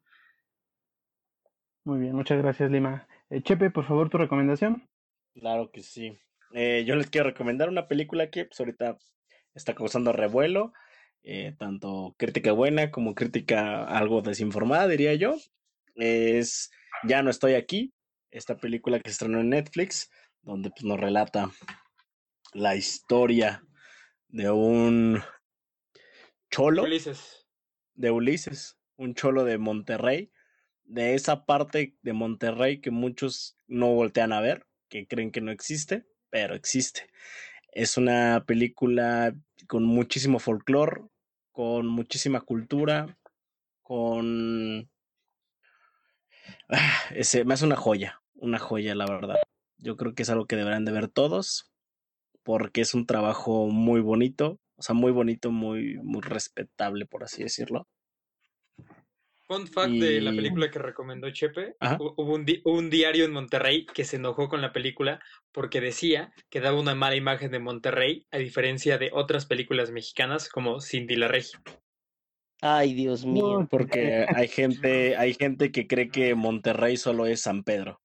Muy 1.84 1.98
bien, 1.98 2.14
muchas 2.14 2.36
gracias, 2.36 2.70
Lima. 2.70 3.08
Eh, 3.30 3.40
Chepe, 3.40 3.70
por 3.70 3.86
favor, 3.86 4.10
tu 4.10 4.18
recomendación. 4.18 4.86
Claro 5.32 5.70
que 5.72 5.82
sí. 5.82 6.20
Eh, 6.52 6.84
yo 6.86 6.94
les 6.94 7.08
quiero 7.08 7.30
recomendar 7.30 7.70
una 7.70 7.88
película 7.88 8.28
que 8.30 8.44
pues, 8.44 8.60
ahorita 8.60 8.98
está 9.54 9.74
causando 9.74 10.12
revuelo, 10.12 10.74
eh, 11.22 11.54
tanto 11.58 12.14
crítica 12.18 12.52
buena 12.52 12.90
como 12.90 13.14
crítica 13.14 13.84
algo 13.84 14.20
desinformada, 14.20 14.88
diría 14.88 15.14
yo. 15.14 15.36
Es 15.94 16.70
Ya 17.04 17.22
no 17.22 17.30
estoy 17.30 17.54
aquí, 17.54 17.94
esta 18.30 18.56
película 18.56 19.00
que 19.00 19.10
se 19.10 19.12
estrenó 19.12 19.40
en 19.40 19.50
Netflix, 19.50 20.10
donde 20.42 20.70
pues, 20.70 20.84
nos 20.84 20.98
relata 20.98 21.50
la 22.52 22.76
historia 22.76 23.64
de 24.28 24.50
un 24.50 25.22
cholo 26.50 26.82
Ulises. 26.82 27.46
de 27.94 28.10
Ulises, 28.10 28.78
un 28.96 29.14
cholo 29.14 29.44
de 29.44 29.58
Monterrey, 29.58 30.32
de 30.84 31.14
esa 31.14 31.46
parte 31.46 31.96
de 32.02 32.12
Monterrey 32.12 32.80
que 32.80 32.90
muchos 32.90 33.56
no 33.68 33.94
voltean 33.94 34.32
a 34.32 34.40
ver, 34.40 34.66
que 34.88 35.06
creen 35.06 35.30
que 35.30 35.40
no 35.40 35.52
existe, 35.52 36.06
pero 36.30 36.54
existe. 36.54 37.10
Es 37.72 37.96
una 37.96 38.44
película 38.46 39.34
con 39.68 39.84
muchísimo 39.84 40.40
folclore, 40.40 41.02
con 41.52 41.86
muchísima 41.86 42.40
cultura, 42.40 43.18
con... 43.82 44.90
Ah, 46.68 47.00
ese, 47.14 47.44
me 47.44 47.54
hace 47.54 47.66
una 47.66 47.76
joya, 47.76 48.19
una 48.40 48.58
joya, 48.58 48.94
la 48.94 49.06
verdad. 49.06 49.36
Yo 49.78 49.96
creo 49.96 50.14
que 50.14 50.22
es 50.22 50.30
algo 50.30 50.46
que 50.46 50.56
deberán 50.56 50.84
de 50.84 50.92
ver 50.92 51.08
todos, 51.08 51.70
porque 52.42 52.80
es 52.80 52.94
un 52.94 53.06
trabajo 53.06 53.68
muy 53.68 54.00
bonito, 54.00 54.58
o 54.76 54.82
sea, 54.82 54.94
muy 54.94 55.12
bonito, 55.12 55.50
muy, 55.50 55.98
muy 56.02 56.20
respetable, 56.22 57.06
por 57.06 57.24
así 57.24 57.42
decirlo. 57.42 57.86
Fun 59.46 59.66
fact 59.66 59.94
de 59.94 60.20
la 60.20 60.30
película 60.30 60.70
que 60.70 60.78
recomendó 60.78 61.28
Chepe, 61.30 61.74
Ajá. 61.80 61.98
hubo 62.00 62.34
un, 62.34 62.44
di- 62.44 62.62
un 62.64 62.88
diario 62.88 63.24
en 63.24 63.32
Monterrey 63.32 63.84
que 63.84 64.04
se 64.04 64.14
enojó 64.16 64.48
con 64.48 64.60
la 64.60 64.72
película 64.72 65.20
porque 65.50 65.80
decía 65.80 66.32
que 66.50 66.60
daba 66.60 66.78
una 66.78 66.94
mala 66.94 67.16
imagen 67.16 67.50
de 67.50 67.58
Monterrey 67.58 68.26
a 68.30 68.38
diferencia 68.38 68.96
de 68.96 69.10
otras 69.12 69.46
películas 69.46 69.90
mexicanas 69.90 70.48
como 70.48 70.80
Cindy 70.80 71.16
la 71.16 71.26
Regia. 71.26 71.60
Ay, 72.62 72.94
Dios 72.94 73.26
mío. 73.26 73.66
Porque 73.68 74.24
hay 74.34 74.46
gente, 74.46 75.16
hay 75.16 75.34
gente 75.34 75.72
que 75.72 75.88
cree 75.88 76.10
que 76.10 76.36
Monterrey 76.36 76.96
solo 76.96 77.26
es 77.26 77.42
San 77.42 77.64
Pedro. 77.64 78.00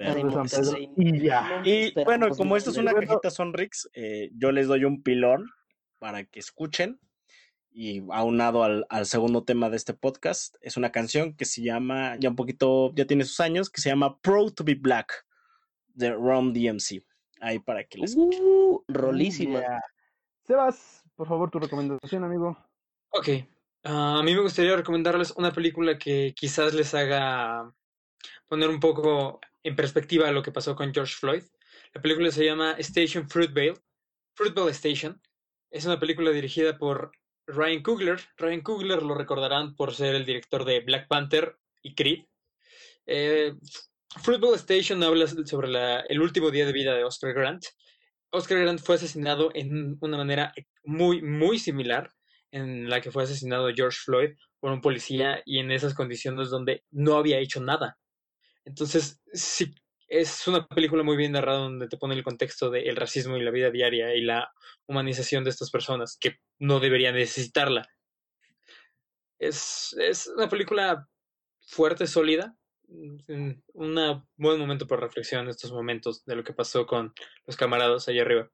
San 0.00 0.46
Pedro, 0.48 0.78
y 0.96 1.20
ya. 1.20 1.62
Y 1.64 1.70
esperamos 1.88 2.04
bueno, 2.04 2.36
como 2.36 2.56
esto 2.56 2.70
es 2.70 2.76
una 2.78 2.92
Bueno. 2.92 3.06
cajita 3.06 3.30
Sonrix, 3.30 3.88
eh, 3.94 4.30
yo 4.34 4.50
les 4.52 4.66
doy 4.68 4.84
un 4.84 5.02
pilón 5.02 5.50
para 5.98 6.24
que 6.24 6.40
escuchen. 6.40 6.98
Y 7.72 8.02
aunado 8.10 8.64
al, 8.64 8.84
al 8.88 9.06
segundo 9.06 9.44
tema 9.44 9.70
de 9.70 9.76
este 9.76 9.94
podcast, 9.94 10.56
es 10.60 10.76
una 10.76 10.90
canción 10.90 11.36
que 11.36 11.44
se 11.44 11.62
llama, 11.62 12.16
ya 12.18 12.28
un 12.28 12.34
poquito, 12.36 12.92
ya 12.96 13.06
tiene 13.06 13.24
sus 13.24 13.38
años, 13.38 13.70
que 13.70 13.80
se 13.80 13.90
llama 13.90 14.18
Proud 14.20 14.54
to 14.54 14.64
be 14.64 14.74
Black, 14.74 15.24
de 15.94 16.10
Ron 16.12 16.52
DMC. 16.52 17.04
Ahí 17.40 17.58
para 17.60 17.84
que 17.84 17.98
les 17.98 18.16
Uh, 18.16 18.82
rolísima. 18.88 19.62
Sebas, 20.46 21.04
por 21.14 21.28
favor, 21.28 21.48
tu 21.50 21.60
recomendación, 21.60 22.24
amigo. 22.24 22.58
Ok, 23.10 23.28
ah, 23.84 24.18
a 24.18 24.22
mí 24.24 24.34
me 24.34 24.40
gustaría 24.42 24.74
recomendarles 24.76 25.30
una 25.36 25.52
película 25.52 25.96
que 25.96 26.32
quizás 26.34 26.74
les 26.74 26.92
haga 26.94 27.72
poner 28.46 28.68
un 28.68 28.80
poco 28.80 29.40
en 29.62 29.76
perspectiva 29.76 30.30
lo 30.30 30.42
que 30.42 30.52
pasó 30.52 30.74
con 30.74 30.92
George 30.92 31.14
Floyd. 31.14 31.42
La 31.94 32.02
película 32.02 32.30
se 32.30 32.44
llama 32.44 32.74
Station 32.78 33.28
Fruitvale, 33.28 33.74
Fruitvale 34.34 34.70
Station. 34.72 35.20
Es 35.70 35.84
una 35.84 36.00
película 36.00 36.30
dirigida 36.30 36.78
por 36.78 37.12
Ryan 37.46 37.82
Coogler. 37.82 38.20
Ryan 38.36 38.60
Coogler 38.62 39.02
lo 39.02 39.14
recordarán 39.14 39.74
por 39.74 39.94
ser 39.94 40.14
el 40.14 40.24
director 40.24 40.64
de 40.64 40.80
Black 40.80 41.08
Panther 41.08 41.56
y 41.82 41.94
Creed. 41.94 42.24
Eh, 43.06 43.54
Fruitvale 44.22 44.56
Station 44.56 45.02
habla 45.02 45.26
sobre 45.26 45.70
el 46.08 46.20
último 46.20 46.50
día 46.50 46.66
de 46.66 46.72
vida 46.72 46.94
de 46.94 47.04
Oscar 47.04 47.32
Grant. 47.32 47.64
Oscar 48.30 48.58
Grant 48.60 48.80
fue 48.80 48.96
asesinado 48.96 49.50
en 49.54 49.98
una 50.00 50.16
manera 50.16 50.52
muy, 50.84 51.22
muy 51.22 51.58
similar 51.58 52.10
en 52.52 52.88
la 52.88 53.00
que 53.00 53.10
fue 53.10 53.24
asesinado 53.24 53.70
George 53.74 53.98
Floyd 54.04 54.30
por 54.58 54.72
un 54.72 54.80
policía 54.80 55.42
y 55.44 55.58
en 55.58 55.70
esas 55.70 55.94
condiciones 55.94 56.50
donde 56.50 56.84
no 56.90 57.16
había 57.16 57.38
hecho 57.38 57.60
nada. 57.60 57.98
Entonces, 58.64 59.20
sí, 59.32 59.74
es 60.10 60.46
una 60.48 60.66
película 60.66 61.02
muy 61.02 61.16
bien 61.16 61.32
narrada 61.32 61.60
donde 61.60 61.88
te 61.88 61.96
pone 61.96 62.14
el 62.14 62.24
contexto 62.24 62.70
del 62.70 62.96
racismo 62.96 63.36
y 63.36 63.42
la 63.42 63.52
vida 63.52 63.70
diaria 63.70 64.14
y 64.14 64.22
la 64.22 64.52
humanización 64.86 65.44
de 65.44 65.50
estas 65.50 65.70
personas 65.70 66.18
que 66.20 66.36
no 66.58 66.80
deberían 66.80 67.14
necesitarla. 67.14 67.86
Es, 69.38 69.96
es 69.98 70.26
una 70.26 70.48
película 70.48 71.08
fuerte, 71.60 72.06
sólida, 72.06 72.56
mm, 72.88 73.52
un 73.74 74.24
buen 74.36 74.58
momento 74.58 74.86
para 74.86 75.02
reflexión 75.02 75.44
en 75.44 75.50
estos 75.50 75.72
momentos 75.72 76.24
de 76.24 76.36
lo 76.36 76.44
que 76.44 76.52
pasó 76.52 76.86
con 76.86 77.14
los 77.46 77.56
camaradas 77.56 78.08
allá 78.08 78.22
arriba. 78.22 78.50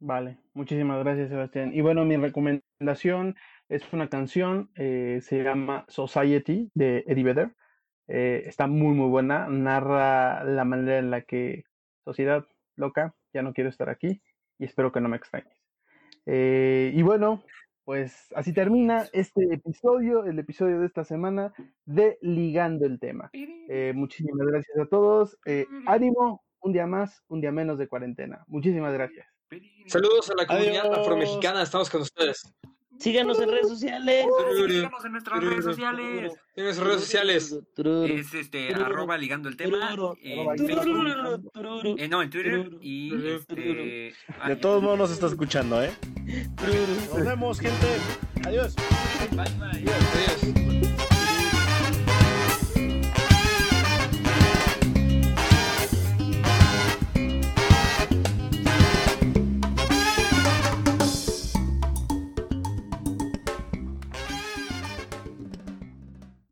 Vale, 0.00 0.38
muchísimas 0.52 1.02
gracias, 1.02 1.30
Sebastián. 1.30 1.72
Y 1.72 1.80
bueno, 1.80 2.04
mi 2.04 2.16
recomendación 2.16 3.36
es 3.68 3.90
una 3.92 4.08
canción, 4.08 4.70
eh, 4.74 5.20
se 5.22 5.42
llama 5.42 5.86
Society 5.88 6.70
de 6.74 7.04
Eddie 7.06 7.24
Vedder. 7.24 7.54
Eh, 8.08 8.42
está 8.46 8.66
muy, 8.66 8.94
muy 8.94 9.08
buena. 9.08 9.48
Narra 9.48 10.44
la 10.44 10.64
manera 10.64 10.98
en 10.98 11.10
la 11.10 11.22
que 11.22 11.64
sociedad 12.04 12.46
loca, 12.76 13.14
ya 13.32 13.42
no 13.42 13.52
quiero 13.52 13.70
estar 13.70 13.88
aquí 13.88 14.22
y 14.58 14.64
espero 14.64 14.92
que 14.92 15.00
no 15.00 15.08
me 15.08 15.16
extrañes. 15.16 15.56
Eh, 16.26 16.92
y 16.94 17.02
bueno, 17.02 17.42
pues 17.84 18.28
así 18.34 18.52
termina 18.52 19.06
este 19.12 19.44
episodio, 19.52 20.24
el 20.24 20.38
episodio 20.38 20.80
de 20.80 20.86
esta 20.86 21.04
semana 21.04 21.52
de 21.84 22.18
Ligando 22.22 22.86
el 22.86 22.98
Tema. 22.98 23.30
Eh, 23.32 23.92
muchísimas 23.94 24.46
gracias 24.46 24.78
a 24.78 24.86
todos. 24.86 25.38
Eh, 25.44 25.66
ánimo, 25.86 26.42
un 26.60 26.72
día 26.72 26.86
más, 26.86 27.22
un 27.28 27.40
día 27.40 27.52
menos 27.52 27.78
de 27.78 27.88
cuarentena. 27.88 28.42
Muchísimas 28.46 28.94
gracias. 28.94 29.26
Saludos 29.86 30.30
a 30.30 30.34
la 30.34 30.46
comunidad 30.46 30.86
Adiós. 30.86 30.98
afromexicana, 30.98 31.62
estamos 31.62 31.90
con 31.90 32.00
ustedes. 32.00 32.54
Síganos 32.98 33.40
en 33.40 33.50
redes 33.50 33.68
sociales. 33.68 34.26
Síganos 34.66 35.04
en 35.04 35.12
nuestras 35.12 35.42
redes 35.42 35.64
sociales. 35.64 36.32
En 36.56 36.64
nuestras 36.64 36.86
redes 36.86 37.00
sociales. 37.02 37.56
Es 38.08 38.34
este 38.34 38.74
arroba 38.74 39.18
ligando 39.18 39.48
el 39.48 39.56
tema 39.56 39.90
Tururu. 39.90 40.16
en 40.22 40.58
Facebook, 40.66 41.96
eh, 41.98 42.08
no, 42.08 42.22
en 42.22 42.30
Twitter 42.30 42.70
y 42.80 43.10
Tururu. 43.10 43.28
este 43.28 44.14
De 44.46 44.56
todos 44.56 44.82
modos 44.82 44.98
nos 44.98 45.10
está 45.10 45.26
escuchando, 45.26 45.82
¿eh? 45.82 45.92
Nos 47.14 47.24
vemos, 47.24 47.60
gente. 47.60 47.86
Adiós. 48.44 48.74
Bye, 49.30 49.44
bye. 49.58 49.92
Adiós. 49.92 50.63